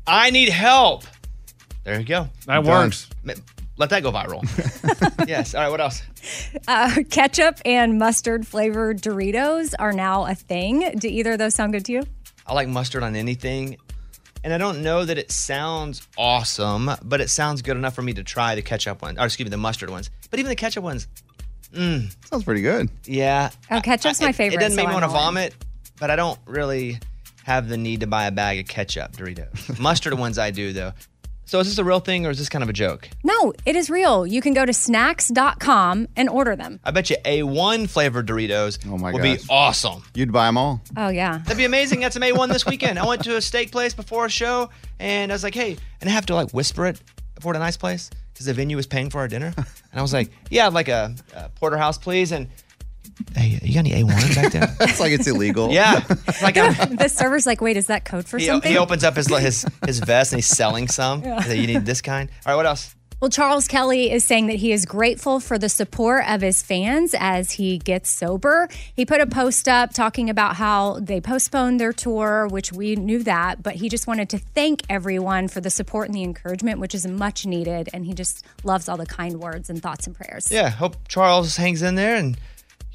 I 0.10 0.30
need 0.32 0.50
help. 0.50 1.04
There 1.84 2.00
you 2.00 2.06
go. 2.06 2.28
That 2.46 2.64
works. 2.64 3.10
Let 3.78 3.92
that 3.92 4.04
go 4.04 4.12
viral. 4.12 4.44
yes. 5.28 5.56
All 5.56 5.62
right. 5.62 5.70
What 5.70 5.80
else? 5.80 6.02
Uh, 6.68 6.96
ketchup 7.10 7.60
and 7.64 7.98
mustard 7.98 8.46
flavored 8.46 9.02
Doritos 9.02 9.74
are 9.80 9.94
now 9.94 10.26
a 10.26 10.36
thing. 10.36 10.98
Do 10.98 11.08
either 11.08 11.34
of 11.34 11.40
those 11.40 11.56
sound 11.56 11.72
good 11.72 11.86
to 11.86 11.94
you? 11.94 12.04
I 12.46 12.54
like 12.54 12.68
mustard 12.68 13.04
on 13.04 13.16
anything. 13.16 13.78
And 14.44 14.54
I 14.54 14.58
don't 14.58 14.82
know 14.84 15.06
that 15.06 15.18
it 15.18 15.32
sounds 15.32 16.06
awesome, 16.18 16.90
but 17.04 17.22
it 17.22 17.30
sounds 17.30 17.62
good 17.62 17.78
enough 17.78 17.94
for 17.94 18.02
me 18.02 18.14
to 18.14 18.24
try 18.24 18.56
the 18.56 18.62
ketchup 18.62 19.02
ones, 19.02 19.18
or 19.20 19.26
excuse 19.26 19.46
me, 19.46 19.50
the 19.50 19.58
mustard 19.58 19.90
ones. 19.90 20.10
But 20.30 20.40
even 20.40 20.50
the 20.50 20.56
ketchup 20.56 20.84
ones, 20.84 21.08
mm, 21.74 22.14
Sounds 22.30 22.44
pretty 22.44 22.62
good. 22.62 22.90
yeah. 23.06 23.50
Oh, 23.72 23.80
ketchup's 23.82 24.22
I- 24.22 24.26
my 24.26 24.30
it- 24.32 24.36
favorite. 24.36 24.58
It 24.58 24.60
doesn't 24.62 24.78
so 24.78 24.84
make 24.84 24.88
me 24.88 24.94
want 24.94 25.04
to 25.06 25.10
vomit, 25.10 25.54
but 26.00 26.10
I 26.12 26.16
don't 26.16 26.40
really 26.46 27.00
have 27.50 27.68
the 27.68 27.78
need 27.78 28.00
to 28.02 28.08
buy 28.08 28.26
a 28.28 28.32
bag 28.32 28.60
of 28.60 28.68
ketchup 28.68 29.14
Doritos. 29.18 29.80
mustard 29.80 30.14
ones 30.14 30.38
I 30.38 30.52
do 30.52 30.72
though. 30.72 30.94
So 31.46 31.60
is 31.60 31.68
this 31.68 31.80
a 31.80 31.84
real 31.84 32.00
thing 32.00 32.28
or 32.28 32.30
is 32.30 32.38
this 32.38 32.48
kind 32.48 32.62
of 32.62 32.70
a 32.70 32.74
joke? 32.74 33.10
No, 33.24 33.54
it 33.66 33.76
is 33.76 33.90
real. 33.90 34.28
You 34.28 34.40
can 34.40 34.54
go 34.54 34.66
to 34.66 34.72
snacks.com 34.72 36.08
and 36.16 36.30
order 36.30 36.56
them. 36.56 36.80
I 36.84 36.92
bet 36.92 37.10
you 37.10 37.16
A1 37.26 37.90
flavored 37.90 38.28
Doritos 38.28 38.78
Oh 38.88 39.00
my 39.00 39.12
will 39.12 39.20
be 39.20 39.38
gosh. 39.38 39.46
awesome. 39.50 40.04
You'd 40.14 40.32
buy 40.32 40.46
them 40.46 40.58
all. 40.60 40.82
Oh, 40.96 41.10
yeah. 41.10 41.40
That'd 41.40 41.58
be 41.58 41.66
amazing. 41.66 42.02
That's 42.02 42.14
some 42.14 42.22
A1 42.22 42.50
this 42.50 42.68
weekend. 42.68 43.00
I 43.00 43.06
went 43.08 43.24
to 43.24 43.36
a 43.36 43.42
steak 43.42 43.72
place 43.72 43.96
before 43.96 44.28
a 44.28 44.30
show 44.30 44.70
and 45.00 45.32
I 45.32 45.36
was 45.36 45.44
like, 45.44 45.56
hey, 45.56 45.76
and 46.02 46.10
I 46.10 46.14
have 46.14 46.28
to 46.28 46.36
like 46.36 46.52
whisper 46.52 46.86
it 46.86 47.02
before 47.34 47.56
a 47.56 47.58
nice 47.60 47.78
place 47.78 48.12
because 48.32 48.46
the 48.46 48.54
venue 48.54 48.78
was 48.78 48.86
paying 48.86 49.10
for 49.10 49.18
our 49.18 49.28
dinner. 49.28 49.52
And 49.58 50.00
I 50.00 50.04
was 50.04 50.14
like, 50.14 50.30
yeah, 50.52 50.68
I'd 50.68 50.74
like 50.74 50.88
a, 50.88 51.16
a 51.36 51.50
porterhouse, 51.50 51.98
please. 51.98 52.32
And 52.32 52.48
hey, 53.36 53.60
you 53.62 53.74
got 53.74 53.80
any 53.80 54.04
A1 54.04 54.36
back 54.36 54.52
there? 54.52 54.76
It's 54.90 55.00
like 55.00 55.12
it's 55.12 55.28
illegal. 55.28 55.72
yeah. 55.72 56.04
It's 56.28 56.42
like 56.42 56.58
I'm, 56.58 56.96
the 56.98 57.10
server's 57.10 57.46
like, 57.46 57.62
wait, 57.62 57.78
is 57.78 57.88
that 57.88 58.06
code 58.06 58.28
for 58.28 58.38
he, 58.38 58.46
something? 58.46 58.72
he 58.72 58.78
opens 58.78 59.04
up 59.04 59.16
his, 59.16 59.28
his, 59.28 59.66
his 59.86 60.00
vest 60.00 60.32
and 60.32 60.38
he's 60.38 60.48
selling 60.48 60.88
some. 60.88 61.24
Yeah. 61.24 61.36
Like, 61.36 61.58
you 61.58 61.68
need 61.68 61.86
this 61.86 62.02
kind. 62.02 62.30
All 62.46 62.54
right, 62.54 62.56
what 62.56 62.66
else? 62.66 62.96
Well, 63.22 63.30
Charles 63.30 63.68
Kelly 63.68 64.12
is 64.12 64.24
saying 64.24 64.48
that 64.48 64.56
he 64.56 64.72
is 64.72 64.86
grateful 64.86 65.42
for 65.42 65.58
the 65.58 65.68
support 65.68 66.24
of 66.26 66.40
his 66.40 66.62
fans 66.62 67.14
as 67.20 67.52
he 67.52 67.78
gets 67.78 68.10
sober. 68.10 68.70
He 68.96 69.06
put 69.06 69.20
a 69.20 69.28
post 69.28 69.68
up 69.68 69.94
talking 69.94 70.30
about 70.30 70.56
how 70.56 71.02
they 71.02 71.20
postponed 71.20 71.82
their 71.82 71.92
tour, 71.92 72.48
which 72.48 72.72
we 72.72 72.96
knew 72.96 73.22
that, 73.24 73.62
but 73.62 73.76
he 73.76 73.90
just 73.90 74.08
wanted 74.08 74.30
to 74.30 74.38
thank 74.38 74.84
everyone 74.90 75.50
for 75.50 75.60
the 75.60 75.70
support 75.70 76.08
and 76.08 76.16
the 76.16 76.24
encouragement, 76.24 76.80
which 76.80 76.96
is 76.96 77.06
much 77.06 77.46
needed. 77.46 77.90
And 77.94 78.06
he 78.06 78.14
just 78.14 78.46
loves 78.64 78.88
all 78.88 78.96
the 78.96 79.06
kind 79.06 79.42
words 79.42 79.70
and 79.70 79.84
thoughts 79.84 80.08
and 80.08 80.16
prayers. 80.16 80.50
Yeah, 80.50 80.70
hope 80.70 80.96
Charles 81.10 81.58
hangs 81.58 81.82
in 81.82 81.96
there 81.96 82.16
and, 82.16 82.38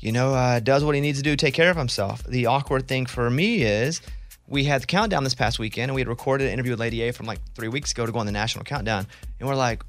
you 0.05 0.13
know, 0.13 0.35
uh, 0.35 0.61
does 0.61 0.85
what 0.85 0.95
he 0.95 1.01
needs 1.01 1.19
to 1.19 1.25
do 1.25 1.31
to 1.31 1.37
take 1.37 1.55
care 1.55 1.71
of 1.71 1.77
himself. 1.77 2.23
The 2.25 2.47
awkward 2.47 2.87
thing 2.87 3.07
for 3.07 3.29
me 3.31 3.63
is 3.63 4.01
we 4.47 4.65
had 4.65 4.83
the 4.83 4.87
countdown 4.87 5.25
this 5.25 5.35
past 5.35 5.59
weekend 5.59 5.89
and 5.91 5.95
we 5.95 6.01
had 6.03 6.09
recorded 6.09 6.47
an 6.49 6.53
interview 6.53 6.73
with 6.73 6.81
Lady 6.81 7.01
A 7.03 7.13
from 7.13 7.27
like 7.27 7.39
three 7.55 7.69
weeks 7.69 7.91
ago 7.93 8.05
to 8.07 8.13
go 8.13 8.19
on 8.19 8.27
the 8.27 8.33
national 8.33 8.65
countdown. 8.65 9.07
And 9.41 9.49
we're 9.49 9.55
like, 9.57 9.83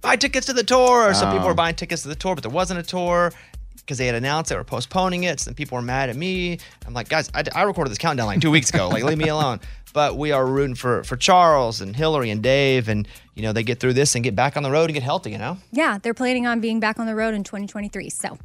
buy 0.00 0.16
tickets 0.16 0.46
to 0.46 0.52
the 0.52 0.62
tour. 0.62 1.10
Or 1.10 1.14
some 1.14 1.30
people 1.32 1.44
Oh. 1.46 1.48
were 1.48 1.54
buying 1.54 1.74
tickets 1.74 2.02
to 2.02 2.08
the 2.08 2.14
tour, 2.14 2.34
but 2.36 2.42
there 2.44 2.50
wasn't 2.52 2.78
a 2.78 2.82
tour 2.84 3.32
because 3.76 3.98
they 3.98 4.06
had 4.06 4.14
announced 4.14 4.50
they 4.50 4.56
were 4.56 4.64
postponing 4.64 5.24
it. 5.24 5.40
So 5.40 5.52
people 5.52 5.76
were 5.76 5.82
mad 5.82 6.10
at 6.10 6.16
me. 6.16 6.58
I'm 6.86 6.94
like, 6.94 7.08
guys, 7.08 7.28
I, 7.34 7.42
I 7.54 7.62
recorded 7.62 7.90
this 7.90 7.98
countdown 7.98 8.26
like 8.26 8.40
two 8.40 8.50
weeks 8.52 8.70
ago. 8.70 8.88
Like, 8.88 9.02
leave 9.02 9.18
me 9.18 9.28
alone. 9.28 9.60
But 9.92 10.18
we 10.18 10.30
are 10.30 10.44
rooting 10.46 10.74
for 10.74 11.04
for 11.04 11.16
Charles 11.16 11.80
and 11.80 11.96
Hillary 11.96 12.28
and 12.28 12.42
Dave, 12.42 12.90
and 12.90 13.08
you 13.34 13.42
know 13.42 13.54
they 13.54 13.62
get 13.62 13.80
through 13.80 13.94
this 13.94 14.14
and 14.14 14.22
get 14.22 14.36
back 14.36 14.54
on 14.58 14.62
the 14.62 14.70
road 14.70 14.90
and 14.90 14.92
get 14.92 15.02
healthy. 15.02 15.30
You 15.30 15.38
know. 15.38 15.56
Yeah, 15.72 15.96
they're 16.02 16.12
planning 16.12 16.46
on 16.46 16.60
being 16.60 16.80
back 16.80 16.98
on 17.00 17.06
the 17.06 17.14
road 17.14 17.32
in 17.32 17.44
2023. 17.44 18.10
So 18.10 18.36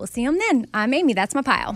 we'll 0.00 0.06
see 0.06 0.24
them 0.24 0.38
then. 0.38 0.66
I'm 0.74 0.92
Amy. 0.94 1.12
That's 1.12 1.34
my 1.34 1.42
pile. 1.42 1.74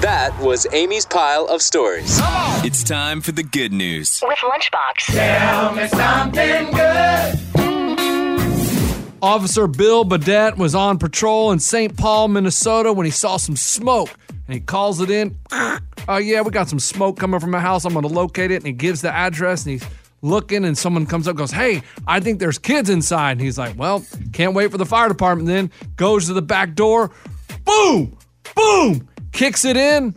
That 0.00 0.38
was 0.40 0.66
Amy's 0.72 1.06
pile 1.06 1.46
of 1.46 1.62
stories. 1.62 2.20
It's 2.62 2.84
time 2.84 3.22
for 3.22 3.32
the 3.32 3.42
good 3.42 3.72
news. 3.72 4.22
With 4.22 4.38
Lunchbox. 4.38 5.06
Tell 5.06 5.74
me 5.74 5.88
something 5.88 6.70
good. 6.70 7.40
Officer 9.22 9.66
Bill 9.66 10.04
Badet 10.04 10.58
was 10.58 10.74
on 10.74 10.98
patrol 10.98 11.50
in 11.50 11.58
St. 11.58 11.96
Paul, 11.96 12.28
Minnesota 12.28 12.92
when 12.92 13.06
he 13.06 13.10
saw 13.10 13.38
some 13.38 13.56
smoke 13.56 14.10
and 14.28 14.54
he 14.54 14.60
calls 14.60 15.00
it 15.00 15.10
in. 15.10 15.36
Oh, 16.06 16.18
yeah, 16.18 16.42
we 16.42 16.50
got 16.50 16.68
some 16.68 16.80
smoke 16.80 17.18
coming 17.18 17.40
from 17.40 17.54
a 17.54 17.60
house. 17.60 17.86
I'm 17.86 17.94
going 17.94 18.06
to 18.06 18.12
locate 18.12 18.50
it. 18.50 18.56
And 18.56 18.66
he 18.66 18.74
gives 18.74 19.00
the 19.00 19.10
address 19.10 19.64
and 19.64 19.72
he's 19.72 19.84
looking 20.24 20.64
and 20.64 20.76
someone 20.76 21.06
comes 21.06 21.28
up 21.28 21.32
and 21.32 21.38
goes, 21.38 21.50
Hey, 21.52 21.82
I 22.06 22.18
think 22.20 22.40
there's 22.40 22.58
kids 22.58 22.90
inside. 22.90 23.32
And 23.32 23.40
he's 23.40 23.58
like, 23.58 23.78
Well, 23.78 24.04
can't 24.32 24.54
wait 24.54 24.70
for 24.70 24.78
the 24.78 24.86
fire 24.86 25.08
department 25.08 25.46
then. 25.46 25.70
Goes 25.96 26.26
to 26.26 26.32
the 26.32 26.42
back 26.42 26.74
door. 26.74 27.10
Boom! 27.64 28.16
Boom! 28.56 29.08
Kicks 29.32 29.64
it 29.64 29.76
in 29.76 30.14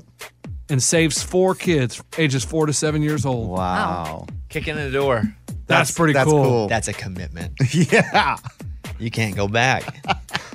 and 0.69 0.81
saves 0.81 1.21
four 1.21 1.55
kids, 1.55 2.01
ages 2.17 2.43
four 2.43 2.65
to 2.65 2.73
seven 2.73 3.01
years 3.01 3.25
old. 3.25 3.49
Wow. 3.49 4.27
Kicking 4.49 4.77
in 4.77 4.85
the 4.85 4.91
door. 4.91 5.23
That's, 5.67 5.91
pretty 5.91 6.13
that's 6.13 6.29
cool. 6.29 6.43
cool. 6.43 6.67
That's 6.67 6.87
a 6.87 6.93
commitment. 6.93 7.53
Yeah. 7.73 8.37
You 8.99 9.11
can't 9.11 9.35
go 9.35 9.47
back. 9.47 9.83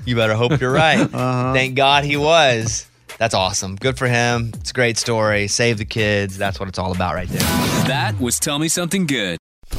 You 0.05 0.17
better 0.17 0.35
hope 0.35 0.61
you're 0.61 0.73
right. 0.73 0.99
Uh-huh. 1.15 1.53
Thank 1.53 1.77
God 1.77 2.03
he 2.05 2.17
was. 2.17 2.89
That's 3.19 3.35
awesome. 3.35 3.77
Good 3.77 3.97
for 3.99 4.09
him. 4.09 4.51
It's 4.55 4.71
a 4.71 4.75
great 4.75 4.99
story. 4.99 5.47
Save 5.47 5.79
the 5.79 5.85
kids. 5.85 6.37
That's 6.37 6.59
what 6.59 6.69
it's 6.69 6.79
all 6.79 6.91
about 6.93 7.15
right 7.15 7.29
there. 7.29 7.39
That 7.87 8.19
was 8.19 8.41
Tell 8.41 8.59
Me 8.59 8.67
Something 8.67 9.07
Good. 9.07 9.39